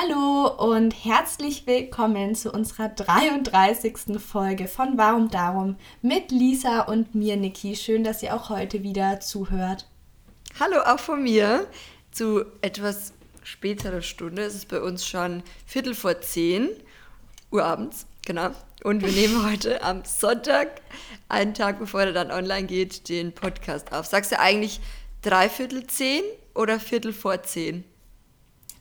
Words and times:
Hallo 0.00 0.46
und 0.46 0.92
herzlich 0.92 1.66
willkommen 1.66 2.36
zu 2.36 2.52
unserer 2.52 2.88
33. 2.88 4.20
Folge 4.24 4.68
von 4.68 4.96
Warum 4.96 5.28
Darum 5.28 5.74
mit 6.02 6.30
Lisa 6.30 6.82
und 6.82 7.16
mir, 7.16 7.36
Niki. 7.36 7.74
Schön, 7.74 8.04
dass 8.04 8.22
ihr 8.22 8.32
auch 8.36 8.48
heute 8.48 8.84
wieder 8.84 9.18
zuhört. 9.18 9.88
Hallo 10.60 10.82
auch 10.82 11.00
von 11.00 11.24
mir 11.24 11.66
zu 12.12 12.44
etwas 12.60 13.12
späterer 13.42 14.00
Stunde. 14.00 14.42
Es 14.42 14.54
ist 14.54 14.68
bei 14.68 14.80
uns 14.80 15.04
schon 15.04 15.42
Viertel 15.66 15.96
vor 15.96 16.20
zehn 16.20 16.68
Uhr 17.50 17.64
abends, 17.64 18.06
genau. 18.24 18.50
Und 18.84 19.02
wir 19.02 19.10
nehmen 19.10 19.44
heute 19.50 19.82
am 19.82 20.04
Sonntag, 20.04 20.80
einen 21.28 21.54
Tag 21.54 21.80
bevor 21.80 22.02
er 22.02 22.12
dann 22.12 22.30
online 22.30 22.68
geht, 22.68 23.08
den 23.08 23.32
Podcast 23.32 23.92
auf. 23.92 24.06
Sagst 24.06 24.30
du 24.30 24.38
eigentlich 24.38 24.80
dreiviertel 25.22 25.88
zehn 25.88 26.22
oder 26.54 26.78
Viertel 26.78 27.12
vor 27.12 27.42
zehn? 27.42 27.82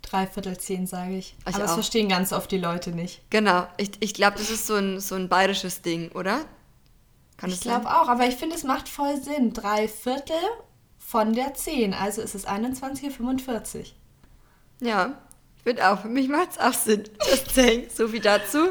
Dreiviertel 0.10 0.58
zehn, 0.58 0.88
sage 0.88 1.18
ich. 1.18 1.36
ich. 1.40 1.46
Aber 1.46 1.60
das 1.60 1.73
verstehen 1.73 2.10
ganz 2.10 2.34
oft 2.34 2.52
die 2.52 2.58
Leute 2.58 2.91
nicht. 2.91 3.22
Genau. 3.30 3.68
Ich, 3.77 3.91
ich 4.00 4.14
glaube, 4.14 4.38
das 4.38 4.50
ist 4.50 4.68
so 4.68 4.76
ein, 4.76 5.00
so 5.00 5.16
ein 5.16 5.30
bayerisches 5.30 5.81
Ding, 5.81 6.12
oder? 6.12 6.45
Kann 7.38 7.52
ich 7.52 7.62
glaube 7.62 7.88
auch, 7.88 8.08
aber 8.08 8.26
ich 8.26 8.36
finde, 8.36 8.55
es 8.55 8.64
macht 8.64 8.90
voll 8.90 9.22
Sinn. 9.22 9.54
Drei 9.54 9.88
Viertel 9.88 10.36
von 10.98 11.34
der 11.34 11.54
10, 11.54 11.94
also 11.94 12.22
ist 12.22 12.36
es 12.36 12.48
21.45 12.48 13.78
Uhr. 13.80 13.86
Ja, 14.81 15.17
ich 15.58 15.64
finde 15.64 15.90
auch, 15.90 16.02
für 16.02 16.09
mich 16.09 16.30
macht 16.30 16.52
es 16.52 16.58
auch 16.58 16.73
Sinn, 16.73 17.03
das 17.20 17.45
Zehn. 17.45 17.89
So 17.89 18.08
viel 18.08 18.22
dazu. 18.22 18.70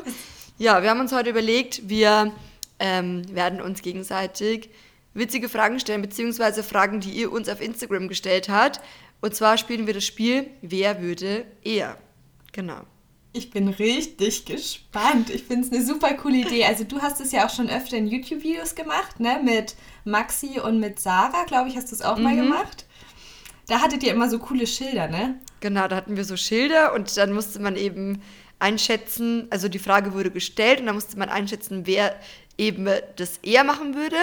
Ja, 0.59 0.82
wir 0.82 0.91
haben 0.91 1.01
uns 1.01 1.12
heute 1.12 1.30
überlegt, 1.30 1.88
wir 1.88 2.32
ähm, 2.79 3.23
werden 3.34 3.60
uns 3.60 3.82
gegenseitig 3.82 4.71
witzige 5.15 5.48
Fragen 5.48 5.80
stellen, 5.80 6.02
beziehungsweise 6.02 6.62
Fragen, 6.62 7.01
die 7.01 7.10
ihr 7.10 7.32
uns 7.32 7.48
auf 7.48 7.60
Instagram 7.60 8.09
gestellt 8.09 8.48
habt. 8.48 8.80
Und 9.20 9.34
zwar 9.34 9.59
spielen 9.59 9.87
wir 9.87 9.95
das 9.95 10.05
Spiel 10.05 10.51
Wer 10.62 11.01
würde 11.01 11.47
eher? 11.62 11.98
Genau. 12.52 12.83
Ich 13.33 13.51
bin 13.51 13.69
richtig 13.69 14.47
gespannt. 14.47 15.29
Ich 15.29 15.45
finde 15.45 15.66
es 15.66 15.73
eine 15.73 15.84
super 15.84 16.15
coole 16.15 16.38
Idee. 16.38 16.65
Also 16.65 16.85
du 16.85 17.01
hast 17.02 17.21
es 17.21 17.32
ja 17.32 17.46
auch 17.46 17.51
schon 17.51 17.68
öfter 17.68 17.99
in 17.99 18.07
YouTube-Videos 18.07 18.74
gemacht, 18.74 19.21
ne? 19.21 19.40
Mit 19.45 19.74
Maxi 20.05 20.59
und 20.59 20.80
mit 20.80 20.99
Sarah, 20.99 21.45
glaube 21.45 21.68
ich, 21.68 21.77
hast 21.77 21.93
du 21.93 21.96
es 21.96 22.02
auch 22.02 22.16
mhm. 22.16 22.23
mal 22.23 22.37
gemacht. 22.37 22.87
Da 23.68 23.82
hattet 23.82 24.02
ihr 24.05 24.13
immer 24.13 24.30
so 24.30 24.38
coole 24.38 24.66
Schilder, 24.66 25.09
ne? 25.09 25.38
Genau, 25.60 25.87
da 25.87 25.96
hatten 25.96 26.16
wir 26.16 26.24
so 26.24 26.37
Schilder 26.37 26.95
und 26.95 27.15
dann 27.16 27.33
musste 27.33 27.60
man 27.60 27.77
eben 27.77 28.23
einschätzen, 28.59 29.49
also 29.51 29.68
die 29.68 29.79
Frage 29.79 30.15
wurde 30.15 30.30
gestellt 30.30 30.80
und 30.80 30.87
dann 30.87 30.95
musste 30.95 31.18
man 31.18 31.29
einschätzen, 31.29 31.83
wer 31.85 32.18
eben 32.57 32.88
das 33.16 33.38
eher 33.43 33.65
machen 33.65 33.95
würde 33.95 34.16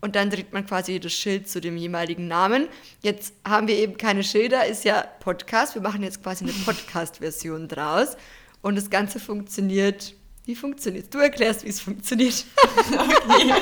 und 0.00 0.14
dann 0.14 0.30
dreht 0.30 0.52
man 0.52 0.64
quasi 0.64 1.00
das 1.00 1.12
Schild 1.12 1.48
zu 1.48 1.60
dem 1.60 1.76
jeweiligen 1.76 2.28
Namen. 2.28 2.68
Jetzt 3.02 3.34
haben 3.46 3.66
wir 3.66 3.76
eben 3.76 3.96
keine 3.96 4.22
Schilder, 4.22 4.66
ist 4.66 4.84
ja 4.84 5.04
Podcast. 5.20 5.74
Wir 5.74 5.82
machen 5.82 6.02
jetzt 6.02 6.22
quasi 6.22 6.44
eine 6.44 6.52
Podcast-Version 6.64 7.68
draus. 7.68 8.16
Und 8.62 8.76
das 8.76 8.90
Ganze 8.90 9.18
funktioniert. 9.20 10.14
Wie 10.44 10.54
funktioniert 10.54 11.12
Du 11.12 11.18
erklärst, 11.18 11.64
wie 11.64 11.68
es 11.68 11.80
funktioniert. 11.80 12.44
okay. 12.92 13.52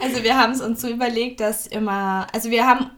Also 0.00 0.22
wir 0.22 0.36
haben 0.36 0.52
es 0.52 0.60
uns 0.60 0.80
so 0.80 0.88
überlegt, 0.88 1.40
dass 1.40 1.66
immer, 1.66 2.26
also 2.32 2.50
wir 2.50 2.66
haben 2.66 2.90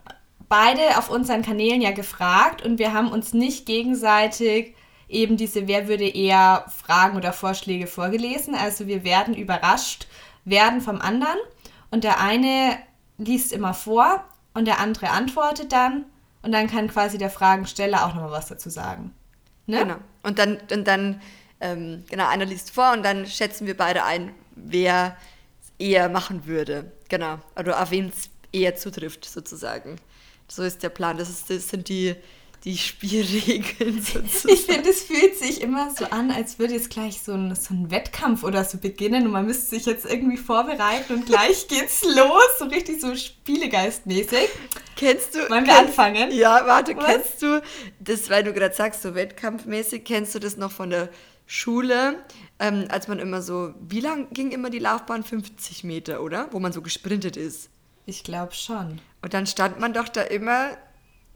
beide 0.49 0.99
auf 0.99 1.11
unseren 1.11 1.43
Kanälen 1.43 1.81
ja 1.81 1.93
gefragt 1.93 2.65
und 2.65 2.79
wir 2.79 2.93
haben 2.93 3.11
uns 3.11 3.33
nicht 3.33 3.67
gegenseitig 3.67 4.75
eben 5.09 5.37
diese 5.37 5.67
Wer 5.67 5.89
würde 5.89 6.09
eher 6.09 6.67
Fragen 6.85 7.17
oder 7.17 7.33
Vorschläge 7.33 7.87
vorgelesen. 7.87 8.55
Also 8.55 8.87
wir 8.87 9.03
werden 9.03 9.35
überrascht 9.35 10.07
werden 10.45 10.81
vom 10.81 11.01
anderen 11.01 11.39
und 11.91 12.05
der 12.05 12.21
eine 12.21 12.79
liest 13.19 13.53
immer 13.53 13.75
vor 13.75 14.25
und 14.55 14.67
der 14.67 14.79
andere 14.79 15.11
antwortet 15.11 15.73
dann 15.73 16.05
und 16.43 16.53
dann 16.53 16.69
kann 16.69 16.89
quasi 16.89 17.19
der 17.19 17.31
Fragensteller 17.31 18.05
auch 18.07 18.15
nochmal 18.15 18.33
was 18.33 18.49
dazu 18.49 18.71
sagen. 18.71 19.15
Ne? 19.67 19.81
Genau. 19.81 19.97
Und 20.23 20.39
dann, 20.39 20.59
und 20.73 20.87
dann 20.87 21.21
ähm, 21.61 22.05
genau, 22.09 22.27
einer 22.29 22.47
liest 22.47 22.71
vor 22.71 22.93
und 22.93 23.03
dann 23.03 23.27
schätzen 23.27 23.67
wir 23.67 23.77
beide 23.77 24.05
ein, 24.05 24.33
wer 24.55 25.17
eher 25.79 26.09
machen 26.09 26.47
würde. 26.47 26.91
Genau. 27.09 27.39
Oder 27.59 27.83
auf 27.83 27.91
wen 27.91 28.09
es 28.09 28.31
eher 28.53 28.77
zutrifft, 28.77 29.25
sozusagen. 29.25 29.97
So 30.49 30.63
ist 30.63 30.83
der 30.83 30.89
Plan. 30.89 31.17
Das, 31.17 31.29
ist, 31.29 31.51
das 31.51 31.69
sind 31.69 31.89
die 31.89 32.17
die 32.65 32.77
Spielregeln 32.77 34.03
sozusagen. 34.03 34.55
Ich 34.55 34.67
finde, 34.67 34.91
es 34.91 35.03
fühlt 35.03 35.39
sich 35.39 35.61
immer 35.63 35.95
so 35.97 36.05
an, 36.07 36.31
als 36.31 36.59
würde 36.59 36.75
jetzt 36.75 36.91
gleich 36.91 37.23
so 37.23 37.33
ein, 37.33 37.55
so 37.55 37.73
ein 37.73 37.91
Wettkampf 37.91 38.45
oder 38.45 38.65
so 38.65 38.79
beginnen 38.79 39.27
und 39.27 39.33
man 39.33 39.47
müsste 39.47 39.77
sich 39.77 39.87
jetzt 39.87 40.05
irgendwie 40.05 40.37
vorbereiten 40.37 41.15
und 41.15 41.27
gleich 41.27 41.69
geht's 41.69 42.05
los, 42.05 42.59
so 42.59 42.67
richtig 42.67 43.01
so 43.01 43.15
Spielegeistmäßig. 43.17 44.49
Kennst 44.97 45.35
du. 45.35 45.39
Wollen 45.49 45.65
wir 45.67 45.75
kennst, 45.75 45.99
anfangen? 45.99 46.31
Ja, 46.33 46.67
warte, 46.67 46.97
Was? 46.97 47.07
kennst 47.07 47.43
du 47.43 47.63
das, 47.99 48.29
weil 48.29 48.45
du 48.45 48.53
gerade 48.53 48.75
sagst, 48.75 49.03
so 49.03 49.15
wettkampfmäßig, 49.15 50.05
kennst 50.05 50.35
du 50.35 50.39
das 50.39 50.57
noch 50.57 50.71
von 50.71 50.91
der 50.91 51.09
Schule, 51.47 52.23
ähm, 52.59 52.87
als 52.91 53.09
man 53.09 53.19
immer 53.19 53.43
so, 53.43 53.75
wie 53.81 54.01
lang 54.01 54.29
ging 54.33 54.53
immer 54.53 54.71
die 54.71 54.79
Laufbahn? 54.79 55.25
50 55.25 55.83
Meter, 55.83 56.23
oder? 56.23 56.49
Wo 56.53 56.61
man 56.61 56.73
so 56.73 56.83
gesprintet 56.83 57.37
ist. 57.37 57.71
Ich 58.07 58.23
glaube 58.23 58.55
schon. 58.55 59.01
Und 59.23 59.35
dann 59.35 59.47
stand 59.47 59.81
man 59.81 59.93
doch 59.93 60.09
da 60.09 60.23
immer 60.23 60.77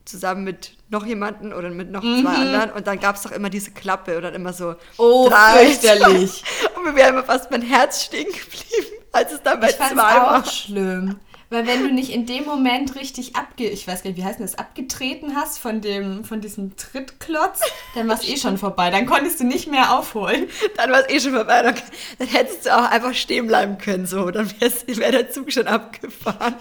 zusammen 0.05 0.45
mit 0.45 0.73
noch 0.91 1.07
jemanden 1.07 1.53
oder 1.53 1.71
mit 1.71 1.91
noch 1.91 2.03
mhm. 2.03 2.23
zwei 2.23 2.35
anderen 2.35 2.73
und 2.73 2.87
dann 2.87 3.01
gab 3.01 3.17
es 3.17 3.23
doch 3.23 3.33
immer 3.33 3.51
diese 3.51 3.71
Klappe 3.71 4.17
und 4.17 4.23
dann 4.23 4.35
immer 4.35 4.53
so 4.53 4.75
oh 4.99 5.31
fürchterlich. 5.31 6.45
Und 6.77 6.85
mir 6.85 6.95
wäre 6.95 7.09
immer 7.11 7.25
fast 7.25 7.51
mein 7.51 7.63
Herz 7.63 8.05
stehen 8.05 8.27
geblieben 8.27 9.05
als 9.15 9.33
es 9.33 9.43
dann 9.43 9.61
bei 9.61 9.71
ich 9.71 9.77
zwei 9.77 9.97
war. 9.97 10.41
auch 10.41 10.51
schlimm. 10.51 11.21
Weil 11.51 11.67
wenn 11.69 11.87
du 11.87 11.93
nicht 11.93 12.11
in 12.11 12.27
dem 12.27 12.47
Moment 12.47 12.97
richtig 12.97 13.37
abge 13.37 13.69
ich 13.69 13.87
weiß 13.87 14.03
gar 14.03 14.11
nicht 14.11 14.19
wie 14.19 14.25
heißt 14.25 14.41
das 14.41 14.57
abgetreten 14.57 15.37
hast 15.37 15.59
von 15.59 15.81
dem 15.81 16.25
von 16.25 16.41
diesem 16.41 16.77
Trittklotz 16.77 17.61
dann 17.95 18.09
war 18.09 18.17
es 18.17 18.29
eh 18.29 18.37
schon 18.37 18.59
vorbei. 18.59 18.91
Dann 18.91 19.07
konntest 19.07 19.41
du 19.41 19.45
nicht 19.45 19.71
mehr 19.71 19.97
aufholen. 19.97 20.49
Dann 20.77 20.91
war 20.91 21.01
es 21.01 21.09
eh 21.09 21.21
schon 21.21 21.33
vorbei. 21.33 21.63
Dann, 21.63 21.77
dann, 22.19 22.29
hättest 22.29 22.67
du 22.67 22.77
auch 22.77 22.91
einfach 22.91 23.15
stehen 23.15 23.47
bleiben 23.47 23.79
können 23.79 24.07
so. 24.07 24.31
Dann 24.31 24.51
wäre 24.61 25.13
der 25.13 25.31
Zug 25.31 25.53
schon 25.53 25.69
abgefahren 25.69 26.57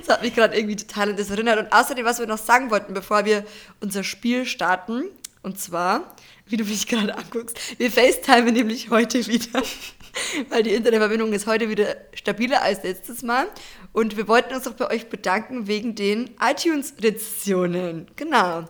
das 0.00 0.08
hat 0.08 0.22
mich 0.22 0.34
gerade 0.34 0.56
irgendwie 0.56 0.76
total 0.76 1.10
an 1.10 1.16
das 1.16 1.30
erinnert. 1.30 1.58
Und 1.58 1.72
außerdem, 1.72 2.04
was 2.04 2.18
wir 2.18 2.26
noch 2.26 2.38
sagen 2.38 2.70
wollten, 2.70 2.94
bevor 2.94 3.24
wir 3.24 3.44
unser 3.80 4.04
Spiel 4.04 4.46
starten, 4.46 5.04
und 5.42 5.60
zwar, 5.60 6.14
wie 6.46 6.56
du 6.56 6.64
mich 6.64 6.86
gerade 6.86 7.16
anguckst, 7.16 7.78
wir 7.78 7.90
FaceTime 7.90 8.52
nämlich 8.52 8.90
heute 8.90 9.26
wieder, 9.26 9.62
weil 10.48 10.62
die 10.62 10.74
Internetverbindung 10.74 11.32
ist 11.32 11.46
heute 11.46 11.68
wieder 11.68 11.96
stabiler 12.14 12.62
als 12.62 12.82
letztes 12.82 13.22
Mal. 13.22 13.46
Und 13.92 14.16
wir 14.16 14.28
wollten 14.28 14.54
uns 14.54 14.66
auch 14.66 14.74
bei 14.74 14.90
euch 14.90 15.08
bedanken 15.08 15.66
wegen 15.66 15.94
den 15.94 16.30
iTunes-Rezessionen. 16.40 18.08
Genau. 18.16 18.64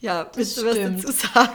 Ja, 0.00 0.30
willst 0.34 0.58
du 0.58 0.66
was 0.66 0.76
dazu 0.76 1.12
sagen? 1.12 1.54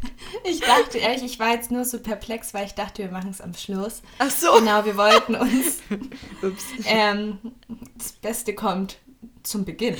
Ich 0.44 0.60
dachte 0.60 0.98
ehrlich, 0.98 1.24
ich 1.24 1.38
war 1.38 1.52
jetzt 1.52 1.70
nur 1.70 1.84
so 1.84 1.98
perplex, 1.98 2.54
weil 2.54 2.66
ich 2.66 2.74
dachte, 2.74 3.02
wir 3.02 3.10
machen 3.10 3.30
es 3.30 3.40
am 3.40 3.54
Schluss. 3.54 4.02
Ach 4.18 4.30
so. 4.30 4.52
Genau, 4.58 4.84
wir 4.84 4.96
wollten 4.96 5.34
uns. 5.34 5.82
Ups. 6.42 6.64
Ähm, 6.86 7.38
das 7.96 8.12
Beste 8.12 8.54
kommt 8.54 8.98
zum 9.42 9.64
Beginn. 9.64 9.96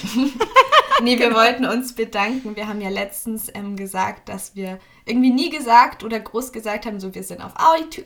nee, 1.02 1.18
wir 1.18 1.28
genau. 1.28 1.40
wollten 1.40 1.64
uns 1.64 1.94
bedanken. 1.94 2.56
Wir 2.56 2.68
haben 2.68 2.80
ja 2.80 2.90
letztens 2.90 3.48
ähm, 3.54 3.76
gesagt, 3.76 4.28
dass 4.28 4.54
wir 4.54 4.78
irgendwie 5.04 5.30
nie 5.30 5.50
gesagt 5.50 6.04
oder 6.04 6.18
groß 6.18 6.52
gesagt 6.52 6.84
haben, 6.86 7.00
so 7.00 7.14
wir 7.14 7.22
sind 7.22 7.40
auf 7.40 7.52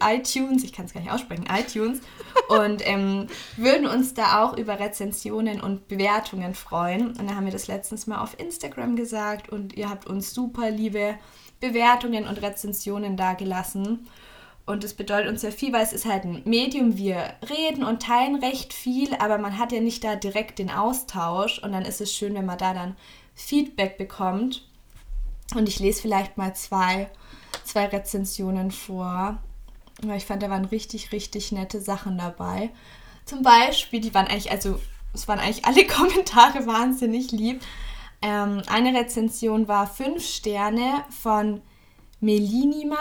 iTunes, 0.03 0.63
ich 0.65 0.73
kann 0.73 0.85
es 0.85 0.93
gar 0.93 1.01
nicht 1.01 1.11
aussprechen, 1.11 1.47
iTunes, 1.51 2.01
und 2.49 2.87
ähm, 2.87 3.27
würden 3.57 3.87
uns 3.87 4.13
da 4.15 4.45
auch 4.45 4.57
über 4.57 4.79
Rezensionen 4.79 5.61
und 5.61 5.89
Bewertungen 5.89 6.55
freuen. 6.55 7.09
Und 7.19 7.31
da 7.31 7.35
haben 7.35 7.47
wir 7.47 7.53
das 7.53 7.69
letztens 7.69 8.07
mal 8.07 8.21
auf 8.21 8.39
Instagram 8.39 8.97
gesagt 8.97 9.49
und 9.49 9.75
ihr 9.75 9.89
habt 9.89 10.07
uns 10.07 10.35
super 10.35 10.71
liebe 10.71 11.17
Bewertungen 11.61 12.27
und 12.27 12.43
Rezensionen 12.43 13.17
dagelassen. 13.17 14.09
Und 14.67 14.85
das 14.85 14.95
bedeutet 14.95 15.29
uns 15.31 15.41
sehr 15.41 15.53
viel, 15.53 15.73
weil 15.73 15.83
es 15.83 15.93
ist 15.93 16.07
halt 16.07 16.25
ein 16.25 16.43
Medium. 16.45 16.97
Wir 16.97 17.35
reden 17.49 17.85
und 17.85 18.03
teilen 18.03 18.37
recht 18.37 18.73
viel, 18.73 19.15
aber 19.15 19.39
man 19.39 19.59
hat 19.59 19.73
ja 19.73 19.81
nicht 19.81 20.05
da 20.05 20.17
direkt 20.17 20.59
den 20.59 20.71
Austausch. 20.71 21.59
Und 21.59 21.73
dann 21.73 21.85
ist 21.85 22.01
es 22.01 22.15
schön, 22.15 22.35
wenn 22.35 22.47
man 22.47 22.59
da 22.59 22.73
dann 22.73 22.97
Feedback 23.35 23.99
bekommt. 23.99 24.67
Und 25.55 25.69
ich 25.69 25.81
lese 25.81 26.03
vielleicht 26.03 26.37
mal 26.37 26.55
zwei, 26.55 27.11
zwei 27.65 27.87
Rezensionen 27.87 28.71
vor. 28.71 29.39
Ich 30.15 30.25
fand, 30.25 30.43
da 30.43 30.51
waren 30.51 30.67
richtig, 30.67 31.13
richtig 31.13 31.53
nette 31.53 31.81
Sachen 31.81 32.17
dabei. 32.17 32.71
Zum 33.25 33.43
Beispiel, 33.43 34.01
die 34.01 34.15
waren 34.15 34.27
eigentlich, 34.27 34.51
also 34.51 34.81
es 35.13 35.29
waren 35.29 35.41
eigentlich 35.41 35.65
alle 35.65 35.87
Kommentare 35.89 36.67
wahnsinnig 36.67 37.33
lieb. 37.33 37.61
Ähm, 38.23 38.63
eine 38.69 38.99
Rezension 38.99 39.69
war 39.69 39.87
5 39.87 40.25
Sterne 40.25 41.05
von 41.11 41.63
Melinima. 42.21 42.99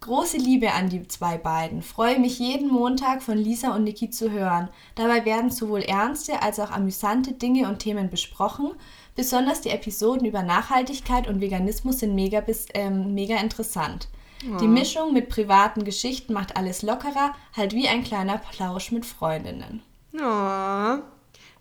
Große 0.00 0.36
Liebe 0.36 0.72
an 0.72 0.90
die 0.90 1.08
zwei 1.08 1.38
beiden. 1.38 1.82
Freue 1.82 2.20
mich 2.20 2.38
jeden 2.38 2.68
Montag 2.68 3.22
von 3.22 3.38
Lisa 3.38 3.74
und 3.74 3.84
Niki 3.84 4.10
zu 4.10 4.30
hören. 4.30 4.68
Dabei 4.94 5.24
werden 5.24 5.50
sowohl 5.50 5.80
ernste 5.80 6.42
als 6.42 6.60
auch 6.60 6.70
amüsante 6.70 7.32
Dinge 7.32 7.68
und 7.68 7.78
Themen 7.78 8.10
besprochen. 8.10 8.72
Besonders 9.16 9.62
die 9.62 9.70
Episoden 9.70 10.26
über 10.26 10.42
Nachhaltigkeit 10.42 11.26
und 11.26 11.40
Veganismus 11.40 12.00
sind 12.00 12.14
mega, 12.14 12.40
bis, 12.40 12.66
ähm, 12.74 13.14
mega 13.14 13.36
interessant. 13.38 14.08
Ja. 14.48 14.58
Die 14.58 14.68
Mischung 14.68 15.14
mit 15.14 15.30
privaten 15.30 15.84
Geschichten 15.84 16.34
macht 16.34 16.56
alles 16.56 16.82
lockerer, 16.82 17.34
halt 17.56 17.72
wie 17.72 17.88
ein 17.88 18.04
kleiner 18.04 18.38
Plausch 18.38 18.92
mit 18.92 19.06
Freundinnen. 19.06 19.82
Ja. 20.12 21.02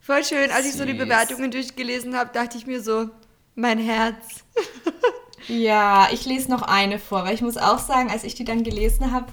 Voll 0.05 0.23
schön. 0.23 0.51
Als 0.51 0.65
Süß. 0.65 0.73
ich 0.73 0.79
so 0.79 0.85
die 0.85 0.93
Bewertungen 0.93 1.49
durchgelesen 1.49 2.15
habe, 2.15 2.29
dachte 2.31 2.59
ich 2.59 2.67
mir 2.67 2.79
so, 2.81 3.09
mein 3.55 3.79
Herz. 3.79 4.43
Ja, 5.47 6.07
ich 6.11 6.25
lese 6.25 6.49
noch 6.49 6.63
eine 6.63 6.97
vor, 6.97 7.23
weil 7.23 7.35
ich 7.35 7.43
muss 7.43 7.57
auch 7.57 7.77
sagen, 7.77 8.09
als 8.09 8.23
ich 8.23 8.33
die 8.33 8.45
dann 8.45 8.63
gelesen 8.63 9.11
habe, 9.11 9.27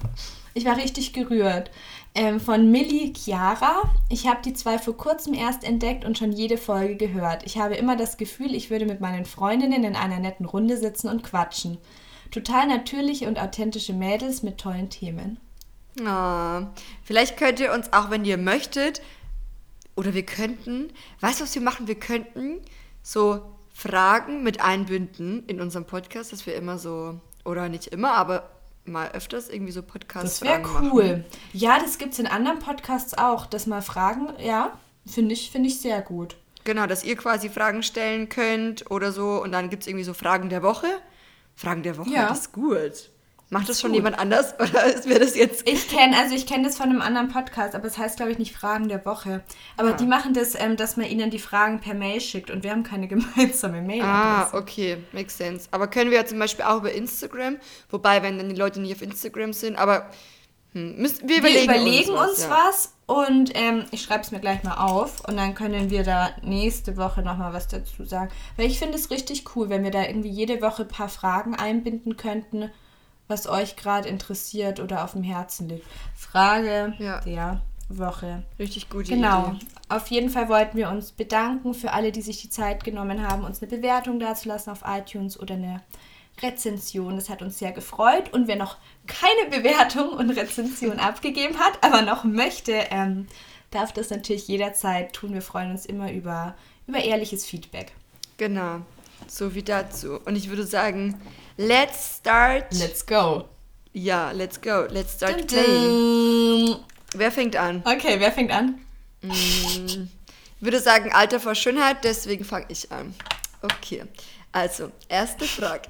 ich 0.53 0.63
war 0.63 0.77
richtig 0.77 1.11
gerührt. 1.11 1.71
Ähm, 2.13 2.39
von 2.39 2.69
Millie 2.69 3.11
Chiara. 3.15 3.81
Ich 4.09 4.27
habe 4.27 4.43
die 4.43 4.53
zwei 4.53 4.77
vor 4.77 4.95
kurzem 4.95 5.33
erst 5.33 5.63
entdeckt 5.63 6.05
und 6.05 6.15
schon 6.15 6.31
jede 6.31 6.57
Folge 6.57 6.95
gehört. 6.95 7.41
Ich 7.45 7.57
habe 7.57 7.73
immer 7.73 7.95
das 7.95 8.17
Gefühl, 8.17 8.53
ich 8.53 8.69
würde 8.69 8.85
mit 8.85 9.01
meinen 9.01 9.25
Freundinnen 9.25 9.83
in 9.83 9.95
einer 9.95 10.19
netten 10.19 10.45
Runde 10.45 10.77
sitzen 10.77 11.07
und 11.07 11.23
quatschen. 11.23 11.79
Total 12.29 12.67
natürliche 12.67 13.27
und 13.27 13.39
authentische 13.39 13.93
Mädels 13.93 14.43
mit 14.43 14.59
tollen 14.59 14.91
Themen. 14.91 15.39
Oh, 15.99 16.61
vielleicht 17.03 17.37
könnt 17.37 17.59
ihr 17.59 17.73
uns 17.73 17.91
auch, 17.91 18.11
wenn 18.11 18.25
ihr 18.25 18.37
möchtet, 18.37 19.01
oder 19.95 20.13
wir 20.13 20.25
könnten, 20.25 20.91
weißt 21.19 21.39
du, 21.39 21.43
was 21.43 21.55
wir 21.55 21.61
machen? 21.61 21.87
Wir 21.87 21.99
könnten 21.99 22.61
so 23.01 23.41
Fragen 23.73 24.43
mit 24.43 24.61
einbinden 24.61 25.43
in 25.47 25.59
unserem 25.59 25.85
Podcast, 25.85 26.31
dass 26.31 26.45
wir 26.45 26.55
immer 26.55 26.77
so, 26.77 27.19
oder 27.43 27.69
nicht 27.69 27.87
immer, 27.87 28.13
aber 28.13 28.49
mal 28.85 29.11
öfters 29.11 29.49
irgendwie 29.49 29.71
so 29.71 29.81
Podcasts 29.81 30.39
Das 30.39 30.47
wäre 30.47 30.61
cool. 30.81 31.03
Machen. 31.03 31.25
Ja, 31.53 31.79
das 31.79 31.97
gibt 31.97 32.13
es 32.13 32.19
in 32.19 32.27
anderen 32.27 32.59
Podcasts 32.59 33.17
auch, 33.17 33.45
dass 33.45 33.67
mal 33.67 33.81
Fragen, 33.81 34.29
ja, 34.39 34.77
finde 35.05 35.33
ich, 35.33 35.51
find 35.51 35.65
ich 35.65 35.79
sehr 35.79 36.01
gut. 36.01 36.35
Genau, 36.63 36.87
dass 36.87 37.03
ihr 37.03 37.15
quasi 37.15 37.49
Fragen 37.49 37.83
stellen 37.83 38.29
könnt 38.29 38.89
oder 38.89 39.11
so 39.11 39.41
und 39.41 39.51
dann 39.51 39.69
gibt 39.69 39.83
es 39.83 39.87
irgendwie 39.87 40.05
so 40.05 40.13
Fragen 40.13 40.49
der 40.49 40.63
Woche. 40.63 40.87
Fragen 41.55 41.83
der 41.83 41.97
Woche, 41.97 42.09
ja. 42.09 42.29
das 42.29 42.41
ist 42.41 42.51
gut. 42.53 43.09
Macht 43.53 43.69
das 43.69 43.79
schon 43.79 43.91
gut. 43.91 43.97
jemand 43.97 44.17
anders 44.17 44.55
oder 44.59 44.85
ist 44.85 45.07
mir 45.07 45.19
das 45.19 45.35
jetzt? 45.35 45.67
Ich 45.69 45.87
kenne, 45.87 46.17
also 46.17 46.33
ich 46.33 46.47
kenne 46.47 46.63
das 46.65 46.75
von 46.75 46.89
einem 46.89 47.01
anderen 47.01 47.29
Podcast, 47.29 47.75
aber 47.75 47.85
es 47.85 47.97
heißt, 47.97 48.17
glaube 48.17 48.31
ich, 48.31 48.39
nicht 48.39 48.55
Fragen 48.55 48.89
der 48.89 49.05
Woche. 49.05 49.43
Aber 49.77 49.89
ah. 49.89 49.93
die 49.93 50.05
machen 50.05 50.33
das, 50.33 50.55
ähm, 50.59 50.75
dass 50.75 50.97
man 50.97 51.05
ihnen 51.05 51.29
die 51.29 51.39
Fragen 51.39 51.79
per 51.79 51.93
Mail 51.93 52.19
schickt 52.19 52.49
und 52.49 52.63
wir 52.63 52.71
haben 52.71 52.83
keine 52.83 53.07
gemeinsame 53.13 53.81
Mail. 53.81 54.01
Ah, 54.01 54.49
okay, 54.53 54.97
makes 55.11 55.37
sense. 55.37 55.67
Aber 55.71 55.87
können 55.87 56.09
wir 56.09 56.17
ja 56.17 56.25
zum 56.25 56.39
Beispiel 56.39 56.65
auch 56.65 56.79
über 56.79 56.91
Instagram, 56.91 57.57
wobei, 57.89 58.23
wenn 58.23 58.37
dann 58.37 58.49
die 58.49 58.55
Leute 58.55 58.81
nicht 58.81 58.93
auf 58.93 59.01
Instagram 59.01 59.53
sind, 59.53 59.77
aber 59.77 60.09
hm, 60.73 60.97
müssen, 60.97 61.29
wir 61.29 61.37
überlegen, 61.37 61.71
wir 61.71 61.75
überlegen 61.75 62.11
uns, 62.11 62.19
was, 62.19 62.29
uns 62.29 62.43
ja. 62.43 62.49
was 62.49 62.93
und 63.05 63.51
ähm, 63.53 63.85
ich 63.91 64.01
schreibe 64.01 64.23
es 64.23 64.31
mir 64.31 64.39
gleich 64.39 64.63
mal 64.63 64.77
auf 64.77 65.27
und 65.27 65.37
dann 65.37 65.53
können 65.53 65.91
wir 65.91 66.03
da 66.03 66.31
nächste 66.41 66.97
Woche 66.97 67.21
nochmal 67.21 67.53
was 67.53 67.67
dazu 67.67 68.03
sagen. 68.03 68.31
Weil 68.57 68.65
ich 68.65 68.79
finde 68.79 68.95
es 68.95 69.11
richtig 69.11 69.55
cool, 69.55 69.69
wenn 69.69 69.83
wir 69.83 69.91
da 69.91 70.01
irgendwie 70.03 70.29
jede 70.29 70.61
Woche 70.61 70.83
ein 70.83 70.87
paar 70.87 71.09
Fragen 71.09 71.53
einbinden 71.53 72.17
könnten 72.17 72.71
was 73.33 73.47
euch 73.47 73.75
gerade 73.75 74.07
interessiert 74.07 74.79
oder 74.79 75.03
auf 75.03 75.13
dem 75.13 75.23
Herzen 75.23 75.67
liegt. 75.67 75.85
Frage 76.15 76.93
ja. 76.99 77.19
der 77.21 77.61
Woche. 77.89 78.43
Richtig 78.59 78.89
gut. 78.89 79.07
Genau. 79.07 79.49
Idee. 79.49 79.65
Auf 79.89 80.07
jeden 80.07 80.29
Fall 80.29 80.49
wollten 80.49 80.77
wir 80.77 80.89
uns 80.89 81.11
bedanken 81.11 81.73
für 81.73 81.91
alle, 81.91 82.11
die 82.11 82.21
sich 82.21 82.41
die 82.41 82.49
Zeit 82.49 82.83
genommen 82.83 83.27
haben, 83.27 83.43
uns 83.43 83.61
eine 83.61 83.71
Bewertung 83.71 84.19
dazulassen 84.19 84.71
auf 84.71 84.83
iTunes 84.85 85.39
oder 85.39 85.55
eine 85.55 85.81
Rezension. 86.41 87.15
Das 87.15 87.29
hat 87.29 87.41
uns 87.41 87.57
sehr 87.57 87.71
gefreut. 87.71 88.31
Und 88.31 88.47
wer 88.47 88.55
noch 88.55 88.77
keine 89.07 89.49
Bewertung 89.49 90.09
und 90.09 90.29
Rezension 90.29 90.99
abgegeben 90.99 91.57
hat, 91.57 91.73
aber 91.81 92.03
noch 92.03 92.23
möchte, 92.23 92.73
ähm, 92.91 93.27
darf 93.71 93.91
das 93.91 94.11
natürlich 94.11 94.47
jederzeit 94.47 95.13
tun. 95.13 95.33
Wir 95.33 95.41
freuen 95.41 95.71
uns 95.71 95.85
immer 95.85 96.11
über, 96.11 96.55
über 96.87 96.99
ehrliches 96.99 97.45
Feedback. 97.45 97.93
Genau. 98.37 98.81
So 99.27 99.55
wie 99.55 99.63
dazu. 99.63 100.19
Und 100.25 100.35
ich 100.35 100.49
würde 100.49 100.65
sagen, 100.65 101.19
let's 101.57 102.17
start. 102.17 102.73
Let's 102.73 103.05
go. 103.05 103.45
Ja, 103.93 104.31
let's 104.31 104.61
go. 104.61 104.85
Let's 104.89 105.15
start 105.15 105.39
dun, 105.39 105.47
playing. 105.47 106.75
Wer 107.15 107.31
fängt 107.31 107.55
an? 107.55 107.83
Okay, 107.85 108.19
wer 108.19 108.31
fängt 108.31 108.51
an? 108.51 108.79
Mm, 109.21 109.29
ich 109.31 110.09
würde 110.59 110.79
sagen, 110.79 111.11
Alter 111.13 111.39
vor 111.39 111.55
Schönheit, 111.55 112.03
deswegen 112.03 112.43
fange 112.43 112.65
ich 112.69 112.91
an. 112.91 113.13
Okay. 113.61 114.03
Also, 114.51 114.91
erste 115.09 115.45
Frage. 115.45 115.89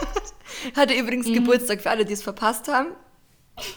Hatte 0.76 0.94
übrigens 0.94 1.26
mhm. 1.26 1.34
Geburtstag 1.34 1.80
für 1.80 1.90
alle, 1.90 2.04
die 2.04 2.12
es 2.12 2.22
verpasst 2.22 2.68
haben. 2.68 2.92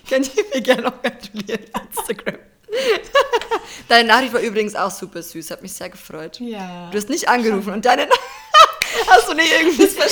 Könnt 0.09 0.35
ihr 0.35 0.43
mir 0.53 0.61
gerne 0.61 0.83
noch 0.83 1.01
gratulieren. 1.01 1.65
Instagram. 1.89 2.37
Deine 3.87 4.07
Nachricht 4.07 4.33
war 4.33 4.41
übrigens 4.41 4.75
auch 4.75 4.91
super 4.91 5.21
süß, 5.21 5.51
hat 5.51 5.61
mich 5.61 5.73
sehr 5.73 5.89
gefreut. 5.89 6.39
Ja. 6.39 6.89
Du 6.91 6.97
hast 6.97 7.09
nicht 7.09 7.29
angerufen 7.29 7.73
und 7.73 7.85
deine 7.85 8.03
Nachricht. 8.03 8.21
Hast 9.07 9.29
du 9.29 9.33
nicht 9.33 9.51
irgendwie. 9.51 9.83
Das, 9.83 9.93
ver 9.93 10.05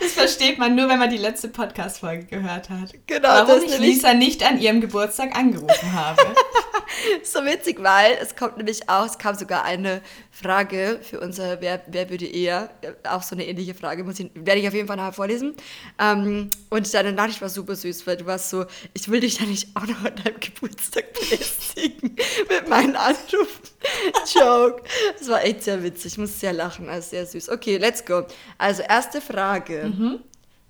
das, 0.00 0.12
versteht 0.12 0.58
man 0.58 0.74
nur, 0.74 0.88
wenn 0.88 0.98
man 0.98 1.10
die 1.10 1.18
letzte 1.18 1.48
Podcast-Folge 1.48 2.24
gehört 2.24 2.70
hat. 2.70 2.92
Genau. 3.06 3.28
Warum 3.28 3.62
ich 3.62 3.78
Lisa 3.78 4.14
nicht 4.14 4.42
an 4.42 4.60
ihrem 4.60 4.80
Geburtstag 4.80 5.36
angerufen 5.36 5.92
habe. 5.92 6.22
so 7.22 7.44
witzig, 7.44 7.82
weil 7.82 8.18
es 8.20 8.36
kommt 8.36 8.56
nämlich 8.56 8.88
auch, 8.88 9.06
es 9.06 9.18
kam 9.18 9.34
sogar 9.34 9.64
eine 9.64 10.02
Frage 10.30 11.00
für 11.02 11.20
unser 11.20 11.60
Wer, 11.60 11.82
wer 11.86 12.10
würde 12.10 12.26
eher, 12.26 12.70
auch 13.04 13.22
so 13.22 13.34
eine 13.34 13.46
ähnliche 13.46 13.74
Frage, 13.74 14.04
muss 14.04 14.18
ich, 14.18 14.30
werde 14.34 14.60
ich 14.60 14.68
auf 14.68 14.74
jeden 14.74 14.88
Fall 14.88 14.96
nachher 14.96 15.12
vorlesen. 15.12 15.54
Ähm, 15.98 16.50
und 16.70 16.92
deine 16.92 17.12
Nachricht 17.12 17.40
war 17.40 17.48
super 17.48 17.76
süß, 17.76 18.06
weil 18.06 18.16
du 18.16 18.26
warst 18.26 18.50
so, 18.50 18.66
ich 18.94 19.08
will 19.08 19.20
dich 19.20 19.40
ja 19.40 19.46
nicht 19.46 19.68
auch 19.74 19.86
noch 19.86 20.04
an 20.04 20.14
deinem 20.16 20.40
Geburtstag 20.40 21.12
belästigen 21.14 22.16
mit 22.48 22.68
meinen 22.68 22.96
Anrufen. 22.96 23.62
Joke. 24.32 24.82
Das 25.18 25.28
war 25.28 25.44
echt 25.44 25.64
sehr 25.64 25.82
witzig, 25.82 26.12
ich 26.12 26.18
muss 26.18 26.38
sehr 26.38 26.52
lachen, 26.52 26.88
also 26.88 27.10
sehr 27.10 27.26
süß. 27.26 27.48
Okay, 27.50 27.76
let's 27.78 28.04
go. 28.04 28.26
Also 28.58 28.82
erste 28.82 29.20
Frage. 29.20 29.92
Mhm. 29.94 30.20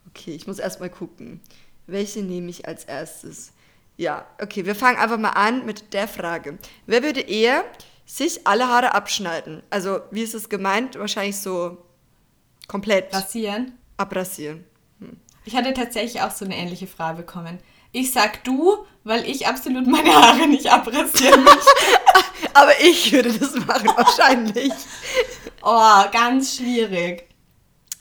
Okay, 0.09 0.33
ich 0.33 0.47
muss 0.47 0.59
erstmal 0.59 0.91
gucken. 0.91 1.41
Welche 1.87 2.21
nehme 2.21 2.51
ich 2.51 2.67
als 2.67 2.85
erstes? 2.85 3.53
Ja, 4.01 4.25
okay, 4.41 4.65
wir 4.65 4.75
fangen 4.75 4.97
einfach 4.97 5.19
mal 5.19 5.33
an 5.33 5.67
mit 5.67 5.93
der 5.93 6.09
Frage. 6.09 6.59
Wer 6.87 7.03
würde 7.03 7.21
eher 7.21 7.67
sich 8.07 8.47
alle 8.47 8.67
Haare 8.67 8.95
abschneiden? 8.95 9.63
Also, 9.69 10.01
wie 10.11 10.23
ist 10.23 10.33
es 10.33 10.49
gemeint? 10.49 10.99
Wahrscheinlich 10.99 11.37
so 11.37 11.77
komplett. 12.67 13.13
Rasieren? 13.13 13.79
Abrasieren. 13.99 14.65
Hm. 15.01 15.21
Ich 15.45 15.55
hatte 15.55 15.75
tatsächlich 15.75 16.23
auch 16.23 16.31
so 16.31 16.47
eine 16.47 16.57
ähnliche 16.57 16.87
Frage 16.87 17.19
bekommen. 17.19 17.59
Ich 17.93 18.11
sag 18.11 18.43
du, 18.43 18.87
weil 19.05 19.29
ich 19.29 19.47
absolut 19.47 19.87
meine 19.87 20.15
Haare 20.15 20.49
nicht 20.49 20.73
abrasieren 20.73 21.45
möchte. 21.45 21.61
Aber 22.55 22.73
ich 22.81 23.13
würde 23.13 23.31
das 23.31 23.55
machen, 23.67 23.91
wahrscheinlich. 23.95 24.73
Oh, 25.63 26.05
ganz 26.11 26.57
schwierig. 26.57 27.30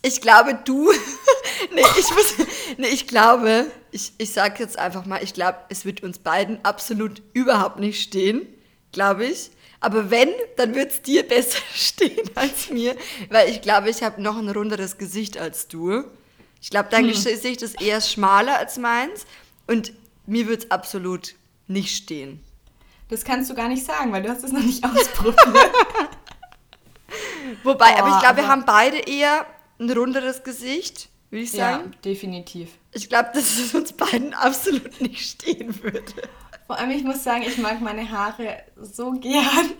Ich 0.02 0.22
glaube, 0.22 0.60
du. 0.66 0.92
nee, 1.74 1.82
ich 2.00 2.10
muss. 2.12 2.48
Nee, 2.78 2.88
ich 2.88 3.08
glaube, 3.08 3.66
ich, 3.92 4.14
ich 4.18 4.32
sag 4.32 4.60
jetzt 4.60 4.80
einfach 4.80 5.06
mal, 5.06 5.24
ich 5.24 5.34
glaube, 5.34 5.58
es 5.70 5.86
wird 5.86 6.04
uns 6.04 6.20
beiden 6.20 6.64
absolut 6.64 7.22
überhaupt 7.34 7.80
nicht 7.80 8.02
stehen. 8.02 8.48
Glaube 8.92 9.26
ich. 9.26 9.52
Aber 9.82 10.12
wenn, 10.12 10.30
dann 10.58 10.76
wird 10.76 10.92
es 10.92 11.02
dir 11.02 11.28
besser 11.28 11.60
stehen 11.74 12.30
als 12.36 12.70
mir. 12.70 12.96
Weil 13.30 13.50
ich 13.50 13.62
glaube, 13.62 13.90
ich 13.90 14.04
habe 14.04 14.22
noch 14.22 14.38
ein 14.38 14.50
runderes 14.50 14.98
Gesicht 14.98 15.38
als 15.38 15.68
du. 15.68 16.04
Ich 16.62 16.70
glaube, 16.70 16.90
dein 16.92 17.06
hm. 17.06 17.12
Gesicht 17.12 17.62
ist 17.62 17.82
eher 17.82 18.02
schmaler 18.02 18.58
als 18.58 18.78
meins. 18.78 19.26
Und 19.68 19.94
mir 20.26 20.48
wird 20.48 20.66
es 20.66 20.72
absolut 20.72 21.36
nicht 21.68 21.96
stehen. 21.96 22.44
Das 23.10 23.24
kannst 23.24 23.50
du 23.50 23.56
gar 23.56 23.68
nicht 23.68 23.86
sagen, 23.86 24.12
weil 24.12 24.24
du 24.24 24.30
hast 24.30 24.44
es 24.44 24.52
noch 24.52 24.62
nicht 24.62 24.84
ausprobiert. 24.86 25.72
Wobei, 27.64 27.94
oh, 27.96 28.00
aber 28.00 28.16
ich 28.16 28.20
glaube, 28.20 28.38
wir 28.38 28.48
haben 28.48 28.66
beide 28.66 28.98
eher 28.98 29.46
ein 29.80 29.90
runderes 29.90 30.44
Gesicht, 30.44 31.10
würde 31.30 31.44
ich 31.44 31.52
sagen. 31.52 31.92
Ja, 31.94 32.00
definitiv. 32.04 32.70
Ich 32.92 33.10
glaube, 33.10 33.30
dass 33.34 33.58
es 33.58 33.74
uns 33.74 33.94
beiden 33.94 34.34
absolut 34.34 35.00
nicht 35.02 35.30
stehen 35.30 35.82
würde. 35.84 36.30
Vor 36.68 36.78
allem, 36.78 36.92
ich 36.92 37.04
muss 37.04 37.24
sagen, 37.24 37.44
ich 37.44 37.58
mag 37.58 37.82
meine 37.82 38.12
Haare 38.12 38.64
so 38.80 39.12
gern. 39.12 39.72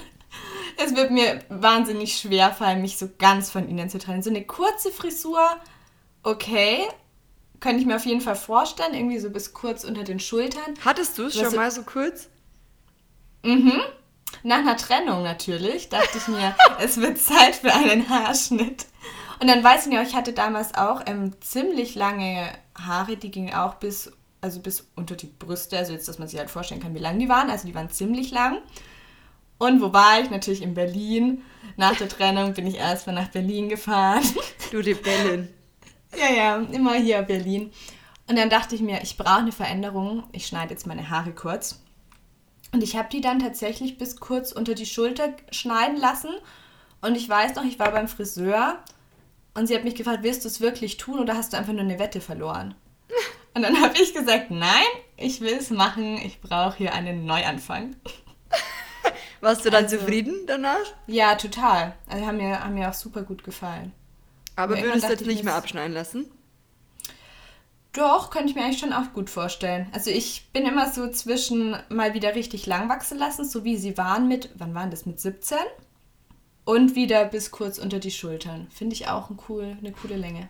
Es 0.78 0.96
wird 0.96 1.12
mir 1.12 1.40
wahnsinnig 1.50 2.18
schwer 2.18 2.52
fallen, 2.52 2.82
mich 2.82 2.98
so 2.98 3.10
ganz 3.18 3.52
von 3.52 3.68
ihnen 3.68 3.90
zu 3.90 4.00
trennen. 4.00 4.24
So 4.24 4.30
eine 4.30 4.46
kurze 4.46 4.92
Frisur, 4.92 5.42
okay, 6.24 6.88
könnte 7.60 7.82
ich 7.82 7.86
mir 7.86 7.96
auf 7.96 8.06
jeden 8.06 8.22
Fall 8.22 8.36
vorstellen, 8.36 8.94
irgendwie 8.94 9.20
so 9.20 9.30
bis 9.30 9.54
kurz 9.54 9.84
unter 9.84 10.04
den 10.04 10.20
Schultern. 10.20 10.76
Hattest 10.84 11.18
du 11.18 11.26
es 11.26 11.38
schon 11.38 11.54
mal 11.56 11.72
so 11.72 11.84
kurz? 11.84 12.30
Mhm. 13.44 13.82
Nach 14.44 14.60
einer 14.60 14.78
Trennung 14.78 15.24
natürlich 15.24 15.90
dachte 15.90 16.18
ich 16.18 16.28
mir, 16.28 16.56
es 16.80 16.98
wird 16.98 17.18
Zeit 17.18 17.56
für 17.56 17.74
einen 17.74 18.08
Haarschnitt. 18.10 18.86
Und 19.40 19.48
dann 19.48 19.64
weiß 19.64 19.86
ich 19.86 19.92
nicht, 19.92 20.10
ich 20.10 20.16
hatte 20.16 20.34
damals 20.34 20.76
auch 20.76 21.02
ähm, 21.06 21.34
ziemlich 21.40 21.96
lange 21.96 22.50
Haare, 22.76 23.16
die 23.16 23.32
gingen 23.32 23.54
auch 23.54 23.76
bis, 23.76 24.12
also 24.42 24.60
bis 24.60 24.88
unter 24.96 25.16
die 25.16 25.28
Brüste, 25.28 25.78
also 25.78 25.94
jetzt, 25.94 26.08
dass 26.08 26.20
man 26.20 26.28
sich 26.28 26.40
halt 26.40 26.50
vorstellen 26.50 26.82
kann, 26.82 26.94
wie 26.94 27.00
lang 27.00 27.18
die 27.20 27.30
waren. 27.30 27.50
Also 27.50 27.66
die 27.66 27.76
waren 27.76 27.90
ziemlich 27.90 28.32
lang. 28.32 28.58
Und 29.58 29.82
wo 29.82 29.94
war 29.94 30.22
ich? 30.22 30.30
Natürlich 30.30 30.62
in 30.62 30.74
Berlin. 30.74 31.42
Nach 31.78 31.96
der 31.96 32.10
Trennung 32.10 32.54
bin 32.54 32.68
ich 32.68 32.76
erstmal 32.76 33.16
nach 33.16 33.30
Berlin 33.30 33.70
gefahren. 33.70 34.24
Du, 34.72 34.82
die 34.82 34.94
Berlin. 34.94 35.50
ja, 36.18 36.32
ja, 36.32 36.58
immer 36.58 36.94
hier 36.94 37.22
Berlin. 37.24 37.72
Und 38.28 38.38
dann 38.38 38.50
dachte 38.50 38.76
ich 38.76 38.82
mir, 38.82 39.02
ich 39.02 39.18
brauche 39.18 39.40
eine 39.40 39.52
Veränderung. 39.52 40.24
Ich 40.32 40.46
schneide 40.46 40.72
jetzt 40.72 40.86
meine 40.86 41.10
Haare 41.10 41.32
kurz. 41.32 41.82
Und 42.72 42.84
ich 42.84 42.96
habe 42.96 43.10
die 43.10 43.22
dann 43.22 43.40
tatsächlich 43.40 43.98
bis 43.98 44.18
kurz 44.18 44.52
unter 44.52 44.76
die 44.76 44.86
Schulter 44.86 45.34
schneiden 45.50 45.98
lassen. 45.98 46.30
Und 47.02 47.16
ich 47.16 47.28
weiß 47.28 47.56
noch, 47.56 47.64
ich 47.64 47.80
war 47.80 47.92
beim 47.92 48.08
Friseur 48.08 48.78
und 49.60 49.68
sie 49.68 49.76
hat 49.76 49.84
mich 49.84 49.96
gefragt, 49.96 50.24
willst 50.24 50.46
du 50.46 50.48
es 50.48 50.62
wirklich 50.62 50.98
tun 50.98 51.20
oder 51.20 51.36
hast 51.36 51.54
du 51.54 51.58
einfach 51.58 51.74
nur 51.74 51.82
eine 51.82 52.00
Wette 52.00 52.22
verloren? 52.22 52.76
Und 53.54 53.64
dann 53.64 53.82
habe 53.82 53.96
ich 54.00 54.14
gesagt, 54.14 54.52
nein, 54.52 54.86
ich 55.18 55.42
will 55.42 55.56
es 55.56 55.70
machen, 55.70 56.18
ich 56.18 56.40
brauche 56.40 56.78
hier 56.78 56.94
einen 56.94 57.26
Neuanfang. 57.26 57.96
Warst 59.42 59.66
du 59.66 59.70
dann 59.70 59.86
also, 59.86 59.98
zufrieden 59.98 60.46
danach? 60.48 60.86
Ja, 61.08 61.36
total. 61.36 61.96
Also 62.08 62.26
haben 62.26 62.38
mir, 62.38 62.64
haben 62.64 62.76
mir 62.76 62.90
auch 62.90 62.94
super 62.94 63.24
gut 63.24 63.44
gefallen. 63.44 63.92
Aber 64.56 64.78
Ja, 64.78 64.84
würdest 64.84 65.06
du 65.06 65.12
jetzt 65.12 65.22
ich 65.22 65.28
nicht 65.28 65.44
mehr 65.44 65.56
abschneiden 65.56 65.94
lassen? 65.94 66.32
Doch, 67.94 68.30
könnte 68.30 68.50
ich 68.50 68.56
mir 68.56 68.64
eigentlich 68.64 68.80
schon 68.80 68.94
auch 68.94 69.14
gut 69.14 69.30
vorstellen. 69.30 69.88
Also 69.94 70.12
ich 70.12 70.50
bin 70.54 70.66
immer 70.66 70.92
so 70.92 71.10
zwischen 71.10 71.76
mal 71.90 72.14
wieder 72.14 72.36
richtig 72.36 72.66
lang 72.66 72.88
wachsen 72.88 73.18
lassen, 73.18 73.46
so 73.46 73.64
wie 73.64 73.78
sie 73.78 73.98
waren 73.98 74.28
mit, 74.28 74.52
wann 74.56 74.76
waren 74.76 74.92
das, 74.92 75.06
mit 75.06 75.20
17? 75.20 75.58
Und 76.70 76.94
wieder 76.94 77.26
bis 77.26 77.50
kurz 77.50 77.80
unter 77.80 77.98
die 77.98 78.12
Schultern. 78.12 78.68
Finde 78.70 78.94
ich 78.94 79.08
auch 79.08 79.32
ein 79.32 79.40
cool, 79.50 79.76
eine 79.80 79.92
coole 79.92 80.18
Länge. 80.18 80.50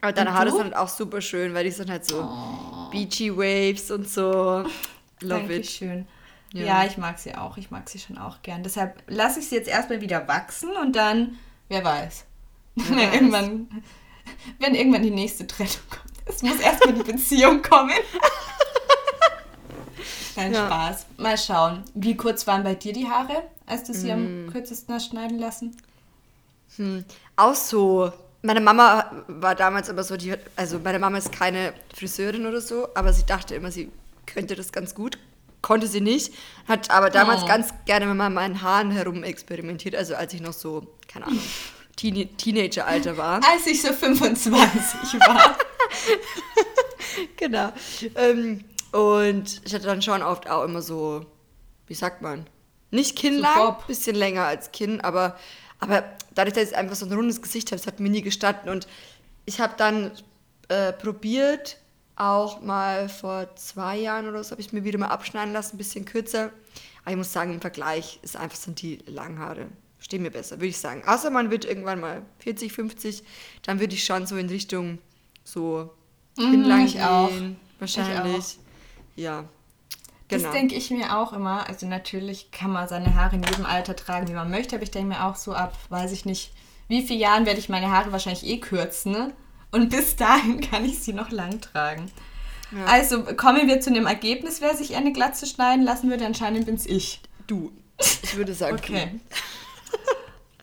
Aber 0.00 0.12
deine 0.12 0.32
Haare 0.32 0.50
sind 0.50 0.64
halt 0.64 0.76
auch 0.76 0.88
super 0.88 1.20
schön, 1.20 1.52
weil 1.52 1.64
die 1.64 1.70
sind 1.70 1.90
halt 1.90 2.06
so 2.06 2.26
Beachy 2.90 3.36
Waves 3.36 3.90
und 3.90 4.08
so. 4.08 4.22
Love 5.20 5.42
it. 5.42 5.50
Dankeschön. 5.50 6.06
Ja. 6.54 6.64
Ja. 6.64 6.84
ich 6.86 6.96
mag 6.96 7.18
sie 7.18 7.34
auch. 7.34 7.58
Ich 7.58 7.70
mag 7.70 7.86
sie 7.90 7.98
schon 7.98 8.16
auch 8.16 8.40
gern. 8.40 8.62
Deshalb 8.62 9.02
lasse 9.08 9.40
ich 9.40 9.48
sie 9.50 9.56
jetzt 9.56 9.68
erstmal 9.68 10.00
wieder 10.00 10.26
wachsen 10.26 10.74
und 10.74 10.96
dann, 10.96 11.36
wer 11.68 11.84
weiß. 11.84 12.24
wenn, 12.76 12.96
weiß. 12.96 13.14
Irgendwann, 13.14 13.68
wenn 14.58 14.74
irgendwann 14.74 15.02
die 15.02 15.10
nächste 15.10 15.46
Trennung 15.46 15.74
kommt. 15.90 16.14
Es 16.24 16.42
muss 16.42 16.60
erstmal 16.60 16.94
die 16.94 17.12
Beziehung 17.12 17.60
kommen. 17.60 17.92
Nein, 20.36 20.52
Ja. 20.52 20.66
Spaß. 20.66 21.06
Mal 21.18 21.38
schauen. 21.38 21.82
Wie 21.94 22.16
kurz 22.16 22.46
waren 22.46 22.62
bei 22.64 22.74
dir 22.74 22.92
die 22.92 23.08
Haare, 23.08 23.42
als 23.66 23.84
du 23.84 23.94
sie 23.94 24.08
Mm. 24.08 24.46
am 24.46 24.52
kürzesten 24.52 24.94
hast 24.94 25.06
schneiden 25.10 25.38
lassen? 25.38 25.76
Hm. 26.76 27.04
Auch 27.36 27.54
so. 27.54 28.12
Meine 28.42 28.60
Mama 28.60 29.10
war 29.28 29.54
damals 29.54 29.88
immer 29.88 30.02
so, 30.02 30.16
die, 30.18 30.34
also 30.56 30.78
meine 30.78 30.98
Mama 30.98 31.16
ist 31.18 31.32
keine 31.32 31.72
Friseurin 31.96 32.44
oder 32.46 32.60
so, 32.60 32.88
aber 32.94 33.12
sie 33.12 33.24
dachte 33.24 33.54
immer, 33.54 33.70
sie 33.70 33.90
könnte 34.26 34.54
das 34.54 34.70
ganz 34.72 34.94
gut. 34.94 35.18
Konnte 35.62 35.86
sie 35.86 36.02
nicht. 36.02 36.34
Hat 36.68 36.90
aber 36.90 37.08
damals 37.08 37.42
Oh. 37.44 37.46
ganz 37.46 37.68
gerne 37.86 38.04
mit 38.06 38.16
meinen 38.16 38.60
Haaren 38.60 38.90
herum 38.90 39.22
experimentiert, 39.22 39.94
also 39.94 40.14
als 40.14 40.34
ich 40.34 40.42
noch 40.42 40.52
so, 40.52 40.86
keine 41.08 41.26
Ahnung, 41.26 41.40
Teenie 41.96 42.26
Teenager-Alter 42.26 43.16
war. 43.16 43.40
Als 43.50 43.66
ich 43.66 43.80
so 43.80 43.92
25 43.92 45.18
war. 45.20 45.56
genau. 47.36 47.72
Ähm, 48.16 48.64
und 48.94 49.60
ich 49.64 49.74
hatte 49.74 49.86
dann 49.86 50.02
schon 50.02 50.22
oft 50.22 50.48
auch 50.48 50.64
immer 50.64 50.80
so, 50.82 51.26
wie 51.86 51.94
sagt 51.94 52.22
man, 52.22 52.46
nicht 52.90 53.16
kinnlang, 53.16 53.56
Bob. 53.56 53.86
bisschen 53.88 54.14
länger 54.14 54.44
als 54.44 54.70
Kinn, 54.70 55.00
aber, 55.00 55.36
aber 55.80 56.04
dadurch, 56.34 56.54
dass 56.54 56.70
ich 56.70 56.76
einfach 56.76 56.94
so 56.94 57.04
ein 57.06 57.12
rundes 57.12 57.42
Gesicht 57.42 57.72
habe, 57.72 57.78
das 57.78 57.86
hat 57.88 57.98
mir 57.98 58.08
nie 58.08 58.22
gestanden. 58.22 58.68
Und 58.70 58.86
ich 59.46 59.60
habe 59.60 59.74
dann 59.76 60.12
äh, 60.68 60.92
probiert, 60.92 61.78
auch 62.16 62.60
mal 62.60 63.08
vor 63.08 63.56
zwei 63.56 63.96
Jahren 63.98 64.28
oder 64.28 64.44
so, 64.44 64.52
habe 64.52 64.60
ich 64.60 64.72
mir 64.72 64.84
wieder 64.84 64.98
mal 64.98 65.08
abschneiden 65.08 65.52
lassen, 65.52 65.74
ein 65.74 65.78
bisschen 65.78 66.04
kürzer. 66.04 66.50
Aber 67.02 67.10
ich 67.10 67.16
muss 67.16 67.32
sagen, 67.32 67.52
im 67.52 67.60
Vergleich 67.60 68.20
ist 68.22 68.36
einfach 68.36 68.56
sind 68.56 68.80
die 68.80 68.98
Langhaare. 69.06 69.66
Stehen 69.98 70.22
mir 70.22 70.30
besser, 70.30 70.56
würde 70.58 70.68
ich 70.68 70.78
sagen. 70.78 71.02
Außer 71.04 71.30
man 71.30 71.50
wird 71.50 71.64
irgendwann 71.64 71.98
mal 71.98 72.22
40, 72.38 72.72
50, 72.72 73.24
dann 73.62 73.80
würde 73.80 73.94
ich 73.94 74.04
schon 74.04 74.26
so 74.26 74.36
in 74.36 74.48
Richtung 74.48 74.98
so 75.42 75.90
Mhm, 76.36 76.50
hinlang 76.50 76.86
ich 76.86 77.00
auch. 77.02 77.28
gehen. 77.28 77.56
Wahrscheinlich. 77.80 78.58
Ja. 79.16 79.44
Das 80.28 80.42
Genau. 80.42 80.52
denke 80.54 80.74
ich 80.74 80.90
mir 80.90 81.16
auch 81.16 81.32
immer. 81.32 81.68
Also 81.68 81.86
natürlich 81.86 82.50
kann 82.50 82.70
man 82.72 82.88
seine 82.88 83.14
Haare 83.14 83.36
in 83.36 83.42
jedem 83.42 83.66
Alter 83.66 83.94
tragen, 83.94 84.26
wie 84.28 84.32
man 84.32 84.50
möchte, 84.50 84.76
aber 84.76 84.82
ich 84.82 84.90
denke 84.90 85.08
mir 85.10 85.24
auch 85.24 85.36
so 85.36 85.52
ab, 85.52 85.74
weiß 85.90 86.12
ich 86.12 86.24
nicht, 86.24 86.52
wie 86.88 87.02
viele 87.02 87.20
Jahren 87.20 87.46
werde 87.46 87.58
ich 87.60 87.68
meine 87.68 87.90
Haare 87.90 88.10
wahrscheinlich 88.12 88.44
eh 88.46 88.58
kürzen, 88.58 89.12
ne? 89.12 89.32
Und 89.70 89.90
bis 89.90 90.16
dahin 90.16 90.60
kann 90.70 90.84
ich 90.84 91.00
sie 91.00 91.12
noch 91.12 91.30
lang 91.30 91.60
tragen. 91.60 92.10
Ja. 92.72 92.84
Also 92.86 93.22
kommen 93.22 93.68
wir 93.68 93.80
zu 93.80 93.90
einem 93.90 94.06
Ergebnis, 94.06 94.60
wer 94.60 94.74
sich 94.76 94.96
eine 94.96 95.12
Glatze 95.12 95.46
schneiden 95.46 95.84
lassen 95.84 96.10
würde. 96.10 96.26
Anscheinend 96.26 96.66
bin's 96.66 96.86
ich. 96.86 97.20
du. 97.46 97.70
Ich 98.22 98.36
würde 98.36 98.54
sagen, 98.54 98.76
Okay. 98.76 99.20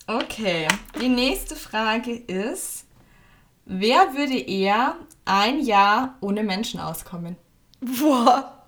Okay. 0.07 0.67
Die 0.99 1.07
nächste 1.07 1.55
Frage 1.55 2.11
ist, 2.11 2.85
wer 3.65 4.13
würde 4.15 4.37
eher 4.37 4.95
ein 5.23 5.61
Jahr 5.63 6.15
ohne 6.19 6.43
Menschen 6.43 6.79
auskommen? 6.81 7.37
Boah. 7.81 8.67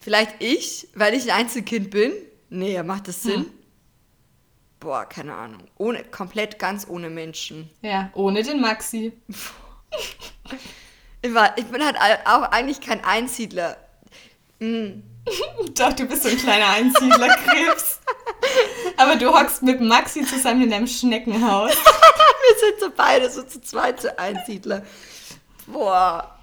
Vielleicht 0.00 0.36
ich, 0.38 0.88
weil 0.94 1.14
ich 1.14 1.30
ein 1.30 1.40
Einzelkind 1.40 1.90
bin? 1.90 2.12
Nee, 2.48 2.80
macht 2.82 3.08
das 3.08 3.24
Sinn? 3.24 3.46
Boah, 4.78 5.04
keine 5.04 5.34
Ahnung. 5.34 5.64
Ohne, 5.78 6.04
komplett 6.04 6.60
ganz 6.60 6.86
ohne 6.88 7.10
Menschen. 7.10 7.68
Ja, 7.82 8.10
ohne 8.14 8.42
den 8.42 8.60
Maxi. 8.60 9.12
Ich, 11.22 11.34
war, 11.34 11.58
ich 11.58 11.64
bin 11.64 11.84
halt 11.84 11.96
auch 12.24 12.42
eigentlich 12.52 12.80
kein 12.80 13.02
Einsiedler. 13.02 13.78
Hm. 14.60 15.02
Doch, 15.74 15.92
du 15.92 16.04
bist 16.04 16.22
so 16.22 16.28
ein 16.28 16.38
kleiner 16.38 16.68
Einsiedlerkrebs. 16.68 18.00
Aber 18.96 19.16
du 19.16 19.32
hockst 19.32 19.62
mit 19.62 19.80
Maxi 19.80 20.24
zusammen 20.24 20.62
in 20.62 20.70
deinem 20.70 20.86
Schneckenhaus. 20.86 21.72
Wir 21.72 22.58
sind 22.60 22.80
so 22.80 22.90
beide 22.94 23.28
so 23.28 23.42
zu 23.42 23.60
zweit 23.60 24.00
so 24.00 24.08
Einsiedler. 24.16 24.84
Boah, 25.66 26.38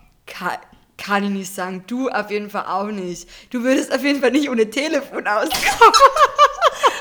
kann, 1.03 1.23
ich 1.23 1.29
nicht 1.29 1.53
sagen. 1.53 1.83
Du 1.87 2.09
auf 2.09 2.31
jeden 2.31 2.49
Fall 2.49 2.65
auch 2.65 2.87
nicht. 2.87 3.27
Du 3.49 3.63
würdest 3.63 3.93
auf 3.93 4.03
jeden 4.03 4.21
Fall 4.21 4.31
nicht 4.31 4.49
ohne 4.49 4.69
Telefon 4.69 5.27
auskommen. 5.27 5.93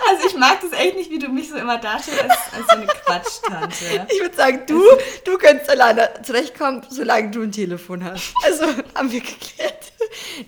Also 0.08 0.26
ich 0.26 0.36
mag 0.36 0.60
das 0.60 0.78
echt 0.78 0.96
nicht, 0.96 1.10
wie 1.10 1.18
du 1.18 1.28
mich 1.28 1.48
so 1.48 1.56
immer 1.56 1.78
darstellst 1.78 2.22
als, 2.22 2.38
als 2.52 2.66
so 2.68 2.76
eine 2.76 2.86
Quatschtante. 2.86 4.06
Ich 4.12 4.20
würde 4.20 4.36
sagen, 4.36 4.62
du, 4.66 4.82
du 5.24 5.38
könntest 5.38 5.70
alleine 5.70 6.10
zurechtkommen, 6.22 6.82
solange 6.90 7.30
du 7.30 7.42
ein 7.42 7.52
Telefon 7.52 8.04
hast. 8.04 8.34
Also 8.44 8.64
haben 8.94 9.10
wir 9.10 9.20
geklärt. 9.20 9.92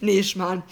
Nee, 0.01 0.23
Schmarrn. 0.23 0.63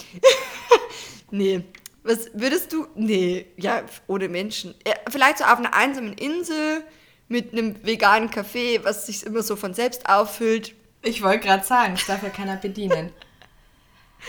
nee. 1.30 1.64
Was 2.02 2.30
würdest 2.34 2.72
du? 2.72 2.86
Nee, 2.94 3.46
ja, 3.56 3.82
ohne 4.08 4.28
Menschen. 4.28 4.74
Ja, 4.86 4.94
vielleicht 5.10 5.38
so 5.38 5.44
auf 5.44 5.58
einer 5.58 5.74
einsamen 5.74 6.12
Insel 6.14 6.84
mit 7.28 7.52
einem 7.52 7.84
veganen 7.86 8.30
Café, 8.30 8.84
was 8.84 9.06
sich 9.06 9.24
immer 9.24 9.42
so 9.42 9.56
von 9.56 9.74
selbst 9.74 10.08
auffüllt. 10.08 10.74
Ich 11.02 11.22
wollte 11.22 11.46
gerade 11.46 11.64
sagen, 11.64 11.94
das 11.94 12.06
darf 12.06 12.22
ja 12.22 12.30
keiner 12.30 12.56
bedienen. 12.56 13.10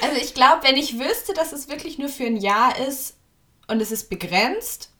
Also 0.01 0.17
ich 0.17 0.33
glaube, 0.33 0.63
wenn 0.63 0.75
ich 0.75 0.99
wüsste, 0.99 1.33
dass 1.33 1.53
es 1.53 1.69
wirklich 1.69 1.99
nur 1.99 2.09
für 2.09 2.25
ein 2.25 2.37
Jahr 2.37 2.77
ist 2.79 3.15
und 3.67 3.81
es 3.81 3.91
ist 3.91 4.09
begrenzt 4.09 4.91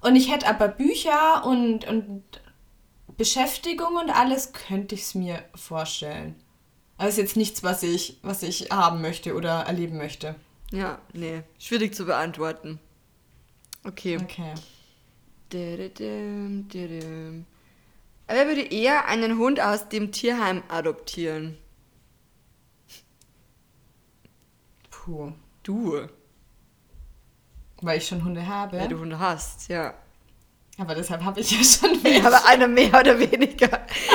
und 0.00 0.14
ich 0.16 0.30
hätte 0.32 0.46
aber 0.46 0.68
Bücher 0.68 1.44
und, 1.44 1.86
und 1.86 2.22
Beschäftigung 3.16 3.96
und 3.96 4.10
alles, 4.10 4.52
könnte 4.52 4.94
ich 4.94 5.02
es 5.02 5.14
mir 5.14 5.42
vorstellen. 5.54 6.36
Aber 6.98 7.08
es 7.08 7.14
ist 7.14 7.22
jetzt 7.22 7.36
nichts, 7.36 7.62
was 7.62 7.82
ich, 7.82 8.18
was 8.22 8.42
ich 8.42 8.70
haben 8.70 9.00
möchte 9.02 9.34
oder 9.34 9.62
erleben 9.62 9.98
möchte. 9.98 10.36
Ja, 10.70 11.00
nee, 11.14 11.42
schwierig 11.58 11.94
zu 11.94 12.04
beantworten. 12.06 12.78
Okay. 13.84 14.18
Okay. 14.22 14.54
Didum. 18.28 18.36
Wer 18.36 18.46
würde 18.46 18.62
eher 18.62 19.06
einen 19.06 19.38
Hund 19.38 19.60
aus 19.60 19.88
dem 19.88 20.12
Tierheim 20.12 20.62
adoptieren? 20.68 21.56
Puh. 24.90 25.32
Du, 25.62 26.00
Weil 27.82 27.98
ich 27.98 28.06
schon 28.06 28.24
Hunde 28.24 28.46
habe. 28.46 28.78
weil 28.78 28.88
du 28.88 28.98
Hunde 28.98 29.18
hast, 29.18 29.68
ja. 29.68 29.92
aber 30.78 30.94
deshalb 30.94 31.22
habe 31.24 31.40
ich 31.40 31.50
ja 31.50 31.62
schon 31.62 31.94
Ja, 31.98 32.04
welche. 32.04 32.26
aber 32.26 32.46
einer 32.46 32.66
mehr 32.68 32.88
oder 32.98 33.18
weniger. 33.18 33.68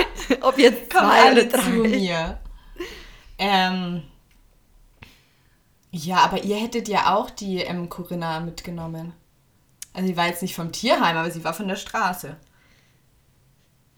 Ob 0.41 0.58
jetzt 0.58 0.89
Kommen 0.89 1.10
zwei 1.10 1.20
oder 1.22 1.25
alle 1.29 1.48
drei. 1.48 1.60
zu 1.62 1.70
mir. 1.70 2.39
Ähm, 3.38 4.03
ja, 5.91 6.17
aber 6.17 6.43
ihr 6.43 6.55
hättet 6.58 6.88
ja 6.88 7.13
auch 7.15 7.29
die 7.29 7.58
ähm, 7.60 7.88
Corinna 7.88 8.39
mitgenommen. 8.39 9.13
Also 9.93 10.08
sie 10.08 10.17
war 10.17 10.27
jetzt 10.27 10.41
nicht 10.41 10.55
vom 10.55 10.72
Tierheim, 10.72 11.17
aber 11.17 11.29
sie 11.29 11.43
war 11.43 11.53
von 11.53 11.67
der 11.67 11.75
Straße. 11.75 12.36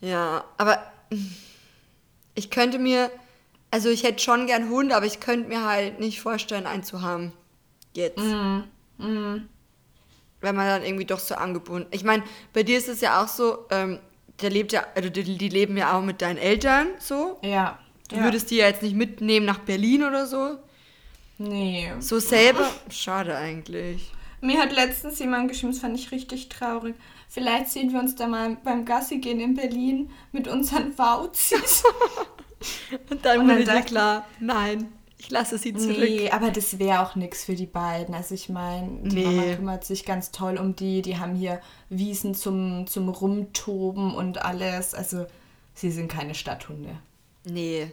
Ja, 0.02 0.46
aber 0.58 0.80
ich 2.36 2.50
könnte 2.50 2.80
mir, 2.80 3.10
also 3.72 3.90
ich 3.90 4.04
hätte 4.04 4.22
schon 4.24 4.48
gern 4.48 4.70
Hund, 4.70 4.92
aber 4.92 5.06
ich 5.06 5.20
könnte 5.20 5.50
mir 5.50 5.66
halt 5.66 6.00
nicht 6.00 6.22
vorstellen, 6.22 6.68
einen 6.68 6.84
zu 6.84 7.02
haben. 7.02 7.34
Jetzt. 7.94 8.20
Mhm. 8.20 9.50
Wenn 10.42 10.56
man 10.56 10.68
dann 10.68 10.84
irgendwie 10.84 11.06
doch 11.06 11.20
so 11.20 11.36
angebunden. 11.36 11.88
Ich 11.92 12.04
meine, 12.04 12.24
bei 12.54 12.64
dir 12.64 12.78
ist 12.78 12.90
es 12.90 13.02
ja 13.02 13.24
auch 13.24 13.28
so, 13.28 13.66
ähm, 13.72 14.00
der 14.42 14.50
lebt 14.50 14.74
ja, 14.74 14.86
also 14.96 15.10
die, 15.10 15.24
die 15.38 15.50
leben 15.50 15.78
ja 15.78 15.98
auch 15.98 16.04
mit 16.04 16.22
deinen 16.22 16.38
Eltern 16.38 16.88
so. 17.00 17.40
Ja. 17.42 17.80
Du 18.10 18.18
würdest 18.18 18.52
die 18.52 18.58
ja 18.58 18.68
jetzt 18.68 18.84
nicht 18.84 18.96
mitnehmen 18.96 19.46
nach 19.46 19.60
Berlin 19.60 20.04
oder 20.04 20.28
so. 20.28 20.58
Nee. 21.38 21.92
So 22.00 22.20
selber. 22.20 22.70
Schade 22.90 23.36
eigentlich. 23.36 24.12
Mir 24.42 24.60
hat 24.60 24.74
letztens 24.74 25.18
jemand 25.20 25.50
geschrieben, 25.50 25.72
das 25.72 25.82
fand 25.82 25.98
ich 25.98 26.12
richtig 26.12 26.50
traurig. 26.50 26.96
Vielleicht 27.36 27.70
sehen 27.70 27.92
wir 27.92 28.00
uns 28.00 28.16
da 28.16 28.28
mal 28.28 28.56
beim 28.64 28.86
Gassi 28.86 29.18
gehen 29.18 29.42
in 29.42 29.56
Berlin 29.56 30.10
mit 30.32 30.48
unseren 30.48 30.98
Wauzis. 30.98 31.84
Und 33.10 33.26
dann 33.26 33.46
wurde 33.46 33.66
dir 33.66 33.82
klar, 33.82 34.26
nein, 34.40 34.88
ich 35.18 35.30
lasse 35.32 35.58
sie 35.58 35.74
zurück. 35.74 35.98
Nee, 36.00 36.30
aber 36.32 36.50
das 36.52 36.80
wäre 36.80 37.02
auch 37.02 37.16
nichts 37.16 37.44
für 37.44 37.56
die 37.56 37.66
beiden. 37.66 38.16
Also 38.16 38.36
ich 38.36 38.48
meine, 38.48 39.10
die 39.10 39.16
Nee. 39.18 39.26
Mama 39.26 39.56
kümmert 39.58 39.84
sich 39.84 40.06
ganz 40.06 40.32
toll 40.32 40.58
um 40.58 40.78
die. 40.78 41.02
Die 41.02 41.18
haben 41.18 41.36
hier 41.36 41.60
Wiesen 41.90 42.36
zum, 42.36 42.88
zum 42.88 43.10
Rumtoben 43.10 44.16
und 44.16 44.42
alles. 44.42 44.94
Also 44.94 45.26
sie 45.74 45.92
sind 45.92 46.10
keine 46.10 46.36
Stadthunde. 46.36 46.96
Nee. 47.44 47.92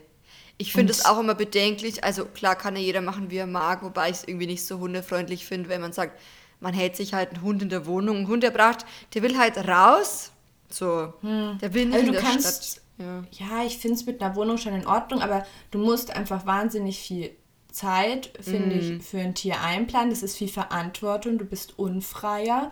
Ich 0.56 0.72
finde 0.72 0.92
es 0.92 1.04
auch 1.04 1.18
immer 1.18 1.34
bedenklich. 1.34 2.04
Also 2.04 2.26
klar 2.26 2.54
kann 2.54 2.76
ja 2.76 2.82
jeder 2.82 3.00
machen, 3.00 3.32
wie 3.32 3.38
er 3.38 3.48
mag, 3.48 3.82
wobei 3.82 4.08
ich 4.08 4.18
es 4.18 4.28
irgendwie 4.28 4.46
nicht 4.46 4.64
so 4.64 4.78
hundefreundlich 4.78 5.44
finde, 5.46 5.68
wenn 5.68 5.80
man 5.80 5.92
sagt, 5.92 6.16
man 6.62 6.72
hält 6.74 6.96
sich 6.96 7.12
halt 7.12 7.30
einen 7.34 7.42
Hund 7.42 7.60
in 7.62 7.68
der 7.68 7.84
Wohnung. 7.86 8.18
Ein 8.18 8.28
Hund, 8.28 8.42
der 8.42 8.50
braucht, 8.50 8.86
der 9.14 9.22
will 9.22 9.36
halt 9.38 9.56
raus, 9.68 10.32
So, 10.70 11.12
der 11.22 11.74
will 11.74 11.86
nicht 11.86 11.94
Also 11.94 12.06
in 12.06 12.06
du 12.06 12.12
der 12.12 12.22
kannst, 12.22 12.64
Stadt. 12.64 12.82
Ja. 12.98 13.24
ja, 13.32 13.64
ich 13.66 13.78
finde 13.78 13.96
es 13.96 14.06
mit 14.06 14.22
einer 14.22 14.34
Wohnung 14.36 14.58
schon 14.58 14.74
in 14.74 14.86
Ordnung, 14.86 15.20
aber 15.22 15.44
du 15.70 15.78
musst 15.78 16.14
einfach 16.14 16.46
wahnsinnig 16.46 17.00
viel 17.00 17.30
Zeit, 17.70 18.30
finde 18.40 18.76
Mhm. 18.76 18.98
ich, 19.00 19.02
für 19.06 19.18
ein 19.18 19.34
Tier 19.34 19.60
einplanen. 19.60 20.10
Das 20.10 20.22
ist 20.22 20.36
viel 20.36 20.48
Verantwortung, 20.48 21.38
du 21.38 21.44
bist 21.44 21.78
unfreier. 21.78 22.70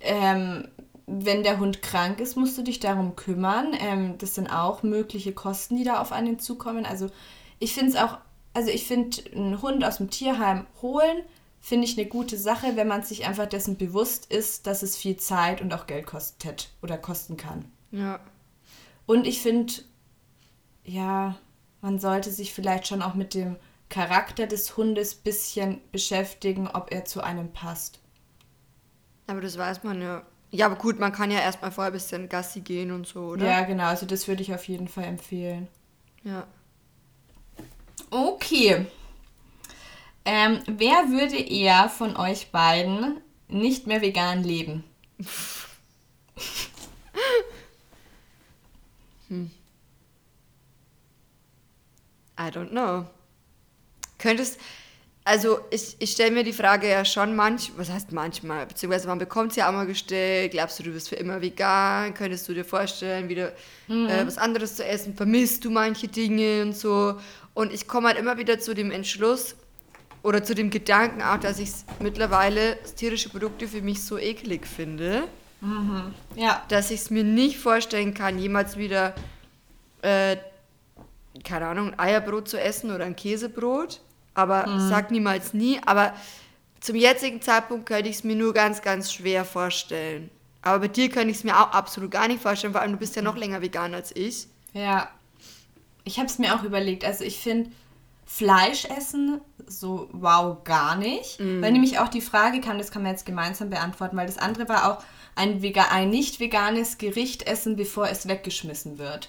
Ähm, 0.00 0.68
wenn 1.06 1.42
der 1.42 1.58
Hund 1.58 1.82
krank 1.82 2.20
ist, 2.20 2.36
musst 2.36 2.56
du 2.58 2.62
dich 2.62 2.80
darum 2.80 3.16
kümmern. 3.16 3.74
Ähm, 3.78 4.18
das 4.18 4.34
sind 4.34 4.48
auch 4.48 4.82
mögliche 4.82 5.32
Kosten, 5.32 5.76
die 5.76 5.84
da 5.84 6.00
auf 6.00 6.12
einen 6.12 6.38
zukommen. 6.38 6.86
Also 6.86 7.10
ich 7.58 7.72
finde 7.74 7.90
es 7.90 7.96
auch, 7.96 8.18
also 8.54 8.70
ich 8.70 8.86
finde, 8.86 9.16
einen 9.34 9.60
Hund 9.62 9.84
aus 9.84 9.96
dem 9.98 10.10
Tierheim 10.10 10.66
holen, 10.80 11.22
finde 11.62 11.86
ich 11.86 11.96
eine 11.96 12.08
gute 12.08 12.36
Sache, 12.36 12.76
wenn 12.76 12.88
man 12.88 13.04
sich 13.04 13.24
einfach 13.24 13.46
dessen 13.46 13.78
bewusst 13.78 14.26
ist, 14.26 14.66
dass 14.66 14.82
es 14.82 14.96
viel 14.96 15.16
Zeit 15.16 15.62
und 15.62 15.72
auch 15.72 15.86
Geld 15.86 16.06
kostet 16.06 16.70
oder 16.82 16.98
kosten 16.98 17.38
kann. 17.38 17.64
ja. 17.92 18.20
Und 19.04 19.26
ich 19.26 19.42
finde, 19.42 19.72
ja, 20.84 21.36
man 21.80 21.98
sollte 21.98 22.30
sich 22.30 22.54
vielleicht 22.54 22.86
schon 22.86 23.02
auch 23.02 23.14
mit 23.14 23.34
dem 23.34 23.56
Charakter 23.88 24.46
des 24.46 24.76
Hundes 24.76 25.14
bisschen 25.14 25.80
beschäftigen, 25.90 26.68
ob 26.68 26.92
er 26.92 27.04
zu 27.04 27.20
einem 27.20 27.52
passt. 27.52 27.98
Aber 29.26 29.40
das 29.40 29.58
weiß 29.58 29.82
man 29.82 30.00
ja. 30.00 30.22
Ja, 30.50 30.66
aber 30.66 30.76
gut, 30.76 31.00
man 31.00 31.12
kann 31.12 31.30
ja 31.30 31.40
erstmal 31.40 31.72
vorher 31.72 31.90
ein 31.90 31.94
bisschen 31.94 32.28
Gassi 32.28 32.60
gehen 32.60 32.92
und 32.92 33.06
so, 33.06 33.20
oder? 33.30 33.44
Ja, 33.44 33.62
genau, 33.62 33.86
also 33.86 34.06
das 34.06 34.28
würde 34.28 34.42
ich 34.42 34.54
auf 34.54 34.68
jeden 34.68 34.86
Fall 34.86 35.04
empfehlen. 35.04 35.66
Ja. 36.22 36.46
Okay. 38.10 38.86
Ähm, 40.24 40.60
wer 40.66 41.08
würde 41.08 41.36
eher 41.36 41.88
von 41.88 42.16
euch 42.16 42.50
beiden 42.52 43.20
nicht 43.48 43.86
mehr 43.86 44.00
vegan 44.00 44.44
leben? 44.44 44.84
I 52.38 52.50
don't 52.50 52.70
know. 52.70 53.06
Könntest, 54.18 54.58
also 55.24 55.60
ich, 55.70 55.96
ich 55.98 56.12
stelle 56.12 56.30
mir 56.30 56.44
die 56.44 56.52
Frage 56.52 56.88
ja 56.88 57.04
schon 57.04 57.34
manch, 57.34 57.72
was 57.76 57.90
heißt 57.90 58.12
manchmal, 58.12 58.66
beziehungsweise 58.66 59.08
man 59.08 59.18
bekommt 59.18 59.50
es 59.50 59.56
ja 59.56 59.68
auch 59.68 59.72
mal 59.72 59.86
gestellt, 59.86 60.52
glaubst 60.52 60.78
du, 60.78 60.82
du 60.84 60.90
bist 60.92 61.08
für 61.08 61.16
immer 61.16 61.40
vegan, 61.40 62.14
könntest 62.14 62.48
du 62.48 62.54
dir 62.54 62.64
vorstellen, 62.64 63.28
wieder 63.28 63.52
äh, 63.88 64.26
was 64.26 64.38
anderes 64.38 64.76
zu 64.76 64.84
essen, 64.84 65.14
vermisst 65.14 65.64
du 65.64 65.70
manche 65.70 66.08
Dinge 66.08 66.62
und 66.62 66.76
so. 66.76 67.18
Und 67.54 67.72
ich 67.72 67.88
komme 67.88 68.08
halt 68.08 68.18
immer 68.18 68.38
wieder 68.38 68.58
zu 68.60 68.74
dem 68.74 68.90
Entschluss 68.90 69.56
oder 70.22 70.44
zu 70.44 70.54
dem 70.54 70.70
Gedanken 70.70 71.22
auch, 71.22 71.38
dass 71.38 71.58
ich 71.58 71.70
mittlerweile 72.00 72.78
tierische 72.96 73.28
Produkte 73.28 73.66
für 73.66 73.82
mich 73.82 74.02
so 74.02 74.18
eklig 74.18 74.66
finde. 74.66 75.24
Ja. 76.34 76.64
dass 76.68 76.90
ich 76.90 77.02
es 77.02 77.10
mir 77.10 77.22
nicht 77.22 77.58
vorstellen 77.58 78.14
kann, 78.14 78.38
jemals 78.38 78.76
wieder, 78.76 79.14
äh, 80.02 80.36
keine 81.44 81.66
Ahnung, 81.66 81.90
ein 81.90 81.98
Eierbrot 81.98 82.48
zu 82.48 82.60
essen 82.60 82.90
oder 82.90 83.04
ein 83.04 83.14
Käsebrot. 83.14 84.00
Aber 84.34 84.64
sag 84.88 85.10
niemals 85.10 85.54
nie. 85.54 85.78
Aber 85.84 86.14
zum 86.80 86.96
jetzigen 86.96 87.40
Zeitpunkt 87.42 87.86
könnte 87.86 88.08
ich 88.08 88.16
es 88.16 88.24
mir 88.24 88.34
nur 88.34 88.54
ganz, 88.54 88.82
ganz 88.82 89.12
schwer 89.12 89.44
vorstellen. 89.44 90.30
Aber 90.62 90.80
bei 90.80 90.88
dir 90.88 91.10
könnte 91.10 91.30
ich 91.30 91.38
es 91.38 91.44
mir 91.44 91.56
auch 91.60 91.72
absolut 91.72 92.10
gar 92.10 92.28
nicht 92.28 92.40
vorstellen, 92.40 92.72
vor 92.72 92.82
allem 92.82 92.92
du 92.92 92.98
bist 92.98 93.14
ja 93.14 93.22
noch 93.22 93.36
länger 93.36 93.60
vegan 93.62 93.94
als 93.94 94.14
ich. 94.16 94.46
Ja. 94.72 95.08
Ich 96.04 96.18
habe 96.18 96.26
es 96.26 96.38
mir 96.38 96.54
auch 96.54 96.64
überlegt. 96.64 97.04
Also 97.04 97.24
ich 97.24 97.38
finde 97.38 97.70
Fleisch 98.34 98.86
essen 98.86 99.42
so 99.66 100.08
wow 100.12 100.64
gar 100.64 100.96
nicht. 100.96 101.38
Weil 101.60 101.72
nämlich 101.72 101.98
auch 101.98 102.08
die 102.08 102.22
Frage 102.22 102.62
kam, 102.62 102.78
das 102.78 102.90
kann 102.90 103.02
man 103.02 103.12
jetzt 103.12 103.26
gemeinsam 103.26 103.68
beantworten, 103.68 104.16
weil 104.16 104.26
das 104.26 104.38
andere 104.38 104.70
war 104.70 104.90
auch 104.90 105.04
ein, 105.34 105.60
vega 105.60 105.88
ein 105.90 106.08
nicht 106.08 106.40
veganes 106.40 106.96
Gericht 106.96 107.42
essen, 107.42 107.76
bevor 107.76 108.08
es 108.08 108.26
weggeschmissen 108.26 108.96
wird. 108.96 109.28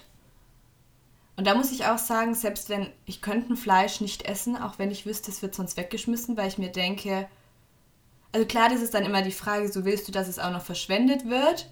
Und 1.36 1.46
da 1.46 1.54
muss 1.54 1.70
ich 1.70 1.84
auch 1.84 1.98
sagen, 1.98 2.34
selbst 2.34 2.70
wenn 2.70 2.88
ich 3.04 3.20
könnte 3.20 3.52
ein 3.52 3.56
Fleisch 3.58 4.00
nicht 4.00 4.22
essen, 4.22 4.56
auch 4.56 4.78
wenn 4.78 4.90
ich 4.90 5.04
wüsste, 5.04 5.30
es 5.30 5.42
wird 5.42 5.54
sonst 5.54 5.76
weggeschmissen, 5.76 6.38
weil 6.38 6.48
ich 6.48 6.56
mir 6.56 6.72
denke, 6.72 7.28
also 8.32 8.46
klar, 8.46 8.70
das 8.70 8.80
ist 8.80 8.94
dann 8.94 9.04
immer 9.04 9.20
die 9.20 9.32
Frage, 9.32 9.70
so 9.70 9.84
willst 9.84 10.08
du, 10.08 10.12
dass 10.12 10.28
es 10.28 10.38
auch 10.38 10.50
noch 10.50 10.64
verschwendet 10.64 11.28
wird? 11.28 11.68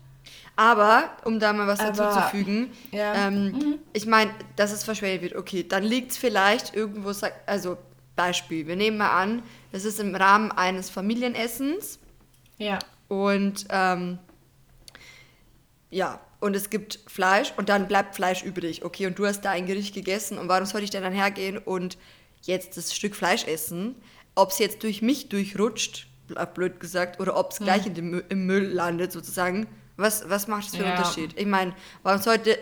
Aber, 0.57 1.11
um 1.25 1.41
da 1.41 1.53
mal 1.53 1.67
was 1.67 1.81
Aber- 1.81 2.11
zu 2.13 2.21
fügen, 2.31 2.71
Ja. 2.91 3.27
ähm, 3.29 3.79
ich 3.93 4.07
meine, 4.07 4.31
dass 4.57 4.71
es 4.73 4.85
verschwendet 4.85 5.23
wird, 5.23 5.35
okay, 5.37 5.67
dann 5.67 5.83
liegt 5.83 6.13
es 6.13 6.19
vielleicht 6.19 6.75
irgendwo, 6.75 7.13
also 7.47 7.79
Beispiel, 8.17 8.67
wir 8.67 8.77
nehmen 8.77 8.99
mal 8.99 9.11
an, 9.11 9.43
das 9.73 9.85
ist 9.85 9.99
im 9.99 10.15
Rahmen 10.15 10.53
eines 10.53 10.91
Familienessens 10.91 11.99
Ja. 12.59 12.79
und 13.09 13.67
ähm, 13.71 14.19
ja, 15.91 16.21
und 16.41 16.57
es 16.57 16.71
gibt 16.71 16.99
Fleisch 17.07 17.53
und 17.57 17.69
dann 17.69 17.89
bleibt 17.89 18.15
Fleisch 18.15 18.43
übrig, 18.43 18.85
okay, 18.85 19.07
und 19.07 19.19
du 19.19 19.27
hast 19.27 19.43
da 19.43 19.51
ein 19.51 19.67
Gericht 19.67 19.95
gegessen 19.95 20.39
und 20.39 20.49
warum 20.49 20.67
sollte 20.67 20.85
ich 20.85 20.91
denn 20.91 21.03
dann 21.03 21.13
hergehen 21.13 21.59
und 21.59 21.97
jetzt 22.43 22.77
das 22.77 22.95
Stück 22.95 23.15
Fleisch 23.15 23.47
essen? 23.47 23.95
Ob 24.35 24.51
es 24.51 24.59
jetzt 24.59 24.83
durch 24.83 25.03
mich 25.03 25.29
durchrutscht, 25.29 26.07
bl- 26.29 26.45
blöd 26.47 26.81
gesagt, 26.81 27.21
oder 27.21 27.37
ob 27.37 27.53
es 27.53 27.59
gleich 27.59 27.87
in 27.87 27.95
dem, 27.95 28.23
im 28.29 28.47
Müll 28.47 28.65
landet 28.67 29.13
sozusagen, 29.13 29.67
was, 29.97 30.29
was 30.29 30.49
macht 30.49 30.65
das 30.65 30.77
für 30.77 30.85
einen 30.85 30.93
Ja. 30.93 30.99
Unterschied? 30.99 31.39
Ich 31.39 31.47
meine, 31.47 31.75
warum 32.03 32.21
sollte, 32.21 32.59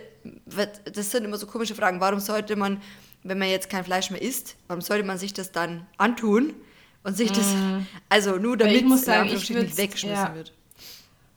das 0.47 1.11
sind 1.11 1.25
immer 1.25 1.37
so 1.37 1.47
komische 1.47 1.75
Fragen, 1.75 2.01
warum 2.01 2.21
sollte 2.21 2.57
man, 2.57 2.81
wenn 3.23 3.38
man 3.38 3.49
jetzt 3.49 3.71
kein 3.71 3.85
Fleisch 3.85 4.11
mehr 4.11 4.23
isst, 4.23 4.57
warum 4.69 4.81
sollte 4.81 5.05
man 5.05 5.19
sich 5.19 5.33
das 5.33 5.53
dann 5.53 5.87
antun 5.97 6.55
und 7.05 7.16
sich 7.16 7.33
das, 7.33 7.47
also 8.09 8.37
nur 8.37 8.55
ich 8.55 8.59
damit 8.59 8.85
muss 8.87 9.05
sagen, 9.05 9.29
ich 9.29 9.49
nicht 9.51 9.77
weggeschmissen 9.77 10.27
ja. 10.27 10.35
wird. 10.35 10.53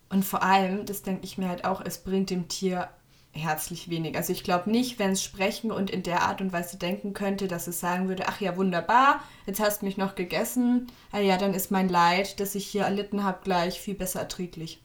Und 0.10 0.24
vor 0.24 0.44
allem, 0.44 0.86
das 0.86 1.02
denke 1.02 1.26
ich 1.26 1.38
mir 1.38 1.50
halt 1.50 1.66
auch, 1.66 1.82
es 1.84 1.98
bringt 1.98 2.30
dem 2.30 2.48
Tier 2.48 2.90
herzlich 3.32 3.90
wenig. 3.90 4.16
Also 4.16 4.32
ich 4.32 4.44
glaube 4.44 4.70
nicht, 4.70 5.00
wenn 5.00 5.12
es 5.12 5.24
sprechen 5.24 5.72
und 5.72 5.90
in 5.90 6.04
der 6.04 6.22
Art 6.22 6.40
und 6.40 6.54
Weise 6.54 6.78
denken 6.78 7.14
könnte, 7.14 7.48
dass 7.48 7.66
es 7.66 7.80
sagen 7.80 8.08
würde, 8.08 8.28
ach 8.28 8.40
ja, 8.40 8.56
wunderbar, 8.56 9.24
jetzt 9.48 9.60
hast 9.60 9.82
du 9.82 9.86
mich 9.86 9.98
noch 9.98 10.14
gegessen, 10.14 10.88
ah 11.12 11.20
ja, 11.20 11.38
dann 11.38 11.56
ist 11.56 11.72
mein 11.72 11.90
Leid, 11.90 12.40
das 12.40 12.54
ich 12.54 12.68
hier 12.68 12.84
erlitten 12.84 13.24
habe, 13.24 13.40
gleich 13.44 13.80
viel 13.80 13.96
besser 13.96 14.20
erträglich. 14.20 14.83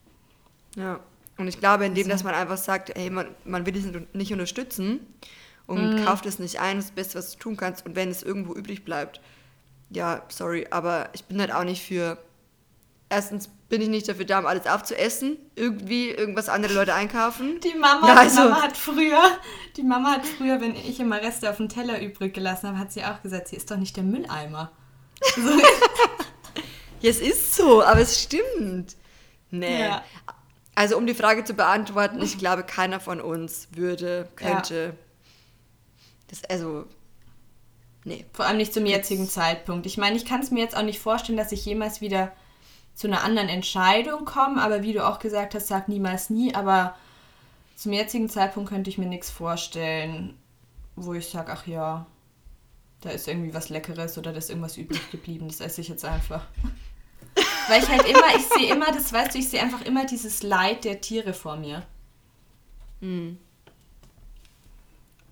Ja. 0.76 1.00
Und 1.36 1.46
ich 1.48 1.60
glaube, 1.60 1.86
indem, 1.86 2.04
Also 2.04 2.10
dass 2.14 2.24
man 2.24 2.34
einfach 2.34 2.58
sagt, 2.58 2.92
hey, 2.96 3.10
man, 3.10 3.28
man 3.44 3.64
will 3.66 3.76
es 3.76 3.84
nicht 4.12 4.32
unterstützen 4.32 5.00
und 5.66 6.00
Mhm. 6.00 6.04
kauft 6.04 6.26
es 6.26 6.38
nicht 6.38 6.60
ein, 6.60 6.76
das 6.78 6.90
Beste, 6.90 7.18
was 7.18 7.32
du 7.32 7.38
tun 7.38 7.56
kannst. 7.56 7.86
Und 7.86 7.94
wenn 7.96 8.10
es 8.10 8.22
irgendwo 8.22 8.54
übrig 8.54 8.84
bleibt, 8.84 9.20
ja, 9.90 10.22
sorry, 10.28 10.66
aber 10.70 11.10
ich 11.12 11.24
bin 11.24 11.40
halt 11.40 11.52
auch 11.52 11.64
nicht 11.64 11.82
für. 11.86 12.18
Erstens 13.10 13.48
bin 13.70 13.80
ich 13.80 13.88
nicht 13.88 14.06
dafür 14.06 14.26
da, 14.26 14.38
um 14.40 14.44
alles 14.46 14.66
aufzuessen, 14.66 15.38
irgendwie 15.54 16.10
irgendwas 16.10 16.50
andere 16.50 16.74
Leute 16.74 16.92
einkaufen. 16.92 17.58
Die 17.60 17.74
Mama, 17.78 18.06
Ja, 18.06 18.12
die 18.14 18.18
also- 18.20 18.40
Mama 18.42 18.62
hat 18.62 18.76
früher, 18.76 19.22
die 19.78 19.82
Mama 19.82 20.10
hat 20.12 20.26
früher, 20.26 20.60
wenn 20.60 20.74
ich 20.76 21.00
immer 21.00 21.22
Reste 21.22 21.48
auf 21.48 21.56
dem 21.56 21.70
Teller 21.70 22.02
übrig 22.02 22.34
gelassen 22.34 22.68
habe, 22.68 22.78
hat 22.78 22.92
sie 22.92 23.04
auch 23.04 23.22
gesagt, 23.22 23.48
sie 23.48 23.56
ist 23.56 23.70
doch 23.70 23.78
nicht 23.78 23.96
der 23.96 24.04
Mülleimer. 24.04 24.72
So, 25.36 25.40
Ja, 27.00 27.10
es 27.10 27.20
ist 27.20 27.54
so, 27.54 27.82
aber 27.82 28.00
es 28.00 28.20
stimmt. 28.22 28.96
Nee. 29.50 29.82
Ja. 29.84 30.02
Also 30.78 30.96
um 30.96 31.08
die 31.08 31.14
Frage 31.14 31.42
zu 31.42 31.54
beantworten, 31.54 32.22
ich 32.22 32.38
glaube, 32.38 32.62
keiner 32.62 33.00
von 33.00 33.20
uns 33.20 33.66
würde, 33.72 34.28
könnte. 34.36 34.94
Das, 36.28 36.44
also, 36.44 36.84
nee. 38.04 38.24
Vor 38.32 38.46
allem 38.46 38.58
nicht 38.58 38.72
zum 38.72 38.86
jetzigen 38.86 39.28
Zeitpunkt. 39.28 39.86
Ich 39.86 39.96
meine, 39.96 40.16
ich 40.16 40.24
kann 40.24 40.40
es 40.40 40.52
mir 40.52 40.60
jetzt 40.60 40.76
auch 40.76 40.84
nicht 40.84 41.00
vorstellen, 41.00 41.36
dass 41.36 41.50
ich 41.50 41.64
jemals 41.64 42.00
wieder 42.00 42.30
zu 42.94 43.08
einer 43.08 43.24
anderen 43.24 43.48
Entscheidung 43.48 44.24
komme, 44.24 44.62
aber 44.62 44.82
wie 44.82 44.92
du 44.92 45.04
auch 45.04 45.18
gesagt 45.18 45.56
hast, 45.56 45.66
sag 45.66 45.88
niemals 45.88 46.30
nie, 46.30 46.54
aber 46.54 46.94
zum 47.74 47.92
jetzigen 47.92 48.28
Zeitpunkt 48.28 48.68
könnte 48.68 48.88
ich 48.88 48.98
mir 48.98 49.06
nichts 49.06 49.30
vorstellen, 49.30 50.38
wo 50.94 51.12
ich 51.12 51.26
sage, 51.26 51.50
ach 51.50 51.66
ja, 51.66 52.06
da 53.00 53.10
ist 53.10 53.26
irgendwie 53.26 53.52
was 53.52 53.68
Leckeres 53.68 54.16
oder 54.16 54.30
da 54.30 54.38
ist 54.38 54.48
irgendwas 54.48 54.76
übrig 54.76 55.10
geblieben, 55.10 55.48
das 55.48 55.60
esse 55.60 55.80
ich 55.80 55.88
jetzt 55.88 56.04
einfach. 56.04 56.46
Weil 57.68 57.82
ich 57.82 57.88
halt 57.88 58.08
immer, 58.08 58.34
ich 58.36 58.46
sehe 58.46 58.72
immer, 58.72 58.90
das 58.92 59.12
weißt 59.12 59.34
du, 59.34 59.38
ich 59.38 59.48
sehe 59.48 59.60
einfach 59.60 59.82
immer 59.82 60.06
dieses 60.06 60.42
Leid 60.42 60.84
der 60.84 61.00
Tiere 61.00 61.34
vor 61.34 61.56
mir. 61.56 61.86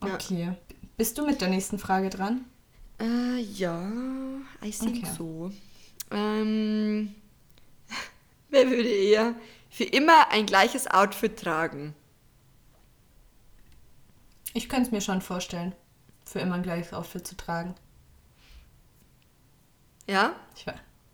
Ja. 0.02 0.14
Okay. 0.14 0.52
Bist 0.96 1.18
du 1.18 1.26
mit 1.26 1.40
der 1.40 1.48
nächsten 1.48 1.78
Frage 1.78 2.10
dran? 2.10 2.44
Äh, 3.00 3.40
ja, 3.40 3.90
I 4.62 4.70
think 4.70 5.04
Okay. 5.04 5.12
so. 5.16 5.50
Ähm, 6.10 7.14
wer 8.50 8.70
würde 8.70 8.88
eher 8.88 9.34
für 9.70 9.84
immer 9.84 10.30
ein 10.30 10.46
gleiches 10.46 10.86
Outfit 10.86 11.38
tragen? 11.38 11.94
Ich 14.54 14.68
könnte 14.68 14.86
es 14.86 14.92
mir 14.92 15.02
schon 15.02 15.20
vorstellen, 15.20 15.74
für 16.24 16.38
immer 16.40 16.54
ein 16.54 16.62
gleiches 16.62 16.94
Outfit 16.94 17.26
zu 17.26 17.36
tragen. 17.36 17.74
Ja? 20.06 20.34
Ich, 20.54 20.66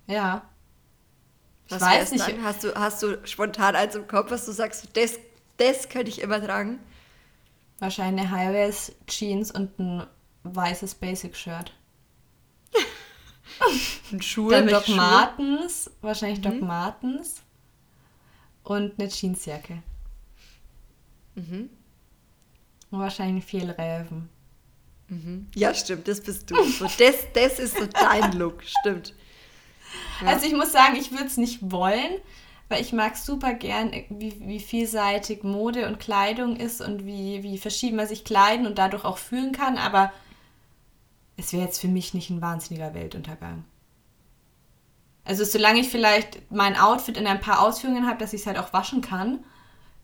ja. 0.06 0.42
Ich 1.66 1.72
Was 1.72 1.80
weiß 1.80 2.12
nicht. 2.12 2.24
Hast, 2.42 2.64
du, 2.64 2.74
hast 2.74 3.02
du 3.02 3.18
spontan 3.26 3.76
eins 3.76 3.94
im 3.94 4.06
Kopf, 4.06 4.30
was 4.30 4.44
du 4.46 4.52
sagst, 4.52 4.88
das, 4.94 5.18
das 5.56 5.88
könnte 5.88 6.10
ich 6.10 6.20
immer 6.20 6.44
tragen? 6.44 6.78
Wahrscheinlich 7.78 8.26
eine 8.26 8.30
Highways, 8.30 8.92
Jeans 9.06 9.50
und 9.50 9.78
ein 9.78 10.06
weißes 10.44 10.94
Basic-Shirt. 10.96 11.72
Und 14.10 14.24
Schuhe? 14.24 14.50
Dann 14.52 14.66
Doc 14.68 14.84
Schuhe? 14.84 14.96
Martens, 14.96 15.90
wahrscheinlich 16.00 16.38
Mhm. 16.40 16.42
Doc 16.42 16.60
Martens 16.62 17.42
und 18.64 18.98
eine 18.98 19.08
Jeansjacke. 19.08 19.82
Mhm. 21.34 21.70
Und 22.90 22.98
wahrscheinlich 22.98 23.44
viel 23.44 23.70
Räven. 23.70 24.28
Mhm. 25.08 25.46
Ja, 25.54 25.74
stimmt, 25.74 26.06
das 26.08 26.20
bist 26.20 26.50
du. 26.50 26.62
So, 26.64 26.84
das, 26.98 27.14
das 27.34 27.58
ist 27.58 27.76
so 27.76 27.86
dein 27.86 28.32
Look, 28.32 28.62
stimmt. 28.64 29.14
Ja. 30.20 30.28
Also 30.28 30.46
ich 30.46 30.52
muss 30.52 30.72
sagen, 30.72 30.96
ich 30.96 31.10
würde 31.10 31.26
es 31.26 31.36
nicht 31.36 31.70
wollen, 31.70 32.20
weil 32.68 32.80
ich 32.80 32.92
mag 32.92 33.16
super 33.16 33.54
gern, 33.54 33.92
wie, 34.08 34.40
wie 34.40 34.60
vielseitig 34.60 35.42
Mode 35.42 35.86
und 35.86 36.00
Kleidung 36.00 36.56
ist 36.56 36.80
und 36.80 37.04
wie, 37.04 37.42
wie 37.42 37.58
verschieden 37.58 37.96
man 37.96 38.08
sich 38.08 38.24
kleiden 38.24 38.66
und 38.66 38.78
dadurch 38.78 39.04
auch 39.04 39.18
fühlen 39.18 39.52
kann, 39.52 39.78
aber 39.78 40.12
es 41.36 41.52
wäre 41.52 41.64
jetzt 41.64 41.80
für 41.80 41.88
mich 41.88 42.14
nicht 42.14 42.30
ein 42.30 42.40
wahnsinniger 42.40 42.94
Weltuntergang. 42.94 43.64
Also 45.24 45.44
solange 45.44 45.80
ich 45.80 45.88
vielleicht 45.88 46.50
mein 46.50 46.76
Outfit 46.76 47.16
in 47.16 47.26
ein 47.26 47.40
paar 47.40 47.60
Ausführungen 47.60 48.06
habe, 48.06 48.18
dass 48.18 48.32
ich 48.32 48.40
es 48.40 48.46
halt 48.46 48.58
auch 48.58 48.72
waschen 48.72 49.02
kann, 49.02 49.44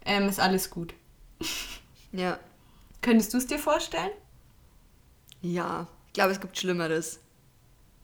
ähm, 0.04 0.28
ist 0.28 0.40
alles 0.40 0.70
gut. 0.70 0.94
Ja. 2.12 2.38
Könntest 3.02 3.34
du 3.34 3.38
es 3.38 3.46
dir 3.46 3.58
vorstellen? 3.58 4.10
Ja, 5.42 5.86
ich 6.06 6.12
glaube, 6.14 6.32
es 6.32 6.40
gibt 6.40 6.56
Schlimmeres. 6.58 7.20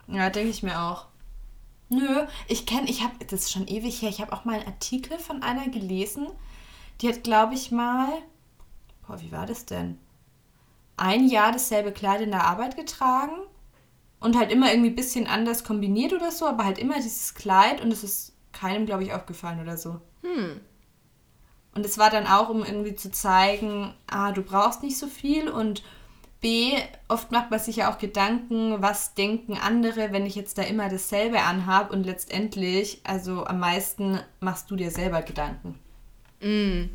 Ja, 0.06 0.30
denke 0.30 0.50
ich 0.50 0.62
mir 0.62 0.80
auch. 0.80 1.06
Nö, 1.88 2.26
ich 2.48 2.66
kenne, 2.66 2.88
ich 2.88 3.02
habe, 3.02 3.24
das 3.26 3.40
ist 3.40 3.52
schon 3.52 3.68
ewig 3.68 4.02
her, 4.02 4.08
ich 4.08 4.20
habe 4.20 4.32
auch 4.32 4.44
mal 4.44 4.54
einen 4.58 4.66
Artikel 4.66 5.18
von 5.18 5.42
einer 5.42 5.68
gelesen, 5.68 6.26
die 7.00 7.08
hat, 7.08 7.22
glaube 7.22 7.54
ich, 7.54 7.70
mal, 7.70 8.08
boah, 9.06 9.20
wie 9.20 9.32
war 9.32 9.46
das 9.46 9.66
denn? 9.66 9.98
Ein 10.96 11.28
Jahr 11.28 11.52
dasselbe 11.52 11.92
Kleid 11.92 12.20
in 12.20 12.30
der 12.30 12.44
Arbeit 12.44 12.76
getragen 12.76 13.36
und 14.20 14.36
halt 14.36 14.52
immer 14.52 14.70
irgendwie 14.70 14.90
ein 14.90 14.96
bisschen 14.96 15.26
anders 15.26 15.64
kombiniert 15.64 16.12
oder 16.12 16.30
so, 16.30 16.46
aber 16.46 16.64
halt 16.64 16.78
immer 16.78 16.96
dieses 16.96 17.34
Kleid 17.34 17.82
und 17.82 17.92
es 17.92 18.04
ist 18.04 18.32
keinem, 18.52 18.86
glaube 18.86 19.02
ich, 19.02 19.12
aufgefallen 19.12 19.60
oder 19.60 19.76
so. 19.76 20.00
Hm. 20.22 20.60
Und 21.74 21.84
es 21.84 21.98
war 21.98 22.08
dann 22.08 22.26
auch, 22.26 22.48
um 22.48 22.64
irgendwie 22.64 22.94
zu 22.94 23.10
zeigen, 23.10 23.92
ah, 24.06 24.32
du 24.32 24.42
brauchst 24.42 24.82
nicht 24.82 24.96
so 24.96 25.08
viel 25.08 25.48
und 25.48 25.82
B, 26.44 26.74
oft 27.08 27.32
macht 27.32 27.50
man 27.50 27.58
sich 27.58 27.76
ja 27.76 27.90
auch 27.90 27.96
Gedanken, 27.96 28.82
was 28.82 29.14
denken 29.14 29.56
andere, 29.56 30.12
wenn 30.12 30.26
ich 30.26 30.34
jetzt 30.34 30.58
da 30.58 30.62
immer 30.62 30.90
dasselbe 30.90 31.40
anhabe 31.40 31.90
und 31.94 32.04
letztendlich, 32.04 33.00
also 33.02 33.46
am 33.46 33.60
meisten 33.60 34.20
machst 34.40 34.70
du 34.70 34.76
dir 34.76 34.90
selber 34.90 35.22
Gedanken. 35.22 35.78
Mm. 36.42 36.90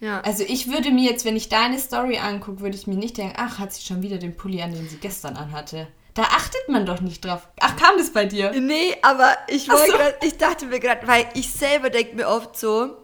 Ja. 0.00 0.20
Also 0.22 0.42
ich 0.42 0.68
würde 0.68 0.90
mir 0.90 1.08
jetzt, 1.08 1.24
wenn 1.24 1.36
ich 1.36 1.48
deine 1.48 1.78
Story 1.78 2.18
angucke, 2.18 2.60
würde 2.60 2.74
ich 2.74 2.88
mir 2.88 2.96
nicht 2.96 3.18
denken, 3.18 3.36
ach, 3.36 3.60
hat 3.60 3.72
sie 3.72 3.86
schon 3.86 4.02
wieder 4.02 4.18
den 4.18 4.36
Pulli 4.36 4.60
an, 4.60 4.72
den 4.72 4.88
sie 4.88 4.96
gestern 4.96 5.36
anhatte. 5.36 5.86
Da 6.14 6.22
achtet 6.22 6.68
man 6.68 6.84
doch 6.84 7.00
nicht 7.00 7.24
drauf. 7.24 7.48
Ach, 7.60 7.76
kam 7.76 7.98
das 7.98 8.12
bei 8.12 8.24
dir? 8.24 8.50
Nee, 8.50 8.96
aber 9.02 9.36
ich, 9.46 9.68
wollte 9.68 9.92
so. 9.92 9.96
grad, 9.96 10.24
ich 10.24 10.38
dachte 10.38 10.66
mir 10.66 10.80
gerade, 10.80 11.06
weil 11.06 11.26
ich 11.34 11.52
selber 11.52 11.88
denke 11.88 12.16
mir 12.16 12.26
oft 12.26 12.58
so, 12.58 12.96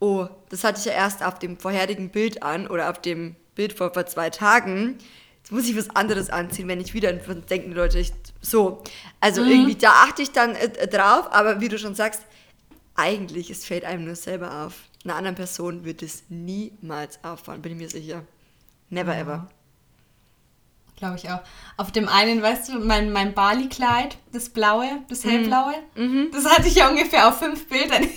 oh, 0.00 0.26
das 0.48 0.64
hatte 0.64 0.78
ich 0.78 0.86
ja 0.86 0.92
erst 0.92 1.22
auf 1.22 1.38
dem 1.38 1.58
vorherigen 1.58 2.08
Bild 2.08 2.42
an 2.42 2.66
oder 2.66 2.88
auf 2.88 3.02
dem 3.02 3.36
Bild 3.58 3.72
vor, 3.72 3.92
vor 3.92 4.06
zwei 4.06 4.30
Tagen. 4.30 4.98
Jetzt 5.38 5.50
muss 5.50 5.68
ich 5.68 5.76
was 5.76 5.90
anderes 5.90 6.30
anziehen, 6.30 6.68
wenn 6.68 6.80
ich 6.80 6.94
wieder 6.94 7.12
denken 7.12 7.72
Leute, 7.72 7.98
ich, 7.98 8.12
so. 8.40 8.84
Also 9.20 9.42
mhm. 9.42 9.50
irgendwie, 9.50 9.74
da 9.74 9.90
achte 10.04 10.22
ich 10.22 10.30
dann 10.30 10.54
äh, 10.54 10.86
drauf, 10.86 11.26
aber 11.32 11.60
wie 11.60 11.68
du 11.68 11.76
schon 11.76 11.96
sagst, 11.96 12.22
eigentlich, 12.94 13.50
es 13.50 13.64
fällt 13.64 13.84
einem 13.84 14.04
nur 14.04 14.14
selber 14.14 14.64
auf. 14.64 14.74
Einer 15.04 15.16
anderen 15.16 15.34
Person 15.34 15.84
wird 15.84 16.02
es 16.02 16.22
niemals 16.28 17.22
auffallen, 17.24 17.60
bin 17.60 17.72
ich 17.72 17.78
mir 17.78 17.90
sicher. 17.90 18.22
Never 18.90 19.14
ja. 19.14 19.20
ever. 19.20 19.48
Glaube 20.96 21.16
ich 21.16 21.28
auch. 21.30 21.40
Auf 21.76 21.90
dem 21.90 22.08
einen, 22.08 22.40
weißt 22.42 22.68
du, 22.68 22.78
mein, 22.78 23.12
mein 23.12 23.34
Bali-Kleid, 23.34 24.18
das 24.32 24.50
blaue, 24.50 24.88
das 25.08 25.24
mhm. 25.24 25.30
hellblaue, 25.30 25.74
mhm. 25.96 26.30
das 26.32 26.44
hatte 26.44 26.68
ich 26.68 26.76
ja 26.76 26.88
ungefähr 26.88 27.28
auf 27.28 27.38
fünf 27.38 27.68
Bildern 27.68 28.02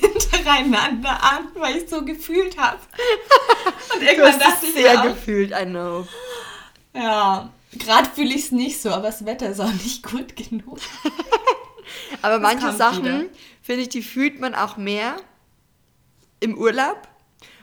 hintereinander 0.42 1.24
an, 1.24 1.48
weil 1.56 1.78
ich 1.78 1.90
so 1.90 2.04
gefühlt 2.04 2.58
habe. 2.58 2.80
Und 3.96 4.02
irgendwann 4.02 4.40
du 4.40 4.46
hast 4.46 4.54
dachte 4.54 4.66
ich 4.66 4.74
sehr 4.74 4.98
gefühlt, 4.98 5.52
I 5.52 5.66
know. 5.66 6.08
Ja, 6.94 7.52
gerade 7.74 8.10
fühle 8.10 8.34
ich 8.34 8.46
es 8.46 8.52
nicht 8.52 8.82
so, 8.82 8.90
aber 8.90 9.08
das 9.08 9.26
Wetter 9.26 9.50
ist 9.50 9.60
auch 9.60 9.72
nicht 9.72 10.04
gut 10.04 10.36
genug. 10.36 10.80
aber 12.22 12.40
das 12.40 12.42
manche 12.42 12.72
Sachen, 12.74 13.30
finde 13.62 13.84
ich, 13.84 13.90
die 13.90 14.04
fühlt 14.04 14.40
man 14.40 14.56
auch 14.56 14.78
mehr 14.78 15.18
im 16.40 16.58
Urlaub. 16.58 17.08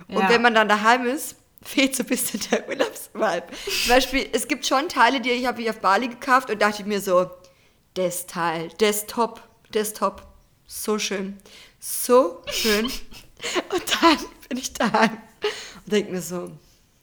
Und 0.09 0.21
ja. 0.21 0.29
wenn 0.31 0.43
man 0.43 0.55
dann 0.55 0.69
daheim 0.69 1.07
ist, 1.07 1.37
fehlt 1.63 1.95
so 1.95 2.03
ein 2.03 2.07
bisschen 2.07 2.41
der 2.51 2.69
Urlaubsvibe. 2.69 3.47
Zum 3.83 3.89
Beispiel, 3.89 4.29
es 4.33 4.49
gibt 4.49 4.67
schon 4.67 4.89
Teile, 4.89 5.21
die 5.21 5.31
ich 5.31 5.47
habe 5.47 5.61
ich 5.61 5.69
auf 5.69 5.81
Bali 5.81 6.09
gekauft 6.09 6.51
und 6.51 6.63
dachte 6.63 6.83
ich 6.83 6.87
mir 6.87 7.01
so, 7.01 7.31
das 7.95 8.27
Teil, 8.27 8.71
das 8.79 9.07
Top, 9.07 9.43
das 9.73 9.93
Top, 9.93 10.23
so 10.67 10.99
schön, 10.99 11.37
so 11.79 12.43
schön. 12.51 12.87
und 13.73 13.83
dann 14.03 14.19
bin 14.49 14.59
ich 14.59 14.73
daheim 14.73 15.19
und 15.85 15.93
denke 15.93 16.13
mir 16.13 16.23
so, 16.23 16.51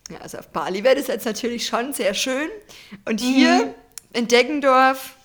ja, 0.09 0.19
also 0.19 0.37
auf 0.37 0.49
Bali 0.49 0.83
wäre 0.83 0.95
das 0.95 1.07
jetzt 1.07 1.25
natürlich 1.25 1.65
schon 1.65 1.93
sehr 1.93 2.13
schön 2.13 2.49
und 3.05 3.19
hier 3.19 3.65
mhm. 3.65 3.73
in 4.13 4.27
Deggendorf. 4.27 5.15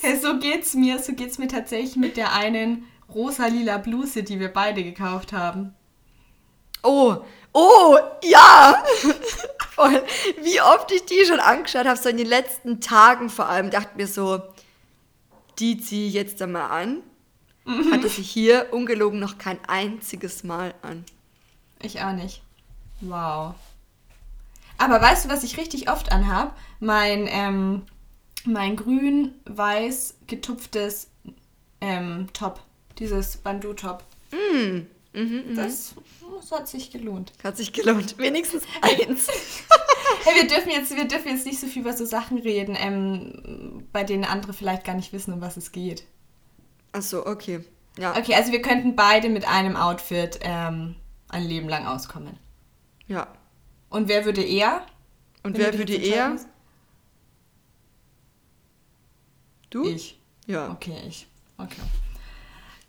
hey, 0.00 0.18
so 0.18 0.38
geht's 0.38 0.74
mir, 0.74 0.98
so 0.98 1.12
geht's 1.12 1.38
mir 1.38 1.48
tatsächlich 1.48 1.96
mit 1.96 2.16
der 2.16 2.32
einen 2.32 2.86
rosa-lila 3.12 3.78
Bluse, 3.78 4.22
die 4.22 4.40
wir 4.40 4.52
beide 4.52 4.82
gekauft 4.82 5.32
haben. 5.32 5.74
Oh, 6.82 7.24
Oh, 7.56 7.96
ja! 8.24 8.84
Voll. 9.70 10.02
Wie 10.42 10.60
oft 10.60 10.90
ich 10.90 11.04
die 11.04 11.24
schon 11.24 11.38
angeschaut 11.38 11.86
habe, 11.86 11.98
so 11.98 12.08
in 12.08 12.16
den 12.16 12.26
letzten 12.26 12.80
Tagen 12.80 13.30
vor 13.30 13.48
allem, 13.48 13.70
dachte 13.70 13.96
mir 13.96 14.08
so, 14.08 14.42
die 15.60 15.78
ziehe 15.78 16.08
ich 16.08 16.14
jetzt 16.14 16.42
einmal 16.42 16.70
an. 16.70 17.02
Mhm. 17.64 17.92
Hatte 17.92 18.08
sie 18.08 18.22
hier 18.22 18.68
ungelogen 18.72 19.18
noch 19.18 19.38
kein 19.38 19.58
einziges 19.66 20.44
Mal 20.44 20.74
an. 20.82 21.04
Ich 21.80 22.00
auch 22.02 22.12
nicht. 22.12 22.42
Wow. 23.00 23.54
Aber 24.78 25.00
weißt 25.00 25.24
du, 25.24 25.28
was 25.28 25.44
ich 25.44 25.56
richtig 25.56 25.90
oft 25.90 26.12
anhab? 26.12 26.56
Mein, 26.80 27.26
ähm, 27.28 27.82
mein 28.44 28.76
grün-weiß 28.76 30.16
getupftes 30.26 31.08
ähm, 31.80 32.28
Top. 32.32 32.60
Dieses 32.98 33.36
Bandu-Top. 33.38 34.04
Mm. 34.32 34.86
Mhm, 35.14 35.44
mhm, 35.50 35.54
das, 35.54 35.94
das 36.40 36.50
hat 36.50 36.68
sich 36.68 36.90
gelohnt. 36.90 37.32
Hat 37.44 37.56
sich 37.56 37.72
gelohnt. 37.72 38.18
Wenigstens 38.18 38.64
eins. 38.82 39.28
hey, 40.24 40.42
wir, 40.42 40.48
dürfen 40.48 40.70
jetzt, 40.70 40.94
wir 40.94 41.06
dürfen 41.06 41.28
jetzt 41.28 41.46
nicht 41.46 41.60
so 41.60 41.68
viel 41.68 41.82
über 41.82 41.92
so 41.92 42.04
Sachen 42.04 42.38
reden, 42.38 42.76
ähm, 42.76 43.86
bei 43.92 44.02
denen 44.02 44.24
andere 44.24 44.52
vielleicht 44.52 44.84
gar 44.84 44.94
nicht 44.94 45.12
wissen, 45.12 45.32
um 45.32 45.40
was 45.40 45.56
es 45.56 45.70
geht. 45.70 46.04
Ach 46.94 47.02
so, 47.02 47.26
okay. 47.26 47.60
Ja. 47.98 48.16
Okay, 48.16 48.34
also 48.34 48.52
wir 48.52 48.62
könnten 48.62 48.96
beide 48.96 49.28
mit 49.28 49.46
einem 49.46 49.76
Outfit 49.76 50.38
ähm, 50.42 50.96
ein 51.28 51.42
Leben 51.42 51.68
lang 51.68 51.86
auskommen. 51.86 52.38
Ja. 53.06 53.28
Und 53.90 54.08
wer 54.08 54.24
würde 54.24 54.42
eher? 54.42 54.86
Und 55.42 55.58
wer 55.58 55.76
würde 55.76 55.94
eher? 55.94 56.36
Du? 59.70 59.86
Ich. 59.86 60.18
Ja. 60.46 60.70
Okay, 60.70 60.96
ich. 61.06 61.26
Okay. 61.58 61.82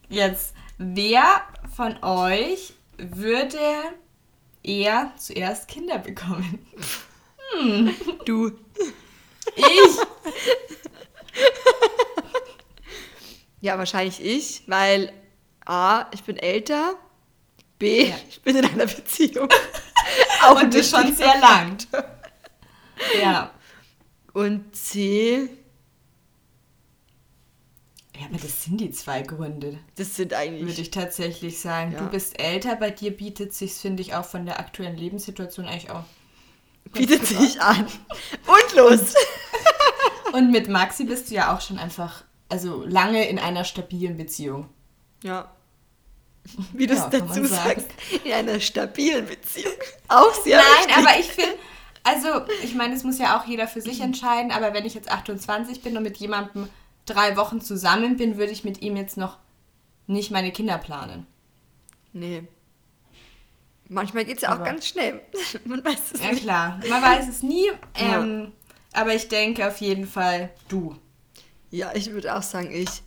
Jetzt 0.08 0.54
Wer 0.78 1.42
von 1.74 2.04
euch 2.04 2.74
würde 2.98 3.58
eher 4.62 5.14
zuerst 5.18 5.70
Kinder 5.70 6.00
bekommen? 6.00 6.68
Hm. 7.58 7.96
Du. 8.26 8.52
Ich. 9.56 9.66
ja, 13.66 13.78
wahrscheinlich 13.80 14.24
ich, 14.24 14.64
weil 14.68 15.12
A, 15.66 16.06
ich 16.14 16.24
bin 16.24 16.38
älter, 16.38 16.96
B, 17.80 18.10
ja. 18.10 18.16
ich 18.30 18.42
bin 18.42 18.56
in 18.56 18.66
einer 18.66 18.86
Beziehung. 18.86 19.50
Auch 20.44 20.62
Und 20.62 20.74
das 20.74 20.90
schon 20.90 21.16
sehr 21.16 21.40
lang. 21.40 21.78
ja. 23.20 23.52
Und 24.34 24.76
C, 24.76 25.50
ja, 28.20 28.28
aber 28.28 28.38
das 28.38 28.64
sind 28.64 28.80
die 28.80 28.92
zwei 28.92 29.24
Gründe. 29.24 29.80
Das 29.96 30.16
sind 30.16 30.34
eigentlich. 30.34 30.68
Würde 30.68 30.82
ich 30.82 30.92
tatsächlich 30.92 31.60
sagen. 31.60 31.94
Ja. 31.94 32.00
Du 32.00 32.10
bist 32.10 32.40
älter, 32.40 32.76
bei 32.76 32.92
dir 32.92 33.12
bietet 33.12 33.54
sich, 33.54 33.74
finde 33.74 34.02
ich, 34.02 34.14
auch 34.14 34.26
von 34.26 34.46
der 34.46 34.60
aktuellen 34.60 34.96
Lebenssituation 34.96 35.66
eigentlich 35.66 35.90
auch. 35.90 36.04
Bietet 36.94 37.26
sich 37.26 37.60
an. 37.62 37.88
Und 38.46 38.76
los! 38.76 39.16
Und, 40.28 40.34
und 40.36 40.52
mit 40.52 40.70
Maxi 40.70 41.06
bist 41.06 41.32
du 41.32 41.36
ja 41.36 41.56
auch 41.56 41.62
schon 41.62 41.80
einfach, 41.80 42.24
also 42.50 42.84
lange 42.86 43.28
in 43.28 43.40
einer 43.40 43.64
stabilen 43.64 44.18
Beziehung. 44.18 44.70
Ja. 45.24 45.52
Wie 46.74 46.86
du 46.86 46.94
es 46.94 47.00
ja, 47.00 47.10
dazu 47.10 47.46
sagst, 47.46 47.88
in 48.24 48.32
einer 48.32 48.60
stabilen 48.60 49.26
Beziehung. 49.26 49.74
Auch 50.08 50.34
sehr 50.44 50.58
Nein, 50.58 50.66
wichtig. 50.88 50.98
aber 50.98 51.20
ich 51.20 51.26
finde, 51.28 51.56
also 52.04 52.28
ich 52.64 52.76
meine, 52.76 52.94
es 52.94 53.04
muss 53.04 53.18
ja 53.18 53.40
auch 53.40 53.48
jeder 53.48 53.68
für 53.68 53.82
sich 53.82 54.00
entscheiden, 54.02 54.52
aber 54.52 54.74
wenn 54.74 54.86
ich 54.86 54.94
jetzt 54.94 55.12
28 55.12 55.82
bin 55.82 55.98
und 55.98 56.04
mit 56.04 56.18
jemandem 56.18 56.70
drei 57.08 57.36
Wochen 57.36 57.62
zusammen 57.62 58.18
bin, 58.18 58.38
würde 58.38 58.52
ich 58.52 58.64
mit 58.64 58.82
ihm 58.82 58.96
jetzt 58.96 59.18
noch 59.18 59.38
nicht 60.06 60.30
meine 60.30 60.52
Kinder 60.52 60.78
planen. 60.78 61.26
Nee. 62.14 62.44
Manchmal 63.88 64.26
geht 64.26 64.38
es 64.38 64.44
ja 64.44 64.50
auch 64.50 64.56
aber, 64.56 64.66
ganz 64.66 64.88
schnell. 64.88 65.22
man 65.66 65.84
weiß 65.84 66.12
es 66.14 66.22
ja, 66.22 66.32
nicht. 66.32 66.44
Ja 66.44 66.78
klar, 66.78 66.80
man 66.90 67.02
weiß 67.02 67.28
es 67.28 67.44
nie. 67.44 67.70
Ähm, 67.96 68.52
ja. 68.94 69.02
Aber 69.02 69.14
ich 69.14 69.28
denke 69.28 69.68
auf 69.68 69.78
jeden 69.78 70.08
Fall 70.08 70.52
du. 70.68 70.96
Ja, 71.72 71.92
ich 71.94 72.12
würde 72.12 72.36
auch 72.36 72.44
sagen, 72.44 72.74
ich. 72.74 73.02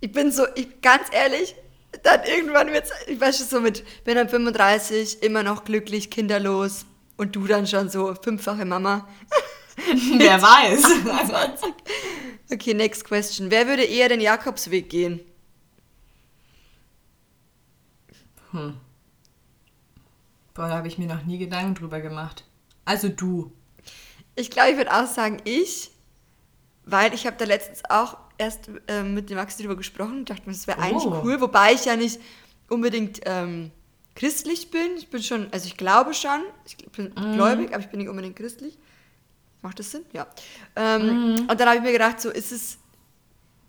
Ich 0.00 0.12
bin 0.12 0.30
so, 0.32 0.44
ich, 0.54 0.80
ganz 0.82 1.08
ehrlich, 1.12 1.54
dann 2.02 2.24
irgendwann 2.24 2.72
wird 2.72 2.84
es, 2.84 2.92
ich 3.06 3.20
weiß 3.20 3.38
schon 3.38 3.46
so 3.46 3.60
mit, 3.60 3.84
bin 4.04 4.16
dann 4.16 4.28
35, 4.28 5.22
immer 5.22 5.42
noch 5.42 5.64
glücklich, 5.64 6.10
kinderlos 6.10 6.86
und 7.16 7.36
du 7.36 7.46
dann 7.46 7.66
schon 7.66 7.88
so 7.88 8.14
fünffache 8.14 8.64
Mama. 8.64 9.08
Wer 10.18 10.40
weiß. 10.40 11.62
okay, 12.52 12.74
next 12.74 13.04
question. 13.04 13.50
Wer 13.50 13.66
würde 13.66 13.84
eher 13.84 14.08
den 14.08 14.20
Jakobsweg 14.20 14.88
gehen? 14.88 15.20
Hm. 18.50 18.76
Boah, 20.54 20.68
da 20.68 20.76
habe 20.76 20.88
ich 20.88 20.98
mir 20.98 21.08
noch 21.08 21.24
nie 21.24 21.38
Gedanken 21.38 21.74
drüber 21.74 22.00
gemacht. 22.00 22.44
Also 22.84 23.08
du. 23.08 23.52
Ich 24.36 24.50
glaube, 24.50 24.70
ich 24.70 24.76
würde 24.76 24.94
auch 24.94 25.06
sagen, 25.06 25.38
ich, 25.44 25.90
weil 26.86 27.14
ich 27.14 27.26
habe 27.26 27.36
da 27.38 27.44
letztens 27.44 27.82
auch 27.88 28.16
erst 28.38 28.68
äh, 28.88 29.02
mit 29.02 29.30
dem 29.30 29.36
Maxi 29.36 29.58
darüber 29.62 29.76
gesprochen 29.76 30.18
und 30.18 30.30
dachte 30.30 30.42
mir, 30.46 30.52
das 30.52 30.66
wäre 30.66 30.78
eigentlich 30.80 31.04
Oh. 31.04 31.20
cool, 31.24 31.40
wobei 31.40 31.72
ich 31.72 31.84
ja 31.84 31.96
nicht 31.96 32.20
unbedingt 32.68 33.20
ähm, 33.24 33.70
christlich 34.14 34.70
bin. 34.70 34.96
Ich 34.96 35.08
bin 35.08 35.22
schon, 35.22 35.48
also 35.52 35.66
ich 35.66 35.76
glaube 35.76 36.14
schon, 36.14 36.40
ich 36.66 36.76
bin 36.76 37.14
gläubig, 37.14 37.72
aber 37.72 37.80
ich 37.80 37.88
bin 37.90 38.00
nicht 38.00 38.08
unbedingt 38.08 38.36
christlich. 38.36 38.76
Macht 39.62 39.78
das 39.78 39.90
Sinn? 39.92 40.04
Ja. 40.12 40.26
Ähm, 40.76 41.46
Und 41.48 41.58
dann 41.60 41.68
habe 41.68 41.76
ich 41.78 41.82
mir 41.82 41.92
gedacht, 41.92 42.20
so 42.20 42.28
ist 42.30 42.52
es, 42.52 42.78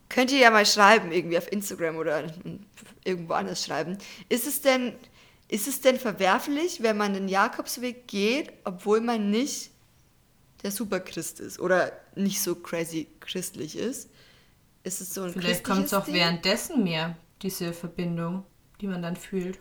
könnt 0.10 0.32
ihr 0.32 0.39
ja 0.39 0.51
mal 0.51 0.65
schreiben, 0.65 1.12
irgendwie 1.12 1.38
auf 1.38 1.51
Instagram 1.51 1.95
oder 1.97 2.25
irgendwo 3.04 3.34
anders 3.34 3.63
schreiben. 3.65 3.97
Ist 4.30 4.45
es 4.45 4.62
denn, 4.62 4.93
ist 5.47 5.67
es 5.67 5.80
denn 5.82 5.97
verwerflich, 5.99 6.82
wenn 6.84 6.97
man 6.97 7.13
den 7.13 7.28
Jakobsweg 7.28 8.08
geht, 8.08 8.51
obwohl 8.65 8.99
man 8.99 9.30
nicht 9.30 9.71
der 10.65 10.71
Superchrist 10.71 11.39
ist 11.39 11.60
oder 11.60 11.91
nicht 12.15 12.41
so 12.41 12.56
crazy 12.56 13.08
christlich 13.19 13.78
ist? 13.78 14.10
Ist 14.82 14.99
es 14.99 15.13
so 15.13 15.21
ein 15.21 15.32
Vielleicht 15.32 15.63
kommt 15.63 15.86
es 15.86 15.93
auch 15.93 16.06
Ding? 16.06 16.15
währenddessen 16.15 16.84
mehr, 16.84 17.15
diese 17.43 17.71
Verbindung, 17.71 18.43
die 18.82 18.88
man 18.88 19.04
dann 19.04 19.15
fühlt. 19.15 19.60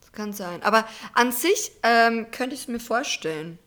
Das 0.00 0.12
kann 0.12 0.32
sein. 0.32 0.62
Aber 0.62 0.86
an 1.12 1.32
sich 1.32 1.70
ähm, 1.82 2.30
könnte 2.30 2.54
ich 2.54 2.62
es 2.62 2.68
mir 2.68 2.80
vorstellen. 2.80 3.58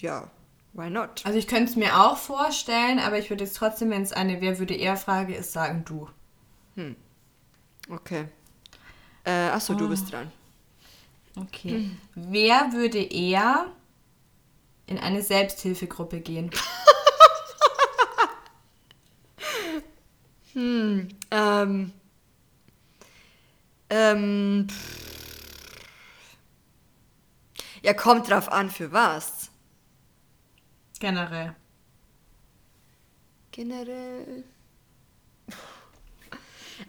Ja, 0.00 0.28
why 0.72 0.90
not? 0.90 1.24
Also 1.24 1.38
ich 1.38 1.46
könnte 1.46 1.70
es 1.70 1.76
mir 1.76 2.00
auch 2.00 2.16
vorstellen, 2.16 2.98
aber 2.98 3.20
ich 3.20 3.30
würde 3.30 3.44
jetzt 3.44 3.56
trotzdem, 3.56 3.90
wenn 3.90 4.02
es 4.02 4.12
eine 4.12 4.40
Wer 4.40 4.58
würde 4.58 4.74
eher 4.74 4.96
Frage 4.96 5.36
ist, 5.36 5.52
sagen 5.52 5.84
du. 5.84 6.08
Okay. 7.88 8.26
Äh, 9.22 9.30
achso, 9.30 9.74
du 9.74 9.88
bist 9.88 10.10
dran. 10.10 10.32
Okay. 11.36 11.90
Wer 12.16 12.72
würde 12.72 12.98
eher 12.98 13.70
in 14.90 14.98
eine 14.98 15.22
Selbsthilfegruppe 15.22 16.20
gehen? 16.20 16.50
Ähm. 21.32 21.92
Ähm. 23.88 24.66
pff. 24.68 25.00
Ja, 27.82 27.94
kommt 27.94 28.28
drauf 28.28 28.50
an, 28.50 28.68
für 28.68 28.92
was. 28.92 29.50
Generell. 30.98 31.54
Generell. 33.52 34.44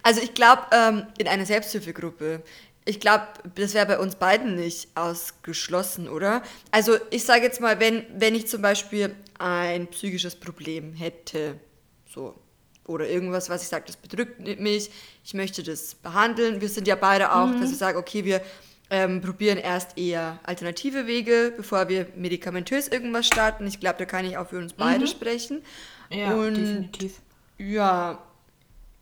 Also 0.03 0.21
ich 0.21 0.33
glaube, 0.33 0.63
ähm, 0.71 1.07
in 1.17 1.27
einer 1.27 1.45
Selbsthilfegruppe. 1.45 2.43
Ich 2.85 2.99
glaube, 2.99 3.27
das 3.55 3.73
wäre 3.73 3.85
bei 3.85 3.99
uns 3.99 4.15
beiden 4.15 4.55
nicht 4.55 4.89
ausgeschlossen, 4.95 6.09
oder? 6.09 6.41
Also 6.71 6.97
ich 7.11 7.23
sage 7.25 7.43
jetzt 7.43 7.61
mal, 7.61 7.79
wenn, 7.79 8.05
wenn 8.15 8.33
ich 8.33 8.47
zum 8.47 8.61
Beispiel 8.61 9.15
ein 9.37 9.87
psychisches 9.87 10.35
Problem 10.35 10.93
hätte, 10.93 11.59
so, 12.11 12.35
oder 12.87 13.07
irgendwas, 13.07 13.49
was 13.49 13.61
ich 13.61 13.67
sage, 13.67 13.85
das 13.87 13.97
bedrückt 13.97 14.39
mich, 14.59 14.89
ich 15.23 15.33
möchte 15.33 15.63
das 15.63 15.95
behandeln. 15.95 16.59
Wir 16.61 16.69
sind 16.69 16.87
ja 16.87 16.95
beide 16.95 17.33
auch, 17.33 17.51
dass 17.59 17.71
ich 17.71 17.77
sage, 17.77 17.97
okay, 17.97 18.25
wir 18.25 18.41
ähm, 18.89 19.21
probieren 19.21 19.57
erst 19.57 19.97
eher 19.97 20.39
alternative 20.43 21.07
Wege, 21.07 21.53
bevor 21.55 21.87
wir 21.87 22.07
medikamentös 22.15 22.87
irgendwas 22.87 23.27
starten. 23.27 23.65
Ich 23.67 23.79
glaube, 23.79 23.99
da 23.99 24.05
kann 24.05 24.25
ich 24.25 24.37
auch 24.37 24.49
für 24.49 24.57
uns 24.57 24.73
beide 24.73 25.07
sprechen. 25.07 25.63
Ja, 26.09 26.33
Und 26.35 26.55
definitiv. 26.55 27.21
ja, 27.57 28.21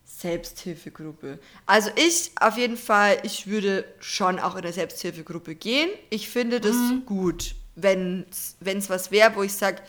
Selbsthilfegruppe. 0.09 1.39
Also 1.65 1.91
ich 1.95 2.31
auf 2.39 2.57
jeden 2.57 2.77
Fall, 2.77 3.19
ich 3.23 3.47
würde 3.47 3.85
schon 3.99 4.39
auch 4.39 4.55
in 4.55 4.63
der 4.63 4.73
Selbsthilfegruppe 4.73 5.55
gehen. 5.55 5.89
Ich 6.09 6.29
finde 6.29 6.59
das 6.59 6.75
gut, 7.05 7.55
wenn 7.75 8.25
es 8.31 8.89
was 8.89 9.11
wäre, 9.11 9.35
wo 9.35 9.43
ich 9.43 9.53
sage, 9.53 9.81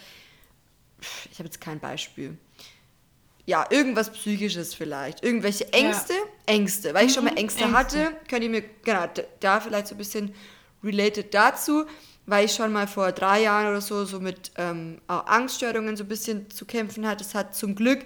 ich 1.33 1.39
habe 1.39 1.47
jetzt 1.47 1.61
kein 1.61 1.81
Beispiel. 1.81 2.37
Ja, 3.47 3.67
irgendwas 3.71 4.13
Psychisches 4.13 4.75
vielleicht. 4.75 5.25
Irgendwelche 5.25 5.73
Ängste? 5.73 6.13
Ängste. 6.47 6.93
Weil 6.95 7.07
ich 7.07 7.15
schon 7.15 7.25
mal 7.25 7.37
Ängste, 7.37 7.65
Ängste. 7.65 7.79
hatte, 7.79 8.13
könnt 8.29 8.45
ihr 8.45 8.51
mir, 8.51 8.63
genau, 8.85 9.09
da 9.41 9.61
vielleicht 9.61 9.89
so 9.89 9.95
ein 9.95 9.99
bisschen 9.99 10.35
related 10.85 11.33
dazu, 11.33 11.87
weil 12.27 12.45
ich 12.45 12.53
schon 12.53 12.73
mal 12.73 12.87
vor 12.87 13.11
drei 13.13 13.43
Jahren 13.43 13.69
oder 13.69 13.81
so, 13.81 14.05
so 14.05 14.21
mit 14.21 14.53
ähm, 14.57 15.01
Angststörungen 15.09 15.97
so 15.97 16.05
ein 16.05 16.09
bisschen 16.09 16.51
zu 16.51 16.67
kämpfen 16.67 17.07
hatte. 17.09 17.25
Es 17.25 17.35
hat 17.35 17.57
zum 17.57 17.75
Glück 17.75 18.05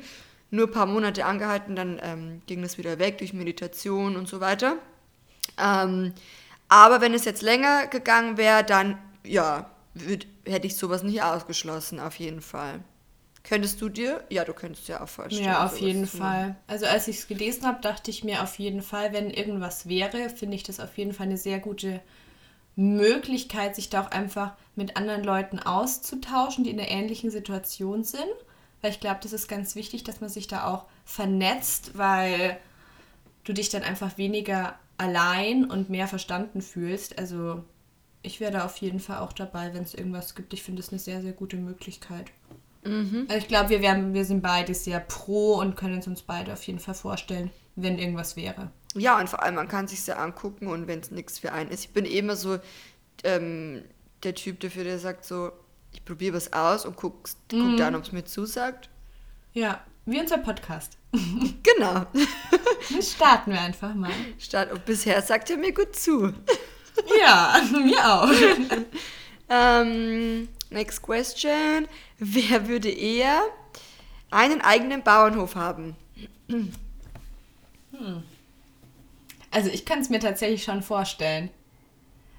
nur 0.55 0.69
ein 0.69 0.73
paar 0.73 0.87
Monate 0.87 1.25
angehalten, 1.25 1.77
dann 1.77 2.01
ähm, 2.03 2.43
ging 2.47 2.63
das 2.63 2.79
wieder 2.79 2.99
weg 2.99 3.19
durch 3.19 3.33
Meditation 3.33 4.17
und 4.17 4.29
so 4.29 4.41
weiter. 4.41 4.77
Ähm, 5.59 6.13
aber 6.69 7.01
wenn 7.01 7.15
es 7.15 7.25
jetzt 7.25 7.43
länger 7.43 7.87
gegangen 7.89 8.37
wäre, 8.37 8.65
dann 8.65 8.99
ja, 9.25 9.71
würd, 9.95 10.27
hätte 10.47 10.67
ich 10.67 10.77
sowas 10.77 11.03
nicht 11.03 11.23
ausgeschlossen, 11.23 12.01
auf 12.01 12.19
jeden 12.19 12.41
Fall. 12.41 12.81
Könntest 13.43 13.81
du 13.83 13.91
dir? 13.91 14.25
Ja, 14.31 14.45
du 14.45 14.55
könntest 14.55 14.89
dir 14.89 15.03
auch 15.03 15.09
vorstellen. 15.09 15.45
Ja, 15.45 15.67
auf 15.67 15.79
jeden. 15.79 16.07
Fall. 16.07 16.57
Also 16.67 16.87
als 16.87 17.09
ich 17.09 17.19
es 17.19 17.29
gelesen 17.29 17.67
habe, 17.67 17.81
dachte 17.83 18.11
ich 18.11 18.25
mir 18.25 18.43
auf 18.43 18.59
jeden 18.59 18.81
Fall, 18.81 19.13
wenn 19.13 19.31
irgendwas 19.31 19.87
wäre, 19.87 20.31
finde 20.31 20.57
ich 20.57 20.63
das 20.63 20.81
auf 20.81 20.97
jeden 20.97 21.13
Fall 21.13 21.27
eine 21.27 21.37
sehr 21.37 21.59
gute 21.59 22.01
Möglichkeit, 22.75 23.77
sich 23.77 23.91
da 23.91 24.03
auch 24.03 24.11
einfach 24.11 24.55
mit 24.77 24.97
anderen 24.97 25.25
Leuten 25.25 25.59
auszutauschen, 25.59 26.65
die 26.65 26.71
in 26.71 26.81
einer 26.81 26.89
ähnlichen 26.89 27.31
Situation 27.31 28.03
sind. 28.03 28.25
Weil 28.85 28.91
ich 28.91 29.01
glaube, 29.01 29.21
das 29.23 29.33
ist 29.33 29.49
ganz 29.49 29.77
wichtig, 29.77 30.05
dass 30.05 30.21
man 30.21 30.29
sich 30.29 30.47
da 30.47 30.67
auch 30.67 30.85
vernetzt, 31.07 31.97
weil 31.97 32.59
du 33.45 33.55
dich 33.55 33.71
dann 33.71 33.83
einfach 33.83 34.19
weniger 34.19 34.79
allein 34.99 35.65
und 35.65 35.89
mehr 35.89 36.07
verstanden 36.07 36.61
fühlst. 36.61 37.19
Also 37.19 37.65
ich 38.21 38.41
wäre 38.41 38.53
da 38.53 38.67
auf 38.67 38.77
jeden 38.77 39.01
Fall 39.01 39.21
auch 39.21 39.33
dabei, 39.33 39.73
wenn 39.73 39.85
es 39.85 39.95
irgendwas 39.95 40.35
gibt. 40.35 40.53
Ich 40.53 40.63
finde 40.63 40.83
es 40.83 40.91
eine 40.91 40.99
sehr, 40.99 41.23
sehr 41.23 41.33
gute 41.33 41.57
Möglichkeit. 41.57 42.27
Also 43.29 43.39
ich 43.39 43.49
glaube, 43.49 43.71
wir, 43.71 43.81
wären- 43.81 44.13
wir 44.13 44.27
sind 44.27 44.43
beide 44.43 44.75
sehr 44.75 45.01
pro 45.01 45.55
und 45.55 45.77
können 45.77 46.01
es 46.01 46.07
uns 46.07 46.21
beide 46.21 46.53
auf 46.53 46.63
jeden 46.65 46.79
Fall 46.79 46.93
vorstellen, 46.95 47.51
wenn 47.77 47.99
irgendwas 47.99 48.37
wäre. 48.37 48.71
Ja, 48.95 49.19
und 49.19 49.31
vor 49.31 49.43
allem, 49.43 49.55
man 49.55 49.67
kann 49.69 49.89
sich 49.89 50.07
ja 50.07 50.17
angucken 50.17 50.67
und 50.67 50.89
wenn 50.89 51.01
es 51.01 51.11
nichts 51.11 51.39
für 51.39 51.53
einen 51.53 51.71
ist. 51.71 51.87
Ich 51.87 51.91
bin 51.95 52.05
eh 52.05 52.19
immer 52.19 52.37
so 52.37 52.59
ähm, 53.25 53.83
der 54.25 54.35
Typ 54.35 54.61
dafür, 54.61 54.85
der 54.85 54.99
sagt 54.99 55.25
so, 55.25 55.53
ich 55.95 56.05
probiere 56.05 56.37
was 56.37 56.53
aus 56.53 56.85
und 56.85 56.97
guck, 56.97 57.29
guck 57.51 57.77
dann, 57.77 57.95
ob 57.95 58.03
es 58.03 58.13
mir 58.13 58.25
zusagt. 58.25 58.89
Ja, 59.53 59.81
wie 60.07 60.21
unser 60.21 60.39
Podcast. 60.39 60.99
Genau. 61.63 62.07
Dann 62.91 63.03
starten 63.03 63.53
wir 63.53 63.61
einfach 63.61 63.95
mal. 63.95 64.11
Statt, 64.39 64.71
und 64.71 64.85
bisher 64.85 65.23
sagt 65.23 65.49
er 65.51 65.57
mir 65.57 65.73
gut 65.73 65.97
zu. 65.97 66.33
Ja, 67.21 67.61
mir 67.73 68.13
auch. 68.13 68.31
Ähm, 69.49 70.49
next 70.71 71.03
question. 71.03 71.87
Wer 72.19 72.67
würde 72.67 72.89
eher 72.89 73.43
einen 74.31 74.63
eigenen 74.63 75.03
Bauernhof 75.03 75.55
haben? 75.55 75.97
Also 79.51 79.69
ich 79.71 79.85
kann 79.85 80.01
es 80.01 80.09
mir 80.09 80.19
tatsächlich 80.21 80.65
schon 80.65 80.83
vorstellen. 80.83 81.51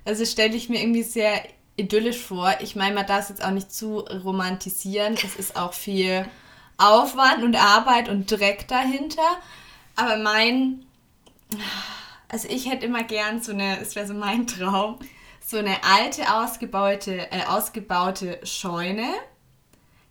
Also 0.03 0.25
stelle 0.25 0.55
ich 0.55 0.67
mir 0.67 0.81
irgendwie 0.81 1.03
sehr 1.03 1.43
idyllisch 1.77 2.19
vor. 2.19 2.55
Ich 2.61 2.75
meine, 2.75 2.95
man 2.95 3.05
darf 3.05 3.23
es 3.23 3.29
jetzt 3.29 3.43
auch 3.43 3.51
nicht 3.51 3.71
zu 3.71 3.99
romantisieren. 3.99 5.13
Es 5.15 5.35
ist 5.35 5.55
auch 5.55 5.73
viel 5.73 6.25
Aufwand 6.77 7.43
und 7.43 7.55
Arbeit 7.55 8.09
und 8.09 8.29
Dreck 8.31 8.67
dahinter. 8.67 9.21
Aber 9.95 10.17
mein, 10.17 10.85
also 12.27 12.47
ich 12.49 12.69
hätte 12.69 12.85
immer 12.85 13.03
gern 13.03 13.41
so 13.41 13.51
eine, 13.51 13.79
es 13.79 13.95
wäre 13.95 14.07
so 14.07 14.13
mein 14.13 14.47
Traum, 14.47 14.99
so 15.45 15.57
eine 15.57 15.83
alte 15.83 16.33
ausgebaute, 16.33 17.31
äh, 17.31 17.45
ausgebaute 17.47 18.39
Scheune, 18.43 19.07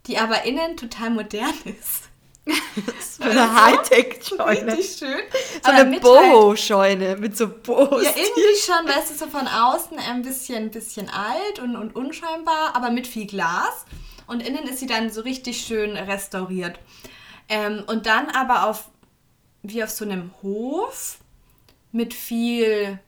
die 0.06 0.18
aber 0.18 0.44
innen 0.44 0.76
total 0.76 1.10
modern 1.10 1.54
ist. 1.64 2.08
So 3.00 3.22
eine 3.22 3.54
Hightech-Scheune. 3.64 4.72
Richtig 4.76 4.98
schön. 4.98 5.20
So 5.62 5.70
aber 5.70 5.78
eine 5.78 5.90
halt- 5.92 6.02
Boho-Scheune 6.02 7.16
mit 7.16 7.36
so 7.36 7.48
Bohos. 7.48 8.02
Ja, 8.02 8.10
irgendwie 8.10 8.60
schon, 8.60 8.86
weißt 8.88 9.10
du, 9.10 9.14
so 9.14 9.26
von 9.28 9.46
außen 9.46 9.98
ein 9.98 10.22
bisschen, 10.22 10.70
bisschen 10.70 11.08
alt 11.08 11.60
und, 11.62 11.76
und 11.76 11.94
unscheinbar, 11.96 12.74
aber 12.74 12.90
mit 12.90 13.06
viel 13.06 13.26
Glas. 13.26 13.84
Und 14.26 14.46
innen 14.46 14.64
ist 14.64 14.80
sie 14.80 14.86
dann 14.86 15.10
so 15.10 15.20
richtig 15.22 15.60
schön 15.64 15.96
restauriert. 15.96 16.78
Ähm, 17.48 17.84
und 17.86 18.06
dann 18.06 18.28
aber 18.30 18.68
auf, 18.68 18.88
wie 19.62 19.82
auf 19.84 19.90
so 19.90 20.04
einem 20.04 20.30
Hof 20.42 21.18
mit 21.92 22.12
viel, 22.14 22.98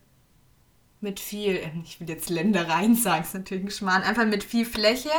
mit 1.01 1.19
viel, 1.19 1.57
ähm, 1.57 1.83
ich 1.85 1.99
will 1.99 2.09
jetzt 2.09 2.29
Ländereien 2.29 2.95
sagen, 2.95 3.23
ist 3.23 3.33
natürlich 3.33 3.65
ein 3.65 3.71
Schmarrn, 3.71 4.03
einfach 4.03 4.25
mit 4.25 4.43
viel 4.43 4.65
Fläche 4.65 5.09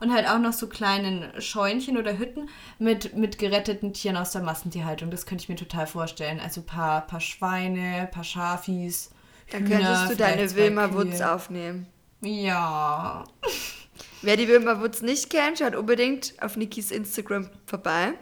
und 0.00 0.12
halt 0.12 0.28
auch 0.28 0.38
noch 0.38 0.52
so 0.52 0.66
kleinen 0.66 1.40
Scheunchen 1.40 1.96
oder 1.96 2.18
Hütten 2.18 2.48
mit, 2.78 3.16
mit 3.16 3.38
geretteten 3.38 3.92
Tieren 3.92 4.16
aus 4.16 4.32
der 4.32 4.42
Massentierhaltung. 4.42 5.10
Das 5.10 5.26
könnte 5.26 5.42
ich 5.42 5.48
mir 5.48 5.56
total 5.56 5.86
vorstellen. 5.86 6.40
Also 6.40 6.60
ein 6.60 6.66
paar, 6.66 7.06
paar 7.06 7.20
Schweine, 7.20 8.08
paar 8.12 8.24
Schafis. 8.24 9.10
Dann 9.50 9.68
könntest 9.68 10.10
du 10.10 10.16
deine 10.16 10.54
Wilma 10.54 10.92
Wutz 10.92 11.20
aufnehmen. 11.20 11.86
Ja. 12.20 13.24
Wer 14.22 14.36
die 14.36 14.48
Wilma 14.48 14.80
Wutz 14.80 15.02
nicht 15.02 15.30
kennt, 15.30 15.58
schaut 15.58 15.76
unbedingt 15.76 16.34
auf 16.40 16.56
Nikis 16.56 16.90
Instagram 16.90 17.48
vorbei. 17.66 18.14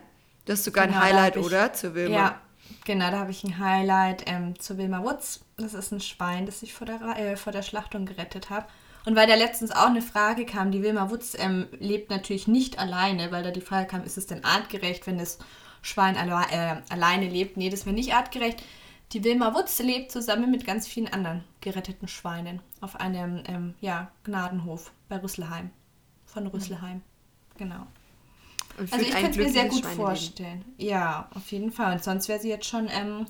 Du 0.44 0.52
hast 0.52 0.64
sogar 0.64 0.86
genau, 0.86 0.98
ein 0.98 1.04
Highlight, 1.04 1.36
ich, 1.36 1.44
oder? 1.44 1.72
Zur 1.72 1.94
Wilma. 1.94 2.14
Ja, 2.14 2.40
genau, 2.84 3.10
da 3.10 3.20
habe 3.20 3.30
ich 3.30 3.42
ein 3.44 3.58
Highlight 3.58 4.24
ähm, 4.26 4.58
zur 4.58 4.76
Wilma 4.76 5.02
Wutz. 5.02 5.40
Das 5.56 5.72
ist 5.72 5.92
ein 5.92 6.00
Schwein, 6.00 6.46
das 6.46 6.62
ich 6.62 6.74
vor 6.74 6.86
der, 6.86 7.00
äh, 7.16 7.36
vor 7.36 7.52
der 7.52 7.62
Schlachtung 7.62 8.04
gerettet 8.04 8.50
habe. 8.50 8.66
Und 9.04 9.16
weil 9.16 9.26
da 9.26 9.34
letztens 9.34 9.70
auch 9.70 9.88
eine 9.88 10.02
Frage 10.02 10.46
kam, 10.46 10.70
die 10.70 10.82
Wilma 10.82 11.10
Wutz 11.10 11.36
ähm, 11.38 11.66
lebt 11.78 12.10
natürlich 12.10 12.48
nicht 12.48 12.78
alleine, 12.78 13.30
weil 13.30 13.42
da 13.42 13.50
die 13.50 13.60
Frage 13.60 13.86
kam, 13.86 14.02
ist 14.02 14.16
es 14.16 14.26
denn 14.26 14.44
artgerecht, 14.44 15.06
wenn 15.06 15.18
das 15.18 15.38
Schwein 15.82 16.16
alle, 16.16 16.32
äh, 16.50 16.76
alleine 16.88 17.28
lebt? 17.28 17.56
Nee, 17.56 17.68
das 17.68 17.84
wäre 17.84 17.94
nicht 17.94 18.14
artgerecht. 18.14 18.62
Die 19.12 19.22
Wilma 19.22 19.54
Wutz 19.54 19.78
lebt 19.80 20.10
zusammen 20.10 20.50
mit 20.50 20.66
ganz 20.66 20.88
vielen 20.88 21.12
anderen 21.12 21.44
geretteten 21.60 22.08
Schweinen 22.08 22.60
auf 22.80 22.98
einem 22.98 23.42
ähm, 23.46 23.74
ja, 23.80 24.10
Gnadenhof 24.24 24.90
bei 25.08 25.18
Rüsselheim. 25.18 25.70
Von 26.24 26.46
Rüsselheim. 26.46 27.02
Genau. 27.58 27.86
also 28.78 28.96
ich 28.96 29.10
könnte 29.10 29.30
es 29.30 29.36
mir 29.36 29.52
sehr 29.52 29.68
gut 29.68 29.86
vorstellen. 29.86 30.64
Ja, 30.78 31.28
auf 31.34 31.52
jeden 31.52 31.70
Fall. 31.70 31.92
Und 31.92 32.02
sonst 32.02 32.28
wäre 32.28 32.40
sie 32.40 32.48
jetzt 32.48 32.66
schon 32.66 32.88
ähm, 32.88 33.26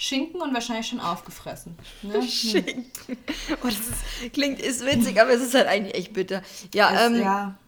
Schinken 0.00 0.40
und 0.40 0.54
wahrscheinlich 0.54 0.88
schon 0.88 0.98
aufgefressen. 0.98 1.76
Ne? 2.00 2.22
Schinken. 2.26 3.18
Oh, 3.62 3.66
das 3.66 3.74
ist, 3.74 4.32
klingt, 4.32 4.58
ist 4.58 4.86
witzig, 4.86 5.20
aber 5.20 5.32
es 5.32 5.42
ist 5.42 5.52
halt 5.52 5.66
eigentlich 5.66 5.94
echt 5.94 6.14
bitter. 6.14 6.40
Ja, 6.72 6.90
es, 6.90 7.12
ähm, 7.12 7.20
ja. 7.20 7.58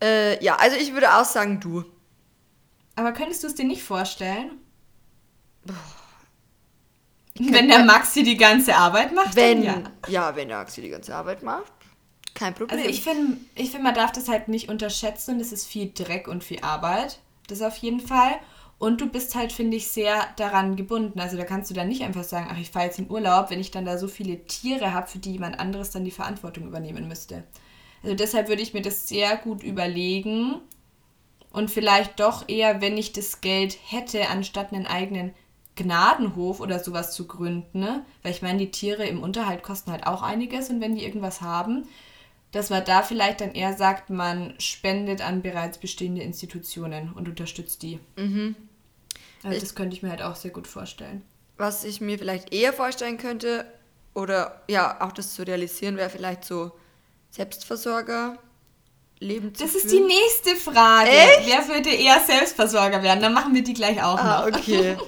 Äh, 0.00 0.42
ja, 0.42 0.54
also 0.54 0.76
ich 0.76 0.92
würde 0.92 1.12
auch 1.12 1.24
sagen, 1.24 1.58
du. 1.58 1.84
Aber 2.94 3.10
könntest 3.10 3.42
du 3.42 3.48
es 3.48 3.56
dir 3.56 3.64
nicht 3.64 3.82
vorstellen? 3.82 4.52
Wenn 7.34 7.66
der 7.66 7.84
Maxi 7.84 8.22
die 8.22 8.36
ganze 8.36 8.76
Arbeit 8.76 9.12
macht? 9.12 9.34
Wenn, 9.34 9.64
ja. 9.64 9.82
ja, 10.06 10.36
wenn 10.36 10.46
der 10.46 10.58
Maxi 10.58 10.80
die 10.80 10.90
ganze 10.90 11.12
Arbeit 11.12 11.42
macht. 11.42 11.72
Kein 12.34 12.54
Problem. 12.54 12.78
Also 12.78 12.88
ich 12.88 13.02
finde, 13.02 13.38
ich 13.56 13.72
find, 13.72 13.82
man 13.82 13.94
darf 13.94 14.12
das 14.12 14.28
halt 14.28 14.46
nicht 14.46 14.68
unterschätzen 14.68 15.40
es 15.40 15.50
ist 15.50 15.66
viel 15.66 15.90
Dreck 15.92 16.28
und 16.28 16.44
viel 16.44 16.60
Arbeit. 16.60 17.18
Das 17.48 17.62
auf 17.62 17.76
jeden 17.78 18.00
Fall. 18.00 18.38
Und 18.78 19.00
du 19.00 19.08
bist 19.08 19.34
halt, 19.34 19.52
finde 19.52 19.76
ich, 19.76 19.88
sehr 19.88 20.26
daran 20.36 20.76
gebunden. 20.76 21.20
Also 21.20 21.36
da 21.36 21.44
kannst 21.44 21.70
du 21.70 21.74
dann 21.74 21.88
nicht 21.88 22.02
einfach 22.02 22.24
sagen, 22.24 22.48
ach, 22.50 22.58
ich 22.58 22.70
fahre 22.70 22.86
jetzt 22.86 22.98
in 22.98 23.10
Urlaub, 23.10 23.50
wenn 23.50 23.60
ich 23.60 23.70
dann 23.70 23.84
da 23.84 23.98
so 23.98 24.08
viele 24.08 24.44
Tiere 24.46 24.92
habe, 24.92 25.06
für 25.06 25.18
die 25.18 25.32
jemand 25.32 25.58
anderes 25.58 25.90
dann 25.90 26.04
die 26.04 26.10
Verantwortung 26.10 26.66
übernehmen 26.66 27.08
müsste. 27.08 27.44
Also 28.02 28.16
deshalb 28.16 28.48
würde 28.48 28.62
ich 28.62 28.74
mir 28.74 28.82
das 28.82 29.08
sehr 29.08 29.36
gut 29.36 29.62
überlegen 29.62 30.60
und 31.52 31.70
vielleicht 31.70 32.20
doch 32.20 32.48
eher, 32.48 32.80
wenn 32.80 32.98
ich 32.98 33.12
das 33.12 33.40
Geld 33.40 33.78
hätte, 33.86 34.28
anstatt 34.28 34.72
einen 34.72 34.86
eigenen 34.86 35.32
Gnadenhof 35.76 36.60
oder 36.60 36.78
sowas 36.78 37.14
zu 37.14 37.26
gründen, 37.26 37.80
ne? 37.80 38.04
weil 38.22 38.32
ich 38.32 38.42
meine, 38.42 38.58
die 38.58 38.70
Tiere 38.70 39.06
im 39.06 39.22
Unterhalt 39.22 39.62
kosten 39.62 39.90
halt 39.90 40.06
auch 40.06 40.22
einiges 40.22 40.68
und 40.68 40.80
wenn 40.80 40.94
die 40.94 41.04
irgendwas 41.04 41.40
haben, 41.40 41.86
dass 42.54 42.70
man 42.70 42.84
da 42.84 43.02
vielleicht 43.02 43.40
dann 43.40 43.52
eher 43.52 43.76
sagt, 43.76 44.10
man 44.10 44.54
spendet 44.58 45.20
an 45.20 45.42
bereits 45.42 45.78
bestehende 45.78 46.22
Institutionen 46.22 47.12
und 47.12 47.28
unterstützt 47.28 47.82
die. 47.82 47.98
Mhm. 48.16 48.54
Also 49.42 49.60
das 49.60 49.74
könnte 49.74 49.96
ich 49.96 50.02
mir 50.02 50.10
halt 50.10 50.22
auch 50.22 50.36
sehr 50.36 50.52
gut 50.52 50.68
vorstellen. 50.68 51.22
Was 51.56 51.84
ich 51.84 52.00
mir 52.00 52.18
vielleicht 52.18 52.52
eher 52.52 52.72
vorstellen 52.72 53.18
könnte, 53.18 53.66
oder 54.14 54.62
ja, 54.68 55.00
auch 55.00 55.12
das 55.12 55.34
zu 55.34 55.42
realisieren, 55.42 55.96
wäre 55.96 56.10
vielleicht 56.10 56.44
so 56.44 56.70
Selbstversorger. 57.30 58.38
Leben 59.18 59.54
zu 59.54 59.64
Das 59.64 59.72
führen. 59.72 59.84
ist 59.84 59.92
die 59.92 60.00
nächste 60.00 60.56
Frage. 60.56 61.10
Echt? 61.10 61.46
Wer 61.46 61.68
würde 61.68 61.90
eher 61.90 62.20
Selbstversorger 62.20 63.02
werden? 63.02 63.20
Dann 63.20 63.32
machen 63.32 63.54
wir 63.54 63.64
die 63.64 63.74
gleich 63.74 64.02
auch 64.02 64.18
ah, 64.18 64.48
noch. 64.48 64.58
okay. 64.58 64.96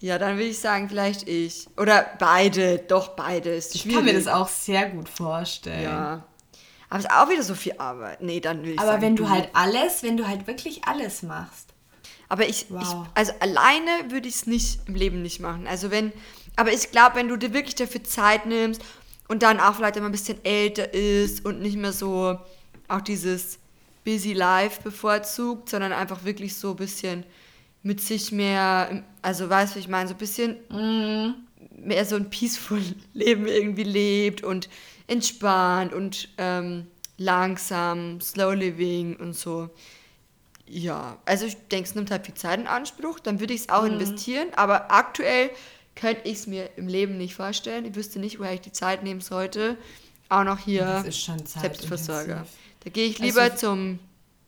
Ja, 0.00 0.18
dann 0.18 0.36
würde 0.36 0.50
ich 0.50 0.58
sagen, 0.58 0.90
vielleicht 0.90 1.26
ich. 1.26 1.66
Oder 1.78 2.06
beide. 2.18 2.76
Doch, 2.78 3.10
beide 3.16 3.54
ist 3.54 3.70
schwierig. 3.70 3.86
Ich 3.86 3.94
kann 3.94 4.04
mir 4.04 4.12
das 4.12 4.26
auch 4.26 4.48
sehr 4.48 4.90
gut 4.90 5.08
vorstellen. 5.08 5.82
Ja. 5.82 6.26
Aber 6.94 7.00
es 7.00 7.06
ist 7.06 7.10
auch 7.10 7.28
wieder 7.28 7.42
so 7.42 7.56
viel 7.56 7.74
Arbeit. 7.78 8.20
Nee, 8.20 8.38
dann 8.38 8.62
will 8.62 8.74
ich 8.74 8.78
Aber 8.78 8.92
sagen, 8.92 9.02
wenn 9.02 9.16
du, 9.16 9.28
halt 9.28 9.48
alles, 9.52 10.04
wenn 10.04 10.16
du 10.16 10.28
halt 10.28 10.46
wirklich 10.46 10.84
alles 10.84 11.24
machst. 11.24 11.70
Aber 12.28 12.48
ich, 12.48 12.66
wow. 12.68 12.82
ich 12.82 12.88
also 13.14 13.32
alleine 13.40 14.12
würde 14.12 14.28
ich 14.28 14.36
es 14.36 14.46
nicht 14.46 14.78
im 14.86 14.94
Leben 14.94 15.20
nicht 15.20 15.40
machen. 15.40 15.66
Also 15.66 15.90
wenn, 15.90 16.12
aber 16.54 16.72
ich 16.72 16.92
glaube, 16.92 17.16
wenn 17.16 17.26
du 17.26 17.36
dir 17.36 17.52
wirklich 17.52 17.74
dafür 17.74 18.04
Zeit 18.04 18.46
nimmst 18.46 18.80
und 19.26 19.42
dann 19.42 19.58
auch 19.58 19.74
vielleicht 19.74 19.96
immer 19.96 20.06
ein 20.06 20.12
bisschen 20.12 20.38
älter 20.44 20.94
ist 20.94 21.44
und 21.44 21.60
nicht 21.60 21.76
mehr 21.76 21.92
so 21.92 22.38
auch 22.86 23.00
dieses 23.00 23.58
busy 24.04 24.32
life 24.32 24.80
bevorzugt, 24.84 25.70
sondern 25.70 25.92
einfach 25.92 26.24
wirklich 26.24 26.54
so 26.54 26.70
ein 26.70 26.76
bisschen 26.76 27.24
mit 27.82 28.00
sich 28.02 28.30
mehr, 28.30 29.02
also 29.20 29.50
weißt 29.50 29.74
du, 29.74 29.80
ich 29.80 29.88
meine, 29.88 30.06
so 30.06 30.14
ein 30.14 30.18
bisschen 30.18 30.58
mm. 30.68 31.34
mehr 31.88 32.04
so 32.04 32.14
ein 32.14 32.30
peaceful 32.30 32.80
Leben 33.14 33.48
irgendwie 33.48 33.82
lebt 33.82 34.44
und 34.44 34.68
entspannt 35.06 35.92
und 35.92 36.28
ähm, 36.38 36.86
langsam, 37.18 38.20
slow 38.20 38.54
living 38.54 39.16
und 39.16 39.34
so. 39.34 39.70
Ja, 40.66 41.18
also 41.26 41.44
ich 41.46 41.56
denke, 41.68 41.88
es 41.88 41.94
nimmt 41.94 42.10
halt 42.10 42.24
viel 42.24 42.34
Zeit 42.34 42.58
in 42.58 42.66
Anspruch, 42.66 43.20
dann 43.20 43.38
würde 43.38 43.52
ich 43.52 43.62
es 43.62 43.68
auch 43.68 43.82
mhm. 43.82 43.94
investieren, 43.94 44.48
aber 44.56 44.90
aktuell 44.90 45.50
könnte 45.94 46.22
ich 46.24 46.38
es 46.38 46.46
mir 46.46 46.70
im 46.76 46.88
Leben 46.88 47.18
nicht 47.18 47.34
vorstellen. 47.34 47.84
Ich 47.84 47.94
wüsste 47.94 48.18
nicht, 48.18 48.40
woher 48.40 48.54
ich 48.54 48.62
die 48.62 48.72
Zeit 48.72 49.02
nehmen 49.04 49.20
sollte. 49.20 49.76
Auch 50.28 50.44
noch 50.44 50.58
hier 50.58 51.04
Selbstversorger. 51.08 52.46
Da 52.82 52.90
gehe 52.90 53.06
ich 53.06 53.18
lieber 53.18 53.42
also, 53.42 53.56
zum 53.56 53.98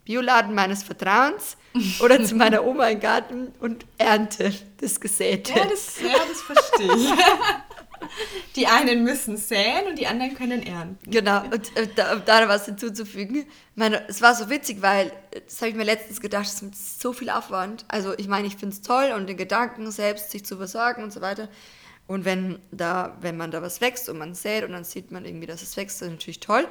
Bioladen 0.05 0.55
meines 0.55 0.83
Vertrauens 0.83 1.57
oder 2.01 2.23
zu 2.25 2.35
meiner 2.35 2.64
Oma 2.64 2.88
im 2.88 3.01
Garten 3.01 3.49
und 3.61 3.85
ernte 3.99 4.53
das 4.81 4.99
Gesäte. 5.01 5.53
Ja, 5.53 5.66
das, 5.66 6.01
ja, 6.01 6.16
das 6.29 6.40
verstehe 6.40 6.97
ich. 6.97 7.11
Die 8.57 8.66
einen 8.66 9.05
müssen 9.05 9.37
säen 9.37 9.87
und 9.88 9.99
die 9.99 10.07
anderen 10.07 10.35
können 10.35 10.62
ernten. 10.62 11.11
Genau, 11.11 11.42
und 11.45 11.77
äh, 11.77 11.88
da, 11.95 12.16
da 12.16 12.49
was 12.49 12.66
hinzuzufügen. 12.66 13.47
Meine, 13.75 14.09
es 14.09 14.23
war 14.23 14.35
so 14.35 14.49
witzig, 14.49 14.83
weil, 14.83 15.12
das 15.47 15.61
habe 15.61 15.71
ich 15.71 15.77
mir 15.77 15.85
letztens 15.85 16.21
gedacht, 16.21 16.47
es 16.47 16.62
ist 16.62 17.01
so 17.01 17.12
viel 17.12 17.31
Aufwand. 17.31 17.85
Also 17.88 18.16
ich 18.16 18.29
meine, 18.29 18.47
ich 18.47 18.57
finde 18.57 18.75
es 18.75 18.83
toll 18.83 19.12
und 19.14 19.29
den 19.29 19.37
Gedanken 19.37 19.90
selbst, 19.90 20.31
sich 20.31 20.45
zu 20.45 20.57
versorgen 20.57 21.03
und 21.03 21.12
so 21.12 21.21
weiter. 21.21 21.49
Und 22.07 22.25
wenn, 22.25 22.61
da, 22.71 23.16
wenn 23.21 23.37
man 23.37 23.51
da 23.51 23.62
was 23.62 23.81
wächst 23.81 24.09
und 24.09 24.19
man 24.19 24.35
sät 24.35 24.62
und 24.64 24.73
dann 24.73 24.85
sieht 24.85 25.11
man 25.11 25.25
irgendwie, 25.25 25.47
dass 25.47 25.62
es 25.62 25.77
wächst, 25.77 26.03
ist 26.03 26.11
natürlich 26.11 26.40
toll. 26.40 26.69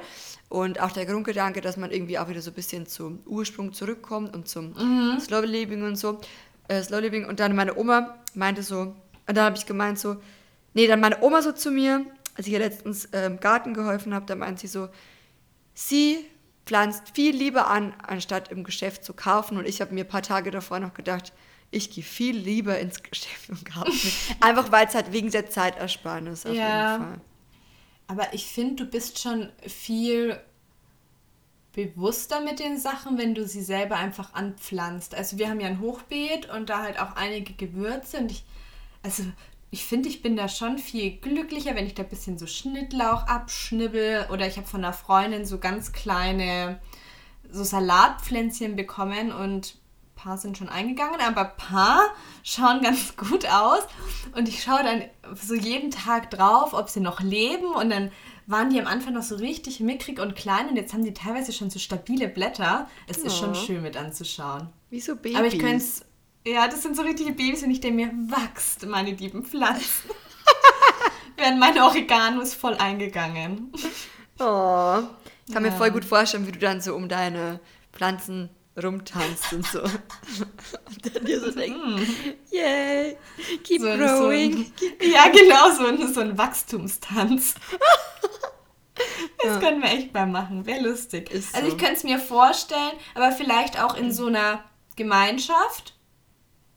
Und 0.48 0.80
auch 0.80 0.92
der 0.92 1.04
Grundgedanke, 1.04 1.60
dass 1.60 1.76
man 1.76 1.90
irgendwie 1.90 2.18
auch 2.18 2.28
wieder 2.28 2.40
so 2.40 2.50
ein 2.50 2.54
bisschen 2.54 2.86
zum 2.86 3.20
Ursprung 3.26 3.72
zurückkommt 3.72 4.34
und 4.34 4.48
zum 4.48 4.72
mhm. 4.72 5.20
Slow 5.20 5.44
Living 5.44 5.82
und 5.82 5.96
so. 5.96 6.20
Äh, 6.68 6.82
Slow 6.82 7.00
Living. 7.00 7.26
Und 7.26 7.40
dann 7.40 7.54
meine 7.54 7.76
Oma 7.76 8.16
meinte 8.34 8.62
so, 8.62 8.80
und 9.28 9.36
dann 9.36 9.44
habe 9.44 9.56
ich 9.56 9.66
gemeint 9.66 9.98
so, 9.98 10.16
Nee, 10.76 10.88
dann 10.88 11.00
meine 11.00 11.22
Oma 11.22 11.40
so 11.40 11.52
zu 11.52 11.70
mir, 11.70 12.04
als 12.34 12.46
ich 12.46 12.52
ihr 12.52 12.58
letztens 12.58 13.06
äh, 13.06 13.24
im 13.24 13.40
Garten 13.40 13.72
geholfen 13.72 14.12
habe, 14.12 14.26
da 14.26 14.34
meint 14.34 14.58
sie 14.58 14.66
so, 14.66 14.90
sie 15.72 16.22
pflanzt 16.66 17.12
viel 17.14 17.34
lieber 17.34 17.68
an, 17.68 17.94
anstatt 18.06 18.50
im 18.50 18.62
Geschäft 18.62 19.02
zu 19.02 19.14
kaufen. 19.14 19.56
Und 19.56 19.66
ich 19.66 19.80
habe 19.80 19.94
mir 19.94 20.04
ein 20.04 20.08
paar 20.08 20.20
Tage 20.20 20.50
davor 20.50 20.78
noch 20.78 20.92
gedacht, 20.92 21.32
ich 21.70 21.88
gehe 21.88 22.04
viel 22.04 22.36
lieber 22.36 22.78
ins 22.78 23.02
Geschäft 23.02 23.48
und 23.48 23.64
kaufe. 23.64 23.90
Einfach 24.40 24.70
weil 24.70 24.86
es 24.86 24.94
halt 24.94 25.12
wegen 25.12 25.30
der 25.30 25.48
Zeitersparnis 25.48 26.44
auf 26.44 26.54
ja. 26.54 26.92
jeden 26.92 27.04
Fall. 27.04 27.20
Aber 28.08 28.34
ich 28.34 28.44
finde, 28.44 28.84
du 28.84 28.90
bist 28.90 29.18
schon 29.18 29.48
viel 29.66 30.38
bewusster 31.72 32.42
mit 32.42 32.58
den 32.58 32.78
Sachen, 32.78 33.16
wenn 33.16 33.34
du 33.34 33.46
sie 33.46 33.62
selber 33.62 33.96
einfach 33.96 34.34
anpflanzt. 34.34 35.14
Also 35.14 35.38
wir 35.38 35.48
haben 35.48 35.60
ja 35.60 35.68
ein 35.68 35.80
Hochbeet 35.80 36.50
und 36.50 36.68
da 36.68 36.82
halt 36.82 37.00
auch 37.00 37.16
einige 37.16 37.54
Gewürze 37.54 38.18
und 38.18 38.30
ich, 38.30 38.44
also 39.02 39.24
ich 39.76 39.84
finde, 39.84 40.08
ich 40.08 40.22
bin 40.22 40.36
da 40.36 40.48
schon 40.48 40.78
viel 40.78 41.18
glücklicher, 41.18 41.74
wenn 41.74 41.86
ich 41.86 41.92
da 41.92 42.02
ein 42.02 42.08
bisschen 42.08 42.38
so 42.38 42.46
Schnittlauch 42.46 43.26
abschnibbel 43.26 44.26
oder 44.32 44.46
ich 44.46 44.56
habe 44.56 44.66
von 44.66 44.82
einer 44.82 44.94
Freundin 44.94 45.44
so 45.44 45.58
ganz 45.58 45.92
kleine 45.92 46.80
so 47.50 47.62
Salatpflänzchen 47.62 48.74
bekommen 48.74 49.32
und 49.32 49.74
ein 49.74 50.14
paar 50.14 50.38
sind 50.38 50.56
schon 50.56 50.70
eingegangen, 50.70 51.20
aber 51.20 51.50
ein 51.50 51.56
paar 51.58 52.00
schauen 52.42 52.80
ganz 52.80 53.18
gut 53.18 53.44
aus 53.52 53.82
und 54.34 54.48
ich 54.48 54.62
schaue 54.62 54.82
dann 54.82 55.02
so 55.34 55.54
jeden 55.54 55.90
Tag 55.90 56.30
drauf, 56.30 56.72
ob 56.72 56.88
sie 56.88 57.00
noch 57.00 57.20
leben 57.20 57.66
und 57.66 57.90
dann 57.90 58.10
waren 58.46 58.70
die 58.70 58.80
am 58.80 58.86
Anfang 58.86 59.12
noch 59.12 59.24
so 59.24 59.36
richtig 59.36 59.80
mickrig 59.80 60.20
und 60.20 60.36
klein 60.36 60.70
und 60.70 60.76
jetzt 60.76 60.94
haben 60.94 61.04
die 61.04 61.12
teilweise 61.12 61.52
schon 61.52 61.68
so 61.68 61.78
stabile 61.78 62.28
Blätter. 62.28 62.88
Es 63.08 63.22
oh. 63.22 63.26
ist 63.26 63.36
schon 63.36 63.54
schön 63.54 63.82
mit 63.82 63.98
anzuschauen. 63.98 64.68
Wie 64.88 65.00
so 65.00 65.16
Babys. 65.16 65.36
Aber 65.36 65.46
ich 65.48 65.58
könnte 65.58 65.76
es 65.76 66.06
ja, 66.46 66.68
das 66.68 66.82
sind 66.82 66.96
so 66.96 67.02
richtige 67.02 67.32
Babys 67.32 67.62
und 67.62 67.70
ich 67.70 67.80
denke 67.80 68.06
mir, 68.06 68.12
wachst, 68.30 68.86
meine 68.86 69.10
lieben 69.10 69.44
Pflanzen. 69.44 70.10
Werden 71.36 71.58
meine 71.58 71.84
Oreganos 71.84 72.54
voll 72.54 72.74
eingegangen. 72.74 73.72
Oh, 74.38 75.02
ich 75.46 75.52
kann 75.52 75.64
ja. 75.64 75.70
mir 75.70 75.72
voll 75.72 75.90
gut 75.90 76.04
vorstellen, 76.04 76.46
wie 76.46 76.52
du 76.52 76.58
dann 76.58 76.80
so 76.80 76.94
um 76.94 77.08
deine 77.08 77.60
Pflanzen 77.92 78.50
rumtanzt 78.80 79.52
und 79.52 79.66
so. 79.66 79.80
und 79.82 81.14
dann 81.14 81.24
dir 81.24 81.40
so 81.40 81.50
denkst, 81.50 81.78
mm. 81.78 82.54
yay, 82.54 83.16
keep 83.64 83.80
so 83.80 83.88
growing. 83.88 84.72
So 84.78 84.86
ein, 84.86 85.10
ja, 85.10 85.28
genau, 85.28 85.70
so 85.70 85.86
ein, 85.86 86.14
so 86.14 86.20
ein 86.20 86.38
Wachstumstanz. 86.38 87.54
Das 89.42 89.54
ja. 89.54 89.58
können 89.58 89.82
wir 89.82 89.90
echt 89.90 90.14
mal 90.14 90.26
machen. 90.26 90.64
Wäre 90.64 90.88
lustig. 90.88 91.30
Ist 91.30 91.54
also 91.54 91.68
ich 91.68 91.76
könnte 91.76 91.94
es 91.94 92.04
mir 92.04 92.18
vorstellen, 92.18 92.92
aber 93.14 93.32
vielleicht 93.32 93.80
auch 93.82 93.96
in 93.96 94.12
so 94.12 94.26
einer 94.26 94.64
Gemeinschaft. 94.94 95.95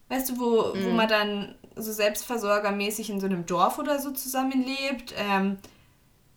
Weißt 0.09 0.29
du, 0.29 0.39
wo, 0.39 0.73
mhm. 0.73 0.85
wo 0.85 0.89
man 0.89 1.07
dann 1.07 1.55
so 1.75 1.91
selbstversorgermäßig 1.91 3.09
in 3.09 3.19
so 3.19 3.25
einem 3.27 3.45
Dorf 3.45 3.79
oder 3.79 3.99
so 3.99 4.11
zusammenlebt. 4.11 5.13
Ähm, 5.17 5.57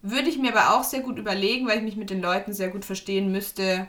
würde 0.03 0.29
ich 0.29 0.39
mir 0.39 0.55
aber 0.55 0.77
auch 0.77 0.85
sehr 0.85 1.01
gut 1.01 1.18
überlegen, 1.18 1.66
weil 1.66 1.79
ich 1.79 1.85
mich 1.85 1.97
mit 1.97 2.11
den 2.11 2.20
Leuten 2.20 2.53
sehr 2.53 2.68
gut 2.68 2.85
verstehen 2.85 3.31
müsste, 3.31 3.89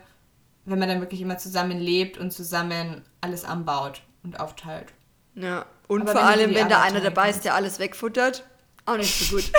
wenn 0.66 0.80
man 0.80 0.88
dann 0.88 1.02
wirklich 1.02 1.22
immer 1.22 1.38
zusammen 1.38 1.80
lebt 1.80 2.18
und 2.18 2.32
zusammen 2.32 3.04
alles 3.20 3.44
anbaut 3.44 4.02
und 4.24 4.40
aufteilt. 4.40 4.94
Ja, 5.36 5.66
und 5.88 6.02
aber 6.02 6.12
vor 6.12 6.24
allem, 6.24 6.54
wenn 6.54 6.70
da 6.70 6.82
einer 6.82 7.02
dabei 7.02 7.30
ist, 7.30 7.44
der 7.44 7.56
alles 7.56 7.80
wegfuttert, 7.80 8.46
auch 8.86 8.98
nicht 8.98 9.14
so 9.14 9.36
gut. 9.36 9.52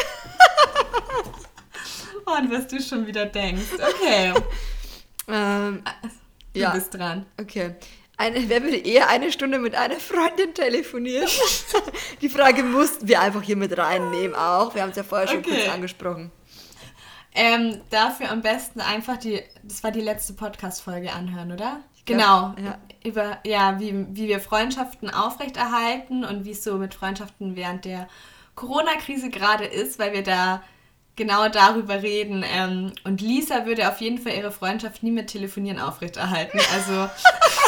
und 2.27 2.51
was 2.51 2.69
du 2.69 2.81
schon 2.81 3.07
wieder 3.07 3.27
denkst. 3.27 3.73
Okay. 3.75 4.33
ähm, 5.29 5.83
du 6.53 6.61
ja. 6.61 6.71
bist 6.71 6.95
dran. 6.95 7.27
Okay. 7.41 7.75
Eine, 8.17 8.49
wer 8.49 8.63
würde 8.63 8.77
eher 8.77 9.09
eine 9.09 9.33
Stunde 9.33 9.59
mit 9.59 9.75
einer 9.75 9.97
Freundin 9.97 10.55
telefonieren? 10.55 11.29
Die 12.21 12.29
Frage 12.29 12.63
mussten 12.63 13.09
wir 13.09 13.21
einfach 13.21 13.43
hier 13.43 13.57
mit 13.57 13.77
reinnehmen 13.77 14.37
auch. 14.37 14.75
Wir 14.75 14.83
haben 14.83 14.91
es 14.91 14.97
ja 14.97 15.03
vorher 15.03 15.27
schon 15.27 15.39
okay. 15.39 15.63
kurz 15.63 15.69
angesprochen. 15.69 16.31
Ähm, 17.35 17.81
dafür 17.91 18.31
am 18.31 18.43
besten 18.43 18.81
einfach 18.81 19.17
die, 19.17 19.43
das 19.65 19.83
war 19.83 19.91
die 19.91 20.01
letzte 20.01 20.35
Podcast-Folge 20.35 21.13
anhören, 21.13 21.51
oder? 21.51 21.81
genau. 22.07 22.55
Ja. 22.63 22.79
Über, 23.05 23.39
ja, 23.45 23.81
wie, 23.81 24.07
wie 24.11 24.29
wir 24.29 24.41
Freundschaften 24.41 25.11
aufrechterhalten 25.11 26.25
und 26.25 26.45
wie 26.45 26.53
es 26.53 26.63
so 26.63 26.77
mit 26.77 26.95
Freundschaften 26.95 27.57
während 27.57 27.85
der 27.85 28.09
Corona-Krise 28.55 29.31
gerade 29.31 29.65
ist, 29.65 29.99
weil 29.99 30.13
wir 30.13 30.23
da 30.23 30.63
genau 31.17 31.49
darüber 31.49 32.03
reden. 32.03 32.45
Ähm, 32.47 32.93
und 33.05 33.21
Lisa 33.21 33.67
würde 33.67 33.89
auf 33.89 34.01
jeden 34.01 34.19
Fall 34.19 34.35
ihre 34.35 34.53
Freundschaft 34.53 35.03
nie 35.03 35.11
mit 35.11 35.29
Telefonieren 35.29 35.81
aufrechterhalten. 35.81 36.61
Also. 36.73 37.11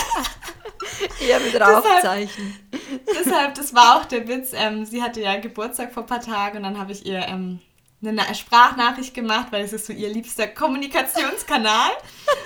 Eher 1.20 1.40
mit 1.40 1.60
Rauchzeichen. 1.60 2.58
Deshalb, 3.06 3.24
deshalb, 3.24 3.54
das 3.54 3.74
war 3.74 3.96
auch 3.96 4.04
der 4.04 4.28
Witz. 4.28 4.52
Ähm, 4.54 4.84
sie 4.84 5.02
hatte 5.02 5.20
ja 5.20 5.38
Geburtstag 5.38 5.92
vor 5.92 6.04
ein 6.04 6.06
paar 6.06 6.20
Tagen 6.20 6.58
und 6.58 6.62
dann 6.64 6.78
habe 6.78 6.92
ich 6.92 7.06
ihr 7.06 7.26
ähm, 7.26 7.60
eine 8.04 8.34
Sprachnachricht 8.34 9.14
gemacht, 9.14 9.48
weil 9.50 9.64
es 9.64 9.72
ist 9.72 9.86
so 9.86 9.92
ihr 9.92 10.08
liebster 10.08 10.46
Kommunikationskanal. 10.46 11.90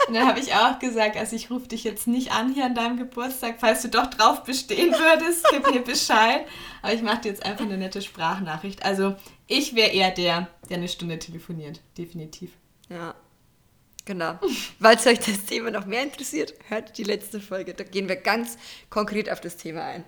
Und 0.08 0.14
dann 0.14 0.26
habe 0.26 0.40
ich 0.40 0.54
auch 0.54 0.78
gesagt, 0.78 1.16
also 1.16 1.36
ich 1.36 1.50
rufe 1.50 1.68
dich 1.68 1.84
jetzt 1.84 2.06
nicht 2.06 2.32
an 2.32 2.52
hier 2.52 2.66
an 2.66 2.74
deinem 2.74 2.96
Geburtstag, 2.96 3.56
falls 3.58 3.82
du 3.82 3.88
doch 3.88 4.06
drauf 4.06 4.44
bestehen 4.44 4.92
würdest, 4.92 5.46
gib 5.50 5.70
mir 5.70 5.82
Bescheid. 5.82 6.46
Aber 6.82 6.94
ich 6.94 7.02
mache 7.02 7.22
dir 7.22 7.28
jetzt 7.30 7.44
einfach 7.44 7.64
eine 7.64 7.76
nette 7.76 8.00
Sprachnachricht. 8.00 8.84
Also 8.84 9.16
ich 9.46 9.74
wäre 9.74 9.90
eher 9.90 10.10
der, 10.10 10.48
der 10.68 10.78
eine 10.78 10.88
Stunde 10.88 11.18
telefoniert, 11.18 11.80
definitiv. 11.98 12.52
Ja, 12.88 13.14
genau. 14.04 14.38
Falls 14.80 15.06
euch 15.06 15.18
das 15.20 15.44
Thema 15.44 15.70
noch 15.70 15.86
mehr 15.86 16.02
interessiert, 16.02 16.54
hört 16.68 16.96
die 16.98 17.04
letzte 17.04 17.40
Folge. 17.40 17.74
Da 17.74 17.84
gehen 17.84 18.08
wir 18.08 18.16
ganz 18.16 18.58
konkret 18.88 19.30
auf 19.30 19.40
das 19.40 19.56
Thema 19.56 19.82
ein. 19.82 20.04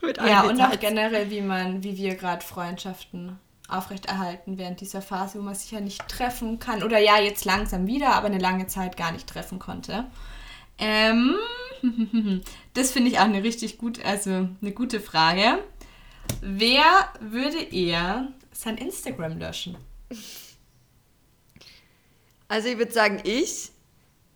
ja, 0.26 0.42
und 0.42 0.60
auch 0.60 0.78
generell, 0.78 1.30
wie 1.30 1.40
man, 1.40 1.82
wie 1.82 1.96
wir 1.96 2.14
gerade 2.14 2.44
Freundschaften 2.44 3.38
aufrechterhalten 3.68 4.58
während 4.58 4.80
dieser 4.80 5.02
Phase, 5.02 5.38
wo 5.38 5.42
man 5.42 5.54
sich 5.54 5.70
ja 5.70 5.80
nicht 5.80 6.06
treffen 6.08 6.58
kann. 6.58 6.82
Oder 6.82 6.98
ja, 6.98 7.18
jetzt 7.18 7.44
langsam 7.44 7.86
wieder, 7.86 8.14
aber 8.14 8.26
eine 8.26 8.38
lange 8.38 8.66
Zeit 8.66 8.96
gar 8.96 9.12
nicht 9.12 9.28
treffen 9.28 9.58
konnte. 9.58 10.06
Ähm, 10.78 11.34
das 12.74 12.90
finde 12.90 13.10
ich 13.10 13.18
auch 13.18 13.24
eine 13.24 13.42
richtig 13.42 13.78
gut, 13.78 14.04
also 14.04 14.48
eine 14.60 14.72
gute 14.72 15.00
Frage. 15.00 15.58
Wer 16.40 16.84
würde 17.20 17.62
eher 17.62 18.28
sein 18.52 18.76
Instagram 18.76 19.38
löschen? 19.38 19.76
Also 22.50 22.68
ich 22.68 22.78
würde 22.78 22.92
sagen, 22.92 23.20
ich. 23.24 23.70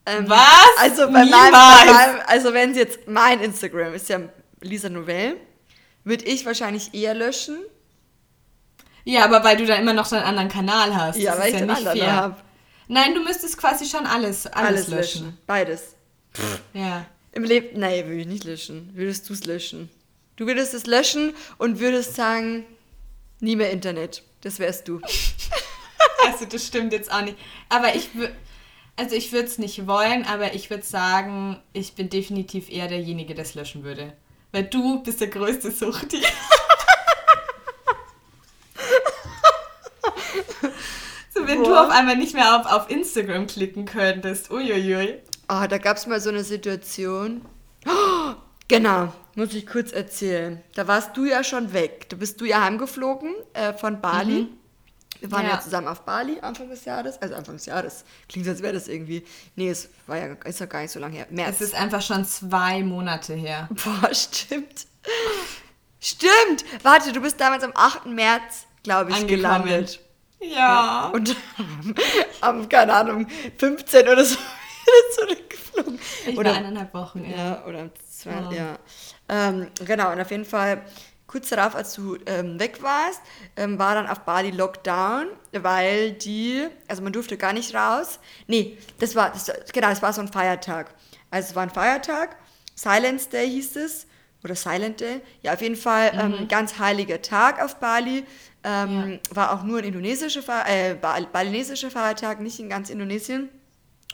Ähm, 0.07 0.29
Was? 0.29 0.71
Also 0.79 1.07
bei 1.07 1.25
meinem, 1.25 1.31
bei 1.31 1.93
meinem, 1.93 2.21
also 2.27 2.53
wenn 2.55 2.71
es 2.71 2.77
jetzt 2.77 3.09
mein 3.09 3.41
Instagram 3.41 3.95
ist 3.95 4.09
ja 4.09 4.21
Lisa 4.61 4.89
Novell, 4.89 5.37
würde 6.05 6.25
ich 6.25 6.47
wahrscheinlich 6.47 6.95
eher 6.95 7.15
löschen, 7.15 7.59
ja, 9.05 9.25
aber 9.25 9.45
weil 9.45 9.57
du 9.57 9.67
dann 9.67 9.81
immer 9.81 9.93
noch 9.93 10.07
so 10.07 10.17
einen 10.17 10.25
anderen 10.25 10.49
Kanal 10.49 10.95
hast. 10.95 11.19
Ja, 11.19 11.33
das 11.33 11.41
weil 11.41 11.49
ich 11.49 11.55
ja 11.55 11.61
den 11.61 11.71
anderen 11.71 12.07
habe. 12.13 12.37
Nein, 12.89 13.15
du 13.15 13.23
müsstest 13.23 13.59
quasi 13.59 13.87
schon 13.87 14.07
alles, 14.07 14.47
alles, 14.47 14.69
alles 14.69 14.89
löschen. 14.89 15.25
löschen. 15.25 15.39
Beides. 15.47 15.95
Ja. 16.73 17.07
Im 17.33 17.45
Leben, 17.45 17.79
nein, 17.79 18.07
würde 18.07 18.21
ich 18.21 18.27
nicht 18.27 18.45
löschen. 18.45 18.91
Würdest 18.95 19.29
du 19.29 19.35
es 19.35 19.45
löschen? 19.45 19.91
Du 20.37 20.47
würdest 20.47 20.73
es 20.75 20.87
löschen 20.87 21.35
und 21.59 21.81
würdest 21.81 22.15
sagen, 22.15 22.65
nie 23.41 23.57
mehr 23.57 23.71
Internet. 23.71 24.23
Das 24.41 24.59
wärst 24.59 24.89
du. 24.89 25.01
also 26.27 26.45
das 26.45 26.67
stimmt 26.67 26.93
jetzt 26.93 27.13
auch 27.13 27.23
nicht. 27.23 27.37
Aber 27.69 27.95
ich 27.95 28.15
würde, 28.15 28.35
also 28.97 29.17
ich 29.17 29.33
würde 29.33 29.47
es 29.47 29.59
nicht 29.59 29.87
wollen, 29.87 30.25
aber 30.25 30.55
ich 30.55 30.71
würde 30.71 30.85
sagen, 30.85 31.61
ich 31.73 31.95
bin 31.95 32.09
definitiv 32.09 32.71
eher 32.71 32.89
derjenige, 32.89 33.35
der 33.35 33.45
es 33.45 33.55
löschen 33.55 33.85
würde. 33.85 34.13
Weil 34.53 34.65
du 34.65 35.03
bist 35.03 35.21
der 35.21 35.29
größte 35.29 35.71
Suchti. 35.73 36.23
so, 41.35 41.47
wenn 41.47 41.63
Boah. 41.63 41.69
du 41.69 41.77
auf 41.77 41.91
einmal 41.91 42.17
nicht 42.17 42.35
mehr 42.35 42.57
auf, 42.61 42.67
auf 42.67 42.89
Instagram 42.89 43.49
klicken 43.49 43.85
könntest. 43.85 44.51
Uiuiui. 44.51 45.21
Oh, 45.49 45.65
da 45.69 45.79
gab 45.79 45.97
es 45.97 46.07
mal 46.07 46.21
so 46.21 46.31
eine 46.31 46.45
Situation. 46.45 47.45
Oh, 47.87 48.35
genau, 48.69 49.13
muss 49.35 49.53
ich 49.55 49.67
kurz 49.67 49.91
erzählen. 49.93 50.63
Da 50.75 50.87
warst 50.87 51.17
du 51.17 51.25
ja 51.25 51.43
schon 51.43 51.73
weg. 51.73 52.09
Da 52.09 52.17
bist 52.17 52.41
du 52.41 52.45
ja 52.45 52.63
heimgeflogen 52.63 53.35
äh, 53.53 53.75
von 53.75 54.01
Bali. 54.01 54.43
Mhm. 54.43 54.64
Wir 55.21 55.31
waren 55.31 55.45
ja. 55.45 55.53
ja. 55.53 55.61
zusammen 55.61 55.89
auf 55.89 56.03
Bali 56.03 56.39
Anfang 56.41 56.69
des 56.69 56.85
Jahres. 56.85 57.21
Also 57.21 57.35
Anfang 57.35 57.57
des 57.57 57.67
Jahres. 57.67 58.05
Klingt, 58.29 58.47
als 58.49 58.63
wäre 58.63 58.73
das 58.73 58.89
irgendwie. 58.89 59.25
Nee, 59.57 59.71
es 59.71 59.89
war 60.07 60.17
ja, 60.17 60.35
ist 60.45 60.61
ja 60.61 60.67
gar 60.67 60.83
nicht 60.83 60.91
so 60.91 61.01
lange 61.01 61.17
her. 61.17 61.27
März. 61.31 61.57
Es 61.57 61.69
ist 61.69 61.75
einfach 61.75 62.03
schon 62.03 62.25
zwei 62.25 62.83
Monate 62.83 63.35
her. 63.35 63.69
Boah, 63.85 64.15
stimmt. 64.15 64.87
Stimmt! 66.01 66.65
Warte, 66.83 67.13
du 67.13 67.21
bist 67.21 67.41
damals 67.41 67.65
am 67.65 67.73
8. 67.75 68.07
März, 68.07 68.67
glaube 68.83 69.11
ich, 69.11 69.17
Angekommen. 69.17 69.65
gelandet. 69.65 70.01
Ja. 70.41 71.11
Und 71.15 71.35
am, 72.41 72.69
keine 72.69 72.93
Ahnung, 72.93 73.27
15 73.59 74.09
oder 74.09 74.25
so 74.25 74.37
zurückgeflogen. 75.19 75.99
Ich 76.27 76.37
oder, 76.37 76.51
war 76.51 76.59
eineinhalb 76.59 76.93
Wochen, 76.93 77.25
ja. 77.25 77.37
ja 77.37 77.65
oder 77.65 77.91
zwei, 77.95 78.47
oh. 78.49 78.53
ja. 78.53 78.79
Ähm, 79.29 79.69
genau, 79.87 80.13
und 80.13 80.21
auf 80.21 80.31
jeden 80.31 80.45
Fall 80.45 80.85
kurz 81.35 81.49
darauf, 81.49 81.75
als 81.75 81.95
du 81.95 82.17
ähm, 82.27 82.61
weg 82.61 82.81
warst, 82.81 83.21
ähm, 83.57 83.77
war 83.77 83.97
dann 83.97 84.07
auf 84.07 84.21
Bali 84.21 84.53
Lockdown, 84.53 85.27
weil 85.51 86.13
die, 86.13 86.65
also 86.87 87.03
man 87.03 87.13
durfte 87.13 87.37
gar 87.37 87.53
nicht 87.53 87.75
raus. 87.75 88.21
Nee, 88.47 88.79
das 89.01 89.17
war, 89.17 89.31
das, 89.31 89.51
genau, 89.73 89.89
das 89.89 90.01
war 90.01 90.13
so 90.13 90.21
ein 90.21 90.29
Feiertag. 90.29 90.95
Also 91.33 91.49
es 91.49 91.57
war 91.57 91.65
ein 91.65 91.71
Feiertag, 91.71 92.37
Silence 92.77 93.29
Day 93.31 93.51
hieß 93.51 93.75
es, 93.75 94.07
oder 94.45 94.55
Silent 94.55 95.01
Day. 95.01 95.23
Ja, 95.43 95.55
auf 95.55 95.61
jeden 95.61 95.75
Fall 95.75 96.13
ähm, 96.15 96.43
mhm. 96.43 96.49
ganz 96.49 96.79
heiliger 96.79 97.21
Tag 97.21 97.61
auf 97.61 97.81
Bali. 97.81 98.25
Ähm, 98.63 99.19
ja. 99.29 99.37
War 99.37 99.53
auch 99.55 99.65
nur 99.65 99.79
ein 99.79 99.85
indonesischer, 99.85 100.43
äh, 100.69 100.95
balinesischer 100.95 101.91
Feiertag, 101.91 102.41
nicht 102.41 102.61
in 102.61 102.69
ganz 102.69 102.91
Indonesien. 102.91 103.49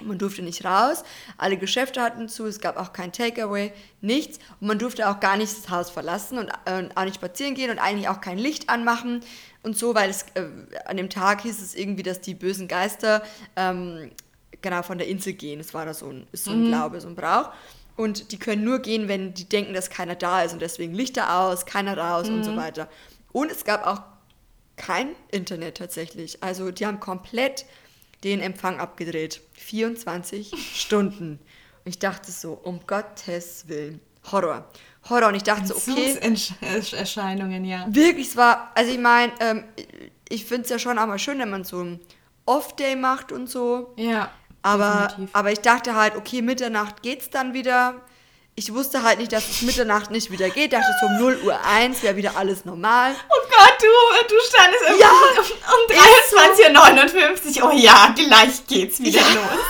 Man 0.03 0.19
durfte 0.19 0.43
nicht 0.43 0.65
raus, 0.65 1.05
alle 1.39 1.57
Geschäfte 1.57 2.03
hatten 2.03 2.29
zu, 2.29 2.47
es 2.47 2.61
gab 2.61 2.77
auch 2.77 2.93
kein 2.93 3.13
Takeaway, 3.13 3.73
nichts. 4.01 4.39
Und 4.61 4.69
man 4.69 4.79
durfte 4.79 5.09
auch 5.09 5.21
gar 5.21 5.37
nicht 5.37 5.57
das 5.57 5.71
Haus 5.71 5.91
verlassen 5.91 6.39
und 6.39 6.51
äh, 6.65 6.89
auch 6.95 7.05
nicht 7.05 7.17
spazieren 7.17 7.55
gehen 7.55 7.71
und 7.71 7.79
eigentlich 7.79 8.09
auch 8.09 8.21
kein 8.21 8.39
Licht 8.39 8.69
anmachen 8.69 9.23
und 9.63 9.77
so, 9.77 9.95
weil 9.95 10.11
es 10.11 10.25
äh, 10.35 10.45
an 10.87 10.97
dem 10.97 11.11
Tag 11.11 11.43
hieß 11.43 11.61
es 11.61 11.75
irgendwie, 11.75 12.03
dass 12.03 12.21
die 12.21 12.35
bösen 12.35 12.69
Geister 12.69 13.23
ähm, 13.57 14.11
genau 14.63 14.83
von 14.83 14.99
der 14.99 15.09
Insel 15.09 15.35
gehen. 15.35 15.61
Es 15.61 15.75
war 15.75 15.85
da 15.85 15.95
so 15.95 16.09
ein, 16.09 16.27
so 16.33 16.51
ein 16.51 16.65
mhm. 16.65 16.69
Glaube, 16.69 17.01
so 17.01 17.09
ein 17.09 17.15
Brauch. 17.15 17.51
Und 17.97 18.33
die 18.33 18.39
können 18.39 18.65
nur 18.65 18.79
gehen, 18.79 19.09
wenn 19.09 19.35
die 19.35 19.49
denken, 19.49 19.75
dass 19.75 19.91
keiner 19.91 20.15
da 20.15 20.43
ist 20.43 20.53
und 20.53 20.63
deswegen 20.63 20.95
Lichter 20.95 21.39
aus, 21.39 21.67
keiner 21.67 21.99
raus 21.99 22.29
mhm. 22.29 22.37
und 22.37 22.45
so 22.45 22.53
mhm. 22.53 22.57
weiter. 22.57 22.89
Und 23.33 23.51
es 23.51 23.65
gab 23.65 23.87
auch 23.87 24.03
kein 24.77 25.11
Internet 25.31 25.77
tatsächlich. 25.77 26.43
Also 26.43 26.71
die 26.71 26.87
haben 26.87 27.01
komplett 27.01 27.67
den 28.25 28.41
Empfang 28.41 28.79
abgedreht. 28.79 29.41
24 29.55 30.53
Stunden. 30.81 31.39
Und 31.85 31.89
ich 31.89 31.99
dachte 31.99 32.31
so, 32.31 32.53
um 32.53 32.81
Gottes 32.87 33.69
Willen, 33.69 34.01
Horror. 34.31 34.67
Horror. 35.09 35.29
Und 35.29 35.35
ich 35.37 35.43
dachte 35.43 35.67
so, 35.67 35.77
okay. 35.77 36.19
Erscheinungen, 36.93 37.65
ja. 37.65 37.87
Wirklich, 37.89 38.29
es 38.29 38.37
war, 38.37 38.71
also 38.75 38.93
ich 38.93 38.99
meine, 38.99 39.33
ähm, 39.41 39.65
ich 40.29 40.45
finde 40.45 40.65
es 40.65 40.71
ja 40.71 40.79
schon 40.79 40.99
auch 40.99 41.07
mal 41.07 41.19
schön, 41.19 41.39
wenn 41.39 41.51
man 41.51 41.65
so 41.65 41.83
ein 41.83 42.01
Off-Day 42.47 42.97
macht 42.97 43.33
und 43.33 43.49
so. 43.49 43.95
Ja. 43.97 44.31
Aber, 44.63 45.17
aber 45.33 45.53
ich 45.53 45.61
dachte 45.61 45.95
halt, 45.95 46.17
okay, 46.17 46.43
Mitternacht 46.43 47.03
geht's 47.03 47.31
dann 47.31 47.55
wieder. 47.55 48.03
Ich 48.61 48.75
wusste 48.75 49.03
halt 49.03 49.19
nicht, 49.19 49.33
dass 49.33 49.49
es 49.49 49.63
Mitternacht 49.63 50.11
nicht 50.11 50.31
wieder 50.31 50.51
geht. 50.51 50.65
Ich 50.65 50.79
dachte 50.79 50.95
so 51.01 51.07
um 51.07 51.17
0 51.17 51.41
Uhr 51.45 51.59
1 51.65 52.03
wäre 52.03 52.17
wieder 52.17 52.37
alles 52.37 52.67
normal. 52.67 53.15
Oh 53.31 53.49
Gott, 53.49 53.77
du, 53.81 54.29
du 54.29 54.35
standest 54.51 55.01
ja, 55.01 55.09
um, 55.09 56.75
um 56.75 57.07
23.59 57.49 57.63
Uhr. 57.63 57.71
Oh 57.71 57.75
ja, 57.75 58.15
gleich 58.15 58.67
geht's 58.67 59.01
wieder 59.01 59.23
ja. 59.23 59.29
los. 59.29 59.65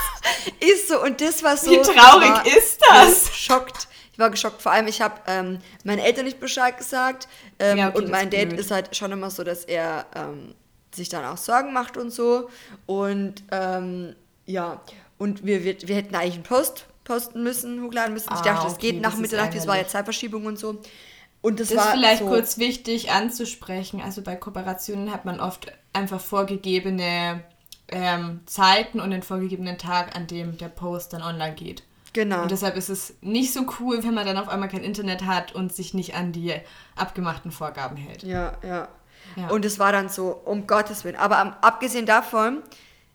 Ist 0.73 0.89
so, 0.89 1.01
und 1.01 1.21
das 1.21 1.41
war 1.45 1.57
so. 1.57 1.71
Wie 1.71 1.77
traurig 1.77 2.31
war, 2.31 2.45
ist 2.45 2.81
das? 2.89 3.31
Geschockt. 3.31 3.87
Ich 4.13 4.19
war 4.19 4.29
geschockt. 4.29 4.61
Vor 4.61 4.73
allem, 4.73 4.89
ich 4.89 5.01
habe 5.01 5.21
ähm, 5.29 5.61
meinen 5.85 6.01
Eltern 6.01 6.25
nicht 6.25 6.41
Bescheid 6.41 6.77
gesagt. 6.77 7.29
Ähm, 7.61 7.79
ja, 7.79 7.89
okay, 7.91 7.99
und 7.99 8.11
mein 8.11 8.29
Dad 8.29 8.53
ist 8.55 8.73
halt 8.73 8.97
schon 8.97 9.13
immer 9.13 9.31
so, 9.31 9.45
dass 9.45 9.65
er 9.65 10.07
ähm, 10.17 10.57
sich 10.93 11.09
dann 11.09 11.25
auch 11.25 11.37
Sorgen 11.37 11.73
macht 11.73 11.97
und 11.97 12.11
so. 12.11 12.51
Und 12.87 13.45
ähm, 13.53 14.17
ja, 14.47 14.81
und 15.17 15.47
wir, 15.47 15.63
wir, 15.63 15.77
wir 15.81 15.95
hätten 15.95 16.17
eigentlich 16.17 16.35
einen 16.35 16.43
Post 16.43 16.87
posten 17.05 17.43
müssen, 17.43 17.83
hochladen 17.83 18.15
müssen. 18.15 18.31
ich 18.33 18.41
Ah, 18.41 18.43
dachte, 18.43 18.65
das 18.65 18.75
okay, 18.75 18.93
geht 18.93 18.97
das 19.05 19.13
nach 19.13 19.15
ist 19.15 19.21
Mitternacht, 19.21 19.55
das 19.55 19.67
war 19.67 19.77
ja 19.79 19.87
Zeitverschiebung 19.87 20.47
und 20.47 20.59
so. 20.59 20.81
Und 21.43 21.59
das, 21.61 21.69
Das 21.69 21.79
war 21.79 21.85
ist 21.87 21.91
vielleicht 21.93 22.19
so, 22.21 22.27
kurz 22.27 22.59
wichtig 22.59 23.11
anzusprechen. 23.11 24.01
Also 24.03 24.23
bei 24.23 24.37
Kooperationen 24.37 25.13
hat 25.13 25.25
man 25.25 25.41
oft 25.41 25.73
einfach 25.93 26.21
vorgegebene 26.21 27.43
ähm, 27.89 28.41
Zeiten 28.47 29.01
und 29.01 29.11
den 29.11 29.23
vorgegebenen 29.23 29.79
Tag, 29.79 30.15
an 30.17 30.27
dem 30.27 30.59
der 30.59 30.69
Post 30.69 31.13
dann 31.13 31.23
online 31.23 31.55
geht. 31.55 31.83
Genau. 32.13 32.43
Und 32.43 32.51
deshalb 32.51 32.77
ist 32.77 32.89
es 32.89 33.15
nicht 33.21 33.53
so 33.53 33.67
cool, 33.79 34.03
wenn 34.03 34.15
man 34.15 34.27
dann 34.27 34.37
auf 34.37 34.49
einmal 34.49 34.69
kein 34.69 34.83
Internet 34.83 35.25
hat 35.25 35.55
und 35.55 35.73
sich 35.75 35.95
nicht 35.95 36.15
an 36.15 36.33
die 36.33 36.55
abgemachten 36.97 37.53
Vorgaben 37.53 37.97
hält. 37.97 38.23
Ja, 38.23 38.59
ja. 38.63 38.89
Ja. 39.37 39.49
Und 39.49 39.65
es 39.65 39.79
war 39.79 39.93
dann 39.93 40.09
so, 40.09 40.29
um 40.45 40.67
Gottes 40.67 41.05
Willen. 41.05 41.17
Aber 41.17 41.59
abgesehen 41.63 42.07
davon, 42.07 42.63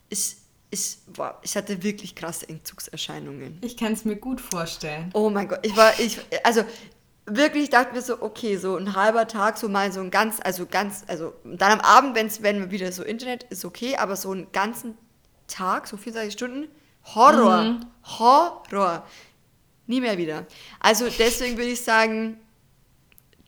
ich, 0.10 0.38
ich, 0.76 0.98
boah, 1.08 1.40
ich 1.42 1.56
hatte 1.56 1.82
wirklich 1.84 2.14
krasse 2.16 2.48
Entzugserscheinungen. 2.48 3.58
Ich 3.62 3.76
kann 3.78 3.94
es 3.94 4.06
mir 4.06 4.16
gut 4.18 4.40
vorstellen. 4.42 5.10
Oh 5.14 5.30
mein 5.30 5.48
Gott, 5.48 5.60
ich 5.64 5.76
war, 5.76 5.98
ich, 6.00 6.20
also 6.44 6.64
wirklich 7.26 7.70
dachte 7.70 7.94
mir 7.96 8.02
so, 8.02 8.22
okay, 8.22 8.58
so 8.58 8.76
ein 8.78 8.96
halber 8.96 9.28
Tag, 9.28 9.58
so 9.58 9.68
mal 9.70 9.92
so 9.92 10.00
ein 10.02 10.12
ganz, 10.12 10.40
also 10.44 10.66
ganz, 10.66 11.04
also 11.08 11.34
dann 11.44 11.72
am 11.72 11.80
Abend, 11.82 12.16
wenn's, 12.16 12.42
wenn 12.44 12.70
wieder 12.72 12.92
so 12.92 13.04
Internet 13.04 13.44
ist 13.46 13.66
okay, 13.66 13.96
aber 13.96 14.16
so 14.16 14.32
einen 14.32 14.52
ganzen 14.52 14.98
Tag, 15.48 15.88
so 15.88 15.98
24 15.98 16.34
Stunden, 16.34 16.68
Horror, 17.16 17.64
Mhm. 17.64 17.86
Horror. 18.20 19.06
Nie 19.88 20.02
mehr 20.02 20.18
wieder. 20.18 20.48
Also 20.80 21.06
deswegen 21.20 21.58
würde 21.58 21.70
ich 21.72 21.82
sagen, 21.82 22.40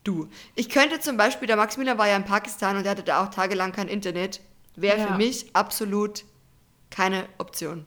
du. 0.04 0.28
Ich 0.54 0.68
könnte 0.68 1.00
zum 1.00 1.16
Beispiel, 1.16 1.48
der 1.48 1.56
Maximilian 1.56 1.98
war 1.98 2.06
ja 2.08 2.16
in 2.16 2.24
Pakistan 2.24 2.76
und 2.76 2.84
der 2.84 2.92
hatte 2.92 3.02
da 3.02 3.24
auch 3.24 3.28
tagelang 3.30 3.72
kein 3.72 3.88
Internet. 3.88 4.40
Wäre 4.76 4.98
Ja. 4.98 5.06
für 5.08 5.14
mich 5.14 5.46
absolut 5.54 6.24
keine 6.90 7.26
Option. 7.38 7.86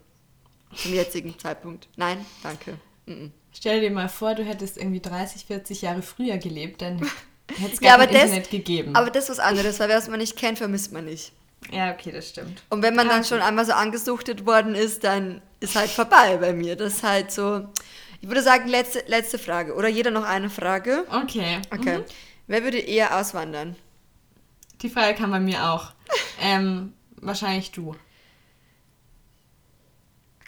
Zum 0.75 0.93
jetzigen 0.93 1.37
Zeitpunkt. 1.37 1.89
Nein, 1.97 2.25
danke. 2.43 2.77
Mhm. 3.05 3.31
Stell 3.53 3.81
dir 3.81 3.91
mal 3.91 4.07
vor, 4.07 4.35
du 4.35 4.43
hättest 4.45 4.77
irgendwie 4.77 5.01
30, 5.01 5.45
40 5.45 5.81
Jahre 5.81 6.01
früher 6.01 6.37
gelebt, 6.37 6.81
dann 6.81 6.99
hätte 7.57 7.73
es 7.73 7.81
gar 7.81 7.97
Ja, 7.99 8.05
kein 8.05 8.13
das, 8.13 8.23
Internet 8.23 8.49
gegeben. 8.49 8.95
aber 8.95 9.09
das 9.09 9.25
ist 9.25 9.31
was 9.31 9.39
anderes, 9.39 9.79
weil 9.79 9.89
was 9.89 10.07
man 10.07 10.19
nicht 10.19 10.37
kennt, 10.37 10.57
vermisst 10.59 10.93
man 10.93 11.05
nicht. 11.05 11.33
ja, 11.71 11.91
okay, 11.93 12.11
das 12.11 12.29
stimmt. 12.29 12.63
Und 12.69 12.81
wenn 12.83 12.95
man 12.95 13.09
dann 13.09 13.19
gut. 13.21 13.27
schon 13.27 13.41
einmal 13.41 13.65
so 13.65 13.73
angesuchtet 13.73 14.45
worden 14.45 14.75
ist, 14.75 15.03
dann 15.03 15.41
ist 15.59 15.75
halt 15.75 15.89
vorbei 15.91 16.37
bei 16.37 16.53
mir. 16.53 16.75
Das 16.77 16.93
ist 16.95 17.03
halt 17.03 17.31
so. 17.31 17.67
Ich 18.21 18.27
würde 18.27 18.41
sagen, 18.43 18.67
letzte, 18.69 19.03
letzte 19.07 19.37
Frage. 19.39 19.73
Oder 19.75 19.89
jeder 19.89 20.11
noch 20.11 20.23
eine 20.23 20.49
Frage. 20.49 21.05
Okay. 21.11 21.59
Okay. 21.71 21.97
Mhm. 21.99 22.03
Wer 22.47 22.63
würde 22.63 22.79
eher 22.79 23.17
auswandern? 23.19 23.75
Die 24.81 24.89
Frage 24.89 25.15
kam 25.17 25.31
bei 25.31 25.39
mir 25.39 25.69
auch. 25.71 25.91
ähm, 26.41 26.93
wahrscheinlich 27.17 27.71
du. 27.71 27.95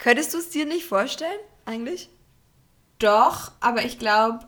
Könntest 0.04 0.34
du 0.34 0.38
es 0.40 0.50
dir 0.50 0.66
nicht 0.66 0.84
vorstellen, 0.84 1.40
eigentlich? 1.64 2.10
Doch, 3.00 3.54
aber 3.62 3.86
ich 3.86 4.00
glaube, 4.00 4.40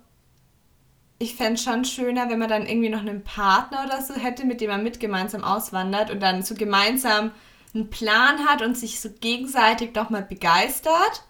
ich 1.18 1.36
fände 1.36 1.54
es 1.54 1.64
schon 1.64 1.86
schöner, 1.86 2.30
wenn 2.30 2.40
man 2.40 2.50
dann 2.50 2.68
irgendwie 2.68 2.90
noch 2.90 3.00
einen 3.00 3.24
Partner 3.24 3.86
oder 3.86 4.02
so 4.02 4.16
hätte, 4.16 4.46
mit 4.46 4.60
dem 4.60 4.70
man 4.70 4.84
mit 4.84 5.00
gemeinsam 5.00 5.46
auswandert 5.46 6.12
und 6.12 6.20
dann 6.20 6.44
so 6.44 6.56
gemeinsam 6.56 7.32
einen 7.74 7.90
Plan 7.90 8.46
hat 8.46 8.64
und 8.64 8.78
sich 8.78 9.00
so 9.00 9.10
gegenseitig 9.22 9.94
doch 9.94 10.10
mal 10.10 10.24
begeistert. 10.24 11.24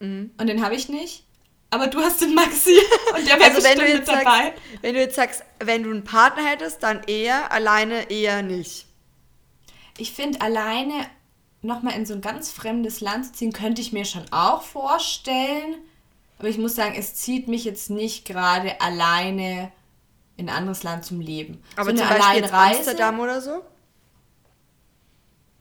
Mhm. 0.00 0.32
Und 0.38 0.48
den 0.48 0.62
habe 0.62 0.74
ich 0.74 0.90
nicht. 0.90 1.24
Aber 1.70 1.86
du 1.86 2.00
hast 2.00 2.20
den 2.20 2.34
Maxi 2.34 2.76
und 3.16 3.26
der 3.26 3.38
wäre 3.38 3.54
Also 3.54 3.64
wenn 3.64 3.78
bestimmt 3.78 4.00
mit 4.00 4.06
sagst, 4.06 4.26
dabei. 4.26 4.54
wenn 4.82 4.94
du 4.94 5.00
jetzt 5.00 5.16
sagst, 5.16 5.44
wenn 5.60 5.82
du 5.82 5.92
einen 5.92 6.04
Partner 6.04 6.44
hättest, 6.44 6.82
dann 6.82 7.02
eher, 7.04 7.50
alleine 7.52 8.10
eher 8.10 8.42
nicht. 8.42 8.84
Ich 9.96 10.12
finde, 10.12 10.42
alleine 10.42 11.06
nochmal 11.62 11.94
in 11.94 12.06
so 12.06 12.14
ein 12.14 12.20
ganz 12.20 12.50
fremdes 12.50 13.00
Land 13.00 13.26
zu 13.26 13.32
ziehen, 13.32 13.52
könnte 13.52 13.82
ich 13.82 13.92
mir 13.92 14.04
schon 14.04 14.24
auch 14.32 14.62
vorstellen. 14.62 15.76
Aber 16.38 16.48
ich 16.48 16.58
muss 16.58 16.74
sagen, 16.74 16.94
es 16.96 17.14
zieht 17.14 17.48
mich 17.48 17.64
jetzt 17.64 17.90
nicht 17.90 18.24
gerade 18.24 18.80
alleine 18.80 19.72
in 20.36 20.48
ein 20.48 20.56
anderes 20.56 20.82
Land 20.82 21.04
zum 21.04 21.20
Leben. 21.20 21.62
Aber 21.76 21.90
so 21.90 21.96
zum 21.96 22.06
eine 22.06 22.18
Beispiel 22.18 22.44
Amsterdam 22.44 23.20
oder 23.20 23.40
so? 23.40 23.62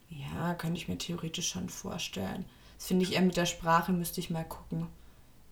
Ja, 0.09 0.53
könnte 0.55 0.77
ich 0.77 0.87
mir 0.87 0.97
theoretisch 0.97 1.49
schon 1.49 1.69
vorstellen. 1.69 2.45
Das 2.77 2.87
finde 2.87 3.05
ich 3.05 3.13
eher 3.13 3.21
mit 3.21 3.37
der 3.37 3.45
Sprache, 3.45 3.93
müsste 3.93 4.19
ich 4.19 4.29
mal 4.29 4.43
gucken, 4.43 4.87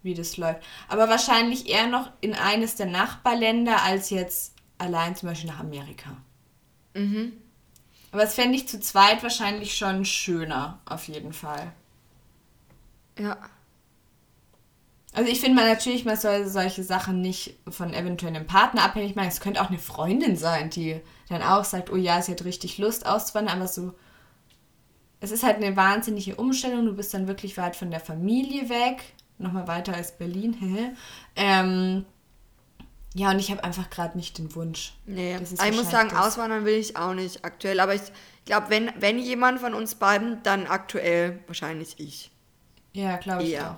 wie 0.01 0.13
das 0.13 0.35
läuft. 0.35 0.61
Aber 0.89 1.07
wahrscheinlich 1.07 1.69
eher 1.69 1.87
noch 1.87 2.11
in 2.19 2.33
eines 2.33 2.75
der 2.75 2.87
Nachbarländer 2.87 3.81
als 3.83 4.09
jetzt 4.09 4.53
allein 4.77 5.15
zum 5.15 5.29
Beispiel 5.29 5.49
nach 5.49 5.59
Amerika. 5.59 6.17
Mhm. 6.93 7.33
Aber 8.14 8.22
das 8.22 8.36
fände 8.36 8.55
ich 8.55 8.68
zu 8.68 8.80
zweit 8.80 9.24
wahrscheinlich 9.24 9.76
schon 9.76 10.05
schöner, 10.05 10.80
auf 10.86 11.07
jeden 11.07 11.34
Fall. 11.34 11.74
Ja. 13.18 13.38
Also 15.14 15.32
ich 15.32 15.41
finde 15.41 15.55
mal 15.55 15.68
natürlich, 15.68 16.05
man 16.05 16.16
soll 16.16 16.45
solche 16.45 16.84
Sachen 16.84 17.22
nicht 17.22 17.57
von 17.68 17.91
eventuell 17.91 18.36
einem 18.36 18.45
Partner 18.45 18.84
abhängig 18.84 19.16
machen. 19.16 19.30
Es 19.30 19.41
könnte 19.41 19.61
auch 19.61 19.70
eine 19.70 19.80
Freundin 19.80 20.38
sein, 20.38 20.70
die 20.70 21.01
dann 21.28 21.41
auch 21.41 21.66
sagt, 21.66 21.91
oh 21.91 21.95
ja, 21.95 22.22
sie 22.22 22.34
hat 22.34 22.45
richtig 22.45 22.78
Lust 22.78 23.03
auszuwandern, 23.07 23.57
aber 23.57 23.68
so, 23.68 23.95
es 25.20 25.32
ist 25.32 25.43
halt 25.43 25.55
eine 25.55 25.76
wahnsinnige 25.76 26.36
Umstellung. 26.36 26.86
Du 26.86 26.93
bist 26.93 27.16
dann 27.16 27.28
wirklich 27.28 27.57
weit 27.57 27.76
von 27.76 27.89
der 27.89 27.99
Familie 27.99 28.70
weg, 28.70 29.01
nochmal 29.39 29.68
weiter 29.68 29.95
als 29.95 30.16
Berlin. 30.16 30.95
ähm, 31.36 32.05
ja, 33.16 33.30
und 33.30 33.39
ich 33.39 33.51
habe 33.51 33.64
einfach 33.64 33.89
gerade 33.89 34.18
nicht 34.18 34.38
den 34.39 34.53
Wunsch. 34.55 34.93
Nee, 35.05 35.38
Das 35.39 35.51
ist 35.51 35.59
aber 35.59 35.70
ich 35.70 35.76
muss 35.76 35.91
sagen, 35.91 36.09
das. 36.09 36.20
auswandern 36.20 36.66
will 36.66 36.74
ich 36.74 36.97
auch 36.97 37.14
nicht 37.14 37.45
aktuell. 37.45 37.80
Aber 37.80 37.93
ich 37.93 38.01
glaube, 38.45 38.70
wenn, 38.70 38.91
wenn 38.99 39.20
jemand 39.20 39.59
von 39.59 39.74
uns 39.76 39.95
beiden, 39.95 40.41
dann 40.43 40.66
aktuell 40.66 41.39
wahrscheinlich 41.45 41.99
ich. 41.99 42.32
Ja, 42.93 43.18
glaube 43.18 43.43
ich 43.43 43.59
auch. 43.59 43.78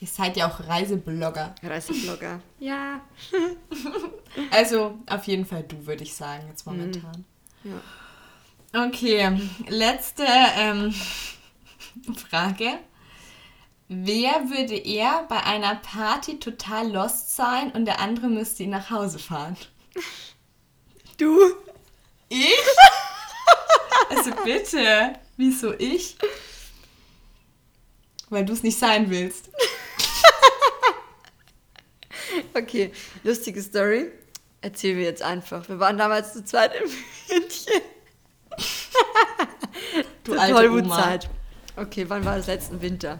Ihr 0.00 0.08
seid 0.08 0.36
ja 0.36 0.48
auch 0.48 0.60
Reiseblogger. 0.68 1.54
Reiseblogger. 1.62 2.40
ja. 2.58 3.00
Also 4.50 4.98
auf 5.08 5.24
jeden 5.24 5.46
Fall 5.46 5.62
du, 5.64 5.86
würde 5.86 6.02
ich 6.02 6.14
sagen, 6.14 6.46
jetzt 6.48 6.66
momentan. 6.66 7.24
ja. 7.64 7.80
Okay, 8.86 9.38
letzte 9.68 10.24
ähm, 10.56 10.94
Frage. 12.30 12.78
Wer 13.94 14.48
würde 14.48 14.74
eher 14.74 15.26
bei 15.28 15.42
einer 15.42 15.74
Party 15.74 16.38
total 16.38 16.90
lost 16.90 17.36
sein 17.36 17.70
und 17.72 17.84
der 17.84 18.00
andere 18.00 18.28
müsste 18.28 18.62
ihn 18.62 18.70
nach 18.70 18.88
Hause 18.88 19.18
fahren? 19.18 19.54
Du? 21.18 21.38
Ich? 22.30 22.56
Also 24.08 24.30
bitte, 24.44 25.12
wieso 25.36 25.74
ich? 25.74 26.16
Weil 28.30 28.46
du 28.46 28.54
es 28.54 28.62
nicht 28.62 28.78
sein 28.78 29.10
willst. 29.10 29.50
Okay, 32.54 32.92
lustige 33.24 33.62
Story. 33.62 34.10
Erzählen 34.60 34.96
wir 34.98 35.04
jetzt 35.04 35.22
einfach. 35.22 35.68
Wir 35.68 35.78
waren 35.78 35.98
damals 35.98 36.32
zu 36.32 36.44
zweit 36.44 36.72
in 36.74 36.82
München. 37.28 37.82
Du 40.24 40.32
alte 40.38 40.54
Tollwut-Zeit. 40.54 41.28
Okay, 41.76 42.04
wann 42.08 42.24
war 42.24 42.36
das 42.36 42.46
letzten 42.46 42.80
Winter? 42.80 43.18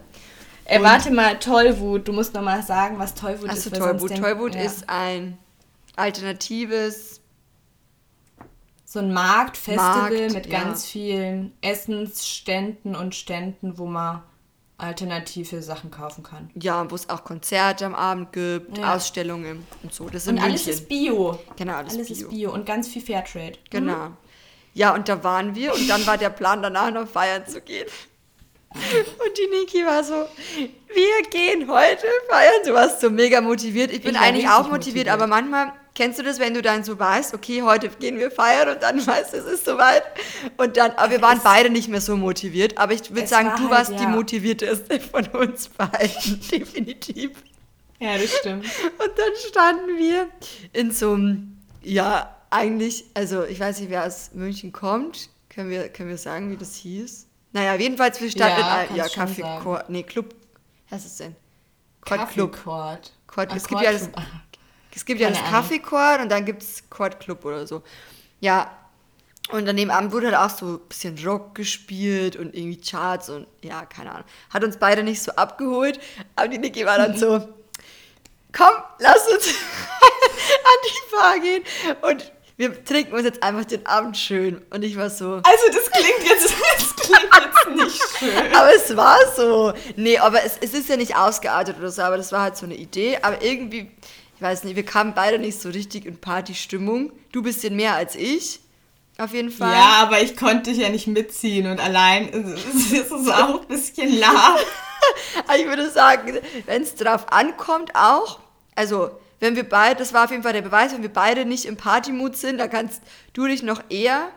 Äh, 0.72 0.78
Und- 0.78 0.84
warte 0.84 1.10
mal, 1.10 1.38
Tollwut. 1.38 2.08
Du 2.08 2.12
musst 2.12 2.32
noch 2.34 2.42
mal 2.42 2.62
sagen, 2.62 2.98
was 2.98 3.14
Tollwut 3.14 3.50
Achso, 3.50 3.68
ist. 3.70 3.76
sonst 3.76 4.00
Tollwut. 4.00 4.16
Tollwut 4.16 4.54
ja. 4.54 4.62
ist 4.62 4.88
ein 4.88 5.36
alternatives 5.96 7.20
so 8.84 8.98
ein 8.98 9.12
Marktfestival 9.12 10.10
Markt, 10.10 10.34
mit 10.34 10.46
ja. 10.46 10.60
ganz 10.60 10.84
vielen 10.86 11.52
Essensständen 11.62 12.94
und 12.94 13.14
Ständen, 13.14 13.78
wo 13.78 13.86
man 13.86 14.22
alternative 14.76 15.62
Sachen 15.62 15.90
kaufen 15.90 16.22
kann. 16.22 16.50
Ja, 16.54 16.90
wo 16.90 16.94
es 16.94 17.08
auch 17.08 17.24
Konzerte 17.24 17.86
am 17.86 17.94
Abend 17.94 18.32
gibt, 18.32 18.76
Ja. 18.78 18.94
Ausstellungen 18.94 19.66
und 19.82 19.94
so. 19.94 20.08
Das 20.10 20.26
Und 20.26 20.38
alles 20.38 20.66
München. 20.66 20.72
ist 20.82 20.88
Bio. 20.88 21.38
genau, 21.56 21.74
alles, 21.76 21.94
Alles 21.94 22.08
Bio. 22.08 22.16
ist 22.16 22.28
Bio 22.30 22.52
und 22.52 22.66
ganz 22.66 22.88
viel 22.88 23.00
Fairtrade. 23.02 23.58
Genau. 23.70 24.10
Ja, 24.74 24.94
und 24.94 25.08
da 25.08 25.22
waren 25.22 25.54
wir 25.54 25.72
und 25.74 25.86
dann 25.88 26.06
war 26.06 26.18
der 26.18 26.30
Plan, 26.30 26.62
danach 26.62 26.90
noch 26.90 27.06
feiern 27.08 27.46
zu 27.46 27.60
gehen. 27.60 27.86
Und 28.74 29.38
die 29.38 29.58
Niki 29.58 29.84
war 29.86 30.02
so, 30.04 30.26
wir 30.56 31.22
gehen 31.30 31.68
heute 31.70 32.06
feiern. 32.28 32.52
Du 32.64 32.72
warst 32.74 33.00
so 33.00 33.10
mega 33.10 33.40
motiviert. 33.40 33.92
Ich 33.92 34.02
bin 34.02 34.14
Ich 34.14 34.20
eigentlich 34.20 34.48
auch 34.48 34.68
motiviert, 34.68 35.06
motiviert. 35.06 35.08
aber 35.08 35.26
manchmal 35.26 35.72
kennst 35.94 36.18
du 36.18 36.22
das, 36.22 36.38
wenn 36.38 36.54
du 36.54 36.62
dann 36.62 36.84
so 36.84 36.98
weißt, 36.98 37.34
okay, 37.34 37.62
heute 37.62 37.88
gehen 37.90 38.18
wir 38.18 38.30
feiern 38.30 38.70
und 38.70 38.82
dann 38.82 39.06
weißt 39.06 39.34
du, 39.34 39.38
es 39.38 39.44
ist 39.46 39.64
soweit. 39.64 40.02
Und 40.56 40.76
dann, 40.76 40.92
aber 40.92 41.10
wir 41.10 41.22
waren 41.22 41.38
Es- 41.38 41.44
beide 41.44 41.70
nicht 41.70 41.88
mehr 41.88 42.00
so 42.00 42.16
motiviert. 42.16 42.78
Aber 42.78 42.92
ich 42.92 43.10
würde 43.14 43.26
sagen, 43.26 43.48
war 43.48 43.56
du 43.56 43.62
halt, 43.64 43.70
warst 43.72 43.90
die 43.90 44.04
ja. 44.04 44.08
motivierteste 44.08 45.00
von 45.00 45.26
uns 45.28 45.68
beiden, 45.68 46.40
definitiv. 46.50 47.30
Ja, 48.00 48.16
das 48.18 48.32
stimmt. 48.38 48.64
Und 48.64 49.10
dann 49.16 49.32
standen 49.48 49.96
wir 49.98 50.28
in 50.72 50.90
so 50.90 51.12
einem, 51.12 51.58
ja, 51.82 52.36
eigentlich, 52.50 53.04
also 53.14 53.44
ich 53.44 53.60
weiß 53.60 53.80
nicht, 53.80 53.90
wer 53.90 54.04
aus 54.06 54.30
München 54.34 54.72
kommt. 54.72 55.28
Können 55.48 55.70
wir, 55.70 55.88
können 55.90 56.08
wir 56.08 56.16
sagen, 56.18 56.50
wie 56.50 56.56
das 56.56 56.74
hieß? 56.76 57.26
Naja, 57.52 57.74
jedenfalls, 57.74 58.20
wir 58.20 58.30
standen 58.30 58.60
Ja, 58.60 58.82
in 58.82 58.88
einem, 58.88 58.96
ja, 58.96 59.08
Kaffee. 59.08 59.42
Chor, 59.62 59.84
nee, 59.88 60.02
Club, 60.02 60.34
was 60.90 61.00
ist 61.04 61.12
es 61.12 61.16
denn? 61.18 61.36
Chord 62.00 62.30
Club. 62.30 62.62
Court. 62.64 63.12
Chord, 63.26 63.50
Ah, 63.52 63.56
es 63.56 63.66
gibt 63.66 63.80
ja 63.80 63.92
das, 63.92 64.08
es 64.94 65.04
gibt 65.04 65.20
ja 65.20 65.28
das 65.28 65.38
Ahnung. 65.38 65.50
Kaffee 65.50 65.78
Chord 65.78 66.20
und 66.20 66.28
dann 66.30 66.44
gibt 66.44 66.62
es 66.62 66.88
Chord 66.90 67.20
Club 67.20 67.44
oder 67.44 67.66
so. 67.66 67.82
Ja, 68.40 68.70
Und 69.50 69.68
an 69.68 69.76
dem 69.76 69.90
Abend 69.90 70.12
wurde 70.12 70.28
halt 70.28 70.36
auch 70.36 70.56
so 70.56 70.66
ein 70.76 70.80
bisschen 70.88 71.18
Rock 71.26 71.54
gespielt 71.54 72.36
und 72.36 72.54
irgendwie 72.54 72.80
Charts 72.80 73.28
und 73.28 73.46
ja, 73.62 73.84
keine 73.86 74.12
Ahnung. 74.12 74.24
Hat 74.50 74.64
uns 74.64 74.76
beide 74.78 75.02
nicht 75.02 75.20
so 75.22 75.32
abgeholt. 75.32 76.00
Aber 76.36 76.48
die 76.48 76.58
Niki 76.58 76.86
war 76.86 76.96
dann 76.96 77.16
so, 77.18 77.38
komm, 78.52 78.74
lass 78.98 79.28
uns 79.28 79.48
an 79.48 80.78
die 80.84 81.14
Bar 81.14 81.38
gehen 81.40 81.64
und 82.10 82.32
wir 82.56 82.84
trinken 82.84 83.14
uns 83.14 83.24
jetzt 83.24 83.42
einfach 83.42 83.64
den 83.64 83.86
Abend 83.86 84.16
schön. 84.16 84.62
Und 84.70 84.82
ich 84.82 84.96
war 84.96 85.10
so. 85.10 85.40
Also 85.42 85.66
das 85.72 85.90
klingt 85.90 86.28
jetzt, 86.28 86.54
das 86.78 86.96
klingt 86.96 87.30
jetzt 87.34 87.76
nicht 87.76 88.18
schön. 88.18 88.54
Aber 88.54 88.74
es 88.74 88.96
war 88.96 89.18
so. 89.36 89.72
Nee, 89.96 90.18
aber 90.18 90.44
es, 90.44 90.58
es 90.60 90.74
ist 90.74 90.88
ja 90.88 90.96
nicht 90.96 91.16
ausgeartet 91.16 91.78
oder 91.78 91.90
so, 91.90 92.02
aber 92.02 92.16
das 92.16 92.32
war 92.32 92.42
halt 92.42 92.56
so 92.56 92.66
eine 92.66 92.74
Idee. 92.74 93.18
Aber 93.22 93.42
irgendwie, 93.42 93.90
ich 94.36 94.42
weiß 94.42 94.64
nicht, 94.64 94.76
wir 94.76 94.84
kamen 94.84 95.14
beide 95.14 95.38
nicht 95.38 95.60
so 95.60 95.70
richtig 95.70 96.04
in 96.06 96.18
Partystimmung. 96.18 97.12
Du 97.32 97.40
ein 97.40 97.44
bisschen 97.44 97.76
mehr 97.76 97.94
als 97.94 98.14
ich. 98.14 98.60
Auf 99.18 99.34
jeden 99.34 99.50
Fall. 99.50 99.72
Ja, 99.72 100.02
aber 100.02 100.20
ich 100.20 100.36
konnte 100.36 100.70
dich 100.70 100.80
ja 100.80 100.88
nicht 100.88 101.06
mitziehen 101.06 101.70
und 101.70 101.80
allein 101.80 102.28
ist 102.28 102.92
es 102.92 103.28
auch 103.28 103.60
ein 103.60 103.68
bisschen 103.68 104.18
lahm. 104.18 104.56
ich 105.56 105.66
würde 105.66 105.90
sagen, 105.90 106.38
wenn 106.66 106.82
es 106.82 106.94
drauf 106.94 107.30
ankommt, 107.30 107.94
auch, 107.94 108.40
also 108.74 109.10
wenn 109.42 109.56
wir 109.56 109.68
beide, 109.68 109.96
das 109.96 110.14
war 110.14 110.24
auf 110.24 110.30
jeden 110.30 110.44
Fall 110.44 110.52
der 110.52 110.62
Beweis, 110.62 110.92
wenn 110.92 111.02
wir 111.02 111.12
beide 111.12 111.44
nicht 111.44 111.64
im 111.64 111.76
Partymut 111.76 112.36
sind, 112.36 112.58
dann 112.58 112.70
kannst 112.70 113.02
du 113.32 113.48
dich 113.48 113.64
noch 113.64 113.82
eher 113.90 114.28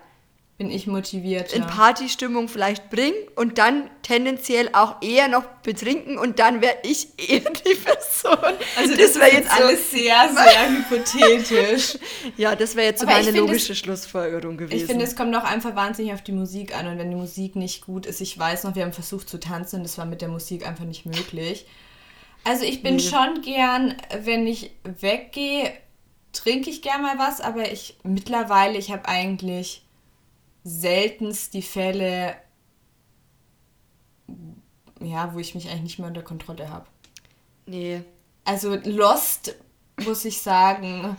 bin 0.58 0.72
ich 0.72 0.88
motiviert 0.88 1.52
in 1.52 1.68
Partystimmung 1.68 2.48
vielleicht 2.48 2.90
bringen 2.90 3.18
und 3.36 3.58
dann 3.58 3.90
tendenziell 4.04 4.70
auch 4.72 5.02
eher 5.02 5.28
noch 5.28 5.44
betrinken 5.64 6.18
und 6.18 6.40
dann 6.40 6.62
wäre 6.62 6.78
ich 6.84 7.10
eher 7.30 7.42
die 7.42 7.76
Person. 7.76 8.56
Also 8.78 8.96
das, 8.96 9.14
das 9.14 9.16
wäre 9.20 9.34
jetzt 9.34 9.52
alles 9.52 9.92
so 9.92 9.98
sehr, 9.98 10.34
sehr 10.34 10.70
hypothetisch. 10.78 12.00
Ja, 12.38 12.56
das 12.56 12.78
wäre 12.78 12.88
jetzt 12.88 13.02
so 13.02 13.06
meine 13.06 13.32
logische 13.32 13.74
es, 13.74 13.80
Schlussfolgerung 13.80 14.56
gewesen. 14.56 14.78
Ich 14.78 14.86
finde, 14.86 15.04
es 15.04 15.18
kommt 15.18 15.36
auch 15.36 15.44
einfach 15.44 15.76
wahnsinnig 15.76 16.14
auf 16.14 16.22
die 16.22 16.32
Musik 16.32 16.74
an 16.74 16.88
und 16.88 16.98
wenn 16.98 17.10
die 17.10 17.18
Musik 17.18 17.58
nicht 17.58 17.86
gut 17.86 18.06
ist, 18.06 18.22
ich 18.22 18.40
weiß 18.40 18.64
noch, 18.64 18.76
wir 18.76 18.84
haben 18.84 18.94
versucht 18.94 19.28
zu 19.28 19.42
tanzen, 19.42 19.84
das 19.84 19.98
war 19.98 20.06
mit 20.06 20.22
der 20.22 20.30
Musik 20.30 20.66
einfach 20.66 20.86
nicht 20.86 21.06
möglich. 21.06 21.68
Also 22.46 22.64
ich 22.64 22.84
bin 22.84 22.98
nee. 22.98 23.02
schon 23.02 23.42
gern, 23.42 23.98
wenn 24.22 24.46
ich 24.46 24.70
weggehe, 24.84 25.74
trinke 26.32 26.70
ich 26.70 26.84
gern 26.84 27.02
mal 27.02 27.18
was, 27.18 27.42
aber 27.42 27.72
ich 27.72 27.98
mittlerweile, 28.04 28.78
ich 28.78 28.92
habe 28.92 29.08
eigentlich 29.08 29.84
seltenst 30.64 31.56
die 31.56 31.64
Fälle, 31.64 32.36
ja, 35.02 35.34
wo 35.34 35.40
ich 35.40 35.56
mich 35.56 35.68
eigentlich 35.68 35.82
nicht 35.82 36.00
mehr 36.00 36.08
unter 36.08 36.22
Kontrolle 36.22 36.70
habe. 36.70 36.86
Nee. 37.66 38.04
Also 38.44 38.76
Lost, 38.76 39.56
muss 40.04 40.24
ich 40.24 40.40
sagen, 40.40 41.18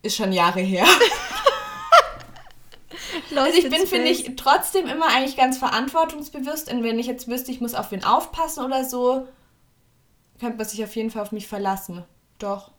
ist 0.00 0.16
schon 0.16 0.32
Jahre 0.32 0.60
her. 0.60 0.86
also 3.36 3.58
ich 3.58 3.68
bin, 3.68 3.86
finde 3.86 4.08
ich, 4.08 4.36
trotzdem 4.36 4.86
immer 4.86 5.08
eigentlich 5.08 5.36
ganz 5.36 5.58
verantwortungsbewusst. 5.58 6.72
Und 6.72 6.82
wenn 6.82 6.98
ich 6.98 7.08
jetzt 7.08 7.28
wüsste, 7.28 7.52
ich 7.52 7.60
muss 7.60 7.74
auf 7.74 7.90
wen 7.90 8.04
aufpassen 8.04 8.64
oder 8.64 8.86
so, 8.86 9.28
könnte 10.38 10.56
man 10.56 10.66
sich 10.66 10.82
auf 10.84 10.94
jeden 10.96 11.10
Fall 11.10 11.22
auf 11.22 11.32
mich 11.32 11.46
verlassen. 11.46 12.04
Doch. 12.38 12.72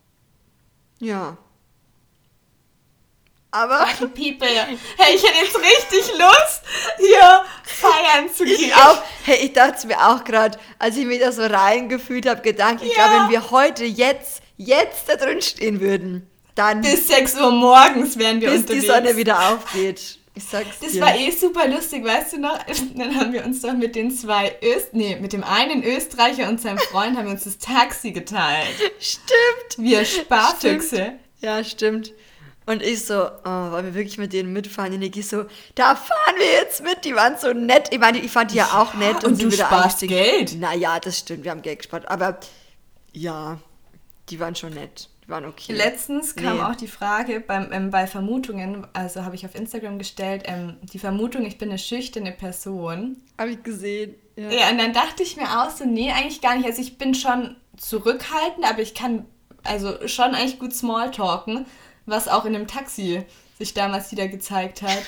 Ja. 1.00 1.36
Aber. 3.50 3.86
Fucking 3.86 4.10
people. 4.12 4.48
Hey, 4.48 5.14
ich 5.14 5.22
hätte 5.22 5.44
jetzt 5.44 5.56
richtig 5.56 6.18
Lust, 6.18 6.62
hier 6.98 7.44
feiern 7.64 8.32
zu 8.32 8.44
gehen. 8.44 8.56
Ich 8.60 8.74
auch. 8.74 9.02
Hey, 9.24 9.46
ich 9.46 9.52
dachte 9.52 9.86
mir 9.86 9.98
auch 9.98 10.22
gerade, 10.24 10.58
als 10.78 10.96
ich 10.96 11.06
mich 11.06 11.20
da 11.20 11.32
so 11.32 11.42
reingefühlt 11.42 12.28
habe, 12.28 12.42
gedacht, 12.42 12.76
ich 12.82 12.94
ja. 12.94 13.06
glaube, 13.06 13.24
wenn 13.24 13.30
wir 13.30 13.50
heute, 13.50 13.84
jetzt, 13.84 14.42
jetzt 14.56 15.08
da 15.08 15.16
drin 15.16 15.40
stehen 15.40 15.80
würden, 15.80 16.28
dann. 16.54 16.82
Bis 16.82 17.08
6 17.08 17.36
Uhr 17.36 17.50
morgens 17.50 18.18
wären 18.18 18.40
wir 18.40 18.50
bis 18.50 18.60
unterwegs. 18.60 18.66
Bis 18.66 18.80
die 18.80 18.86
Sonne 18.86 19.16
wieder 19.16 19.48
aufgeht. 19.50 20.18
Ich 20.38 20.44
sag's 20.44 20.78
das 20.80 20.92
dir. 20.92 21.00
war 21.00 21.16
eh 21.16 21.32
super 21.32 21.66
lustig, 21.66 22.04
weißt 22.04 22.34
du 22.34 22.38
noch? 22.38 22.58
Dann 22.94 23.16
haben 23.16 23.32
wir 23.32 23.44
uns 23.44 23.60
doch 23.60 23.72
mit 23.72 23.96
den 23.96 24.12
zwei 24.12 24.56
Öst, 24.62 24.94
nee, 24.94 25.16
mit 25.16 25.32
dem 25.32 25.42
einen 25.42 25.82
Österreicher 25.82 26.48
und 26.48 26.60
seinem 26.60 26.78
Freund 26.78 27.16
haben 27.16 27.24
wir 27.24 27.32
uns 27.32 27.42
das 27.42 27.58
Taxi 27.58 28.12
geteilt. 28.12 28.68
Stimmt. 29.00 29.78
Wir 29.78 30.04
Sparfüchse. 30.04 30.96
Stimmt. 30.96 31.20
Ja, 31.40 31.64
stimmt. 31.64 32.12
Und 32.66 32.82
ich 32.82 33.04
so, 33.04 33.24
oh, 33.24 33.70
wollen 33.72 33.86
wir 33.86 33.94
wirklich 33.94 34.16
mit 34.18 34.32
denen 34.32 34.52
mitfahren? 34.52 34.92
Und 34.92 35.02
ich 35.02 35.26
so, 35.26 35.46
da 35.74 35.96
fahren 35.96 36.36
wir 36.36 36.52
jetzt 36.52 36.84
mit. 36.84 37.04
Die 37.04 37.16
waren 37.16 37.36
so 37.36 37.52
nett. 37.52 37.88
Ich 37.90 37.98
meine, 37.98 38.18
ich 38.18 38.30
fand 38.30 38.52
die 38.52 38.56
ja 38.58 38.80
auch 38.80 38.94
nett. 38.94 39.24
und, 39.24 39.32
und 39.32 39.42
du 39.42 39.50
sparst 39.50 40.00
Geld. 40.02 40.54
Naja, 40.60 41.00
das 41.00 41.18
stimmt. 41.18 41.42
Wir 41.42 41.50
haben 41.50 41.62
Geld 41.62 41.78
gespart. 41.78 42.06
Aber 42.08 42.38
ja, 43.12 43.58
die 44.28 44.38
waren 44.38 44.54
schon 44.54 44.74
nett 44.74 45.08
waren 45.28 45.44
okay. 45.44 45.72
Letztens 45.72 46.34
kam 46.34 46.56
nee. 46.56 46.62
auch 46.62 46.74
die 46.74 46.88
Frage 46.88 47.40
beim, 47.40 47.70
ähm, 47.72 47.90
bei 47.90 48.06
Vermutungen, 48.06 48.86
also 48.92 49.24
habe 49.24 49.34
ich 49.34 49.44
auf 49.44 49.54
Instagram 49.54 49.98
gestellt, 49.98 50.44
ähm, 50.46 50.76
die 50.82 50.98
Vermutung, 50.98 51.44
ich 51.44 51.58
bin 51.58 51.68
eine 51.68 51.78
schüchterne 51.78 52.32
Person. 52.32 53.18
Habe 53.38 53.50
ich 53.50 53.62
gesehen. 53.62 54.14
Ja. 54.36 54.50
ja, 54.50 54.70
und 54.70 54.78
dann 54.78 54.92
dachte 54.92 55.22
ich 55.22 55.36
mir 55.36 55.62
auch 55.62 55.70
so, 55.70 55.84
nee, 55.84 56.12
eigentlich 56.12 56.40
gar 56.40 56.56
nicht. 56.56 56.66
Also 56.66 56.80
ich 56.80 56.96
bin 56.96 57.14
schon 57.14 57.56
zurückhaltend, 57.76 58.64
aber 58.64 58.80
ich 58.80 58.94
kann 58.94 59.26
also 59.64 60.06
schon 60.06 60.34
eigentlich 60.34 60.58
gut 60.58 60.74
Smalltalken, 60.74 61.66
was 62.06 62.28
auch 62.28 62.44
in 62.44 62.52
dem 62.52 62.66
Taxi 62.66 63.22
sich 63.58 63.74
damals 63.74 64.12
wieder 64.12 64.28
gezeigt 64.28 64.82
hat. 64.82 65.02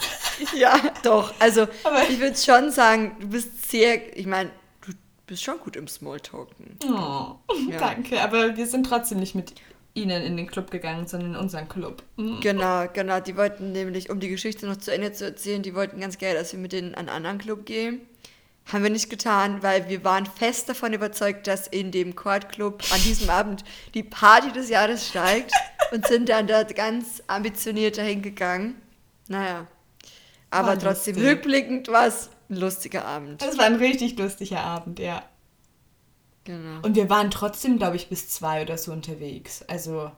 ja, 0.56 0.80
doch. 1.02 1.34
Also 1.38 1.62
aber 1.84 2.08
ich 2.08 2.20
würde 2.20 2.36
schon 2.36 2.70
sagen, 2.70 3.16
du 3.20 3.28
bist 3.28 3.70
sehr, 3.70 4.16
ich 4.16 4.26
meine, 4.26 4.50
bist 5.26 5.42
schon 5.42 5.58
gut 5.58 5.76
im 5.76 5.88
Smalltalken. 5.88 6.78
Oh, 6.84 7.36
ja. 7.68 7.78
danke. 7.78 8.20
Aber 8.22 8.56
wir 8.56 8.66
sind 8.66 8.86
trotzdem 8.86 9.18
nicht 9.18 9.34
mit 9.34 9.54
ihnen 9.94 10.22
in 10.22 10.36
den 10.36 10.46
Club 10.46 10.70
gegangen, 10.70 11.06
sondern 11.06 11.34
in 11.34 11.36
unseren 11.36 11.68
Club. 11.68 12.02
Mhm. 12.16 12.40
Genau, 12.40 12.86
genau. 12.92 13.18
Die 13.20 13.36
wollten 13.36 13.72
nämlich, 13.72 14.10
um 14.10 14.20
die 14.20 14.28
Geschichte 14.28 14.66
noch 14.66 14.76
zu 14.76 14.92
Ende 14.92 15.12
zu 15.12 15.24
erzählen, 15.24 15.62
die 15.62 15.74
wollten 15.74 16.00
ganz 16.00 16.18
gerne, 16.18 16.38
dass 16.38 16.52
wir 16.52 16.60
mit 16.60 16.72
denen 16.72 16.94
an 16.94 17.08
einen 17.08 17.16
anderen 17.16 17.38
Club 17.38 17.66
gehen. 17.66 18.00
Haben 18.66 18.82
wir 18.82 18.90
nicht 18.90 19.10
getan, 19.10 19.62
weil 19.62 19.88
wir 19.88 20.04
waren 20.04 20.26
fest 20.26 20.68
davon 20.68 20.92
überzeugt, 20.92 21.46
dass 21.46 21.66
in 21.68 21.92
dem 21.92 22.16
Court 22.16 22.48
Club 22.48 22.82
an 22.92 23.00
diesem 23.02 23.30
Abend 23.30 23.64
die 23.94 24.02
Party 24.02 24.52
des 24.52 24.68
Jahres 24.68 25.08
steigt 25.08 25.52
und 25.92 26.06
sind 26.06 26.28
dann 26.28 26.46
dort 26.46 26.74
ganz 26.74 27.22
ambitioniert 27.28 27.96
dahin 27.96 28.22
gegangen. 28.22 28.74
Naja. 29.28 29.66
Aber 30.50 30.68
war 30.68 30.78
trotzdem 30.78 31.14
lustig. 31.14 31.32
rückblickend 31.32 31.88
war 31.88 32.06
es 32.06 32.30
ein 32.48 32.56
lustiger 32.56 33.04
Abend. 33.04 33.42
Das 33.42 33.58
war 33.58 33.64
ein 33.64 33.76
richtig 33.76 34.18
lustiger 34.18 34.60
Abend, 34.60 34.98
ja. 34.98 35.22
Genau. 36.44 36.80
Und 36.82 36.94
wir 36.94 37.10
waren 37.10 37.30
trotzdem, 37.30 37.78
glaube 37.78 37.96
ich, 37.96 38.08
bis 38.08 38.28
zwei 38.28 38.62
oder 38.62 38.78
so 38.78 38.92
unterwegs. 38.92 39.64
Also 39.68 40.10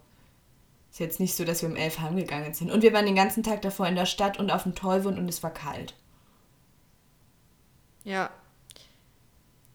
ist 0.91 1.01
jetzt 1.01 1.20
nicht 1.20 1.35
so, 1.35 1.45
dass 1.45 1.62
wir 1.62 1.68
um 1.68 1.76
elf 1.76 2.01
heimgegangen 2.01 2.55
sind. 2.55 2.70
Und 2.70 2.83
wir 2.83 2.93
waren 2.93 3.07
den 3.07 3.14
ganzen 3.14 3.43
Tag 3.43 3.62
davor 3.62 3.87
in 3.87 3.97
der 3.97 4.07
Stadt 4.07 4.39
und 4.39 4.51
auf 4.51 4.64
dem 4.64 4.74
Tollwund 4.74 5.18
und 5.18 5.29
es 5.29 5.43
war 5.43 5.53
kalt. 5.53 5.95
Ja. 8.05 8.31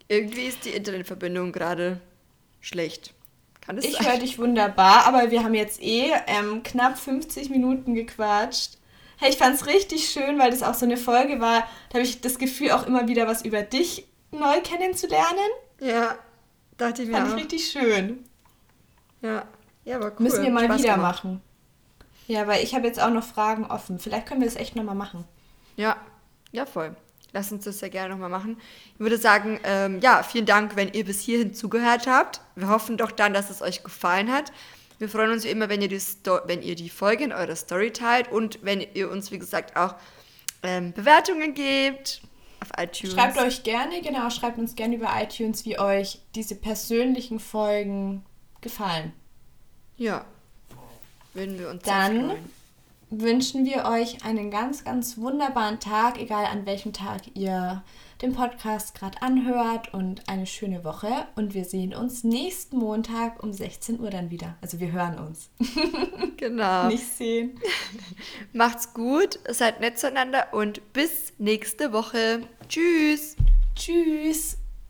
Irgendwie 0.08 0.46
ist 0.46 0.66
die 0.66 0.72
Internetverbindung 0.72 1.52
gerade 1.52 2.00
schlecht. 2.62 3.14
Kann 3.62 3.78
es 3.78 3.86
ich 3.86 4.00
höre 4.06 4.20
dich 4.20 4.38
wunderbar, 4.38 5.06
aber 5.06 5.32
wir 5.32 5.44
haben 5.44 5.54
jetzt 5.54 5.82
eh 5.82 6.12
ähm, 6.28 6.64
knapp 6.64 6.98
50 6.98 7.50
Minuten 7.50 7.96
gequatscht. 7.96 8.78
Hey, 9.18 9.30
ich 9.30 9.38
fand 9.38 9.56
es 9.56 9.68
richtig 9.68 10.10
schön, 10.10 10.40
weil 10.40 10.52
das 10.52 10.64
auch 10.64 10.74
so 10.74 10.86
eine 10.86 10.98
Folge 10.98 11.40
war. 11.40 11.62
Da 11.90 11.96
habe 11.96 12.02
ich 12.04 12.22
das 12.22 12.38
Gefühl, 12.38 12.72
auch 12.72 12.86
immer 12.86 13.08
wieder 13.08 13.28
was 13.28 13.44
über 13.44 13.62
dich 13.62 14.08
neu 14.32 14.62
kennenzulernen. 14.62 15.50
Ja, 15.80 16.16
dachte 16.78 17.04
ich 17.04 17.10
mir 17.10 17.18
Fand 17.18 17.32
auch. 17.32 17.38
ich 17.38 17.44
richtig 17.44 17.72
schön. 17.72 18.26
Ja, 19.22 19.46
ja, 19.86 19.96
aber 19.98 20.08
cool. 20.08 20.16
Müssen 20.20 20.44
wir 20.44 20.52
mal 20.52 20.66
Spaß 20.66 20.80
wieder 20.80 20.96
gemacht. 20.96 21.24
machen. 21.24 21.42
Ja, 22.28 22.48
weil 22.48 22.64
ich 22.64 22.74
habe 22.74 22.88
jetzt 22.88 23.02
auch 23.02 23.10
noch 23.10 23.24
Fragen 23.24 23.66
offen. 23.66 24.00
Vielleicht 24.00 24.26
können 24.26 24.42
wir 24.42 24.48
das 24.48 24.56
echt 24.56 24.76
nochmal 24.76 24.96
machen. 24.96 25.26
Ja, 25.76 25.98
ja, 26.52 26.66
voll. 26.66 26.96
Lass 27.34 27.52
uns 27.52 27.66
das 27.66 27.80
sehr 27.80 27.90
gerne 27.90 28.14
nochmal 28.14 28.30
machen. 28.30 28.58
Ich 28.94 29.00
würde 29.00 29.18
sagen, 29.18 29.60
ähm, 29.64 30.00
ja, 30.02 30.22
vielen 30.22 30.46
Dank, 30.46 30.76
wenn 30.76 30.94
ihr 30.94 31.04
bis 31.04 31.20
hierhin 31.22 31.54
zugehört 31.54 32.06
habt. 32.06 32.42
Wir 32.56 32.70
hoffen 32.70 32.96
doch 32.96 33.12
dann, 33.12 33.34
dass 33.34 33.50
es 33.50 33.62
euch 33.62 33.84
gefallen 33.84 34.32
hat. 34.32 34.52
Wir 35.04 35.10
freuen 35.10 35.32
uns 35.32 35.44
wie 35.44 35.50
immer, 35.50 35.68
wenn 35.68 35.82
ihr 35.82 35.90
die, 35.90 36.00
Sto 36.00 36.40
wenn 36.46 36.62
ihr 36.62 36.76
die 36.76 36.88
Folge 36.88 37.26
in 37.26 37.34
eurer 37.34 37.58
Story 37.58 37.92
teilt 37.92 38.32
und 38.32 38.60
wenn 38.62 38.80
ihr 38.94 39.12
uns, 39.12 39.32
wie 39.32 39.38
gesagt, 39.38 39.76
auch 39.76 39.96
ähm, 40.64 40.94
Bewertungen 40.94 41.54
gebt 41.54 42.22
auf 42.62 42.70
iTunes. 42.78 43.14
Schreibt 43.14 43.38
euch 43.38 43.64
gerne, 43.64 44.02
genau, 44.02 44.30
schreibt 44.30 44.58
uns 44.58 44.76
gerne 44.76 44.96
über 44.96 45.10
iTunes, 45.22 45.66
wie 45.66 45.78
euch 45.78 46.22
diese 46.36 46.56
persönlichen 46.56 47.42
Folgen 47.42 48.24
gefallen. 48.62 49.12
Ja, 49.98 50.24
würden 51.34 51.60
wir 51.60 51.70
uns 51.70 51.84
Dann 51.84 52.36
wünschen 53.10 53.66
wir 53.66 53.84
euch 53.84 54.24
einen 54.24 54.52
ganz, 54.52 54.86
ganz 54.86 55.18
wunderbaren 55.18 55.82
Tag, 55.82 56.18
egal 56.18 56.46
an 56.46 56.66
welchem 56.66 56.94
Tag 56.94 57.24
ihr 57.34 57.84
den 58.24 58.34
Podcast 58.34 58.96
gerade 58.96 59.22
anhört 59.22 59.94
und 59.94 60.28
eine 60.28 60.48
schöne 60.48 60.84
Woche. 60.84 61.28
Und 61.36 61.54
wir 61.54 61.66
sehen 61.66 61.94
uns 61.94 62.24
nächsten 62.24 62.78
Montag 62.78 63.44
um 63.44 63.52
16 63.52 64.00
Uhr 64.00 64.10
dann 64.10 64.32
wieder. 64.32 64.56
Also 64.62 64.80
wir 64.80 64.92
hören 64.92 65.20
uns. 65.20 65.50
Genau. 66.38 66.88
Nicht 66.88 67.06
sehen. 67.06 67.58
Macht's 68.54 68.94
gut, 68.94 69.40
seid 69.50 69.80
nett 69.80 69.98
zueinander 69.98 70.48
und 70.52 70.92
bis 70.92 71.32
nächste 71.38 71.94
Woche. 71.94 72.42
Tschüss. 72.68 73.38
Tschüss. 73.76 74.63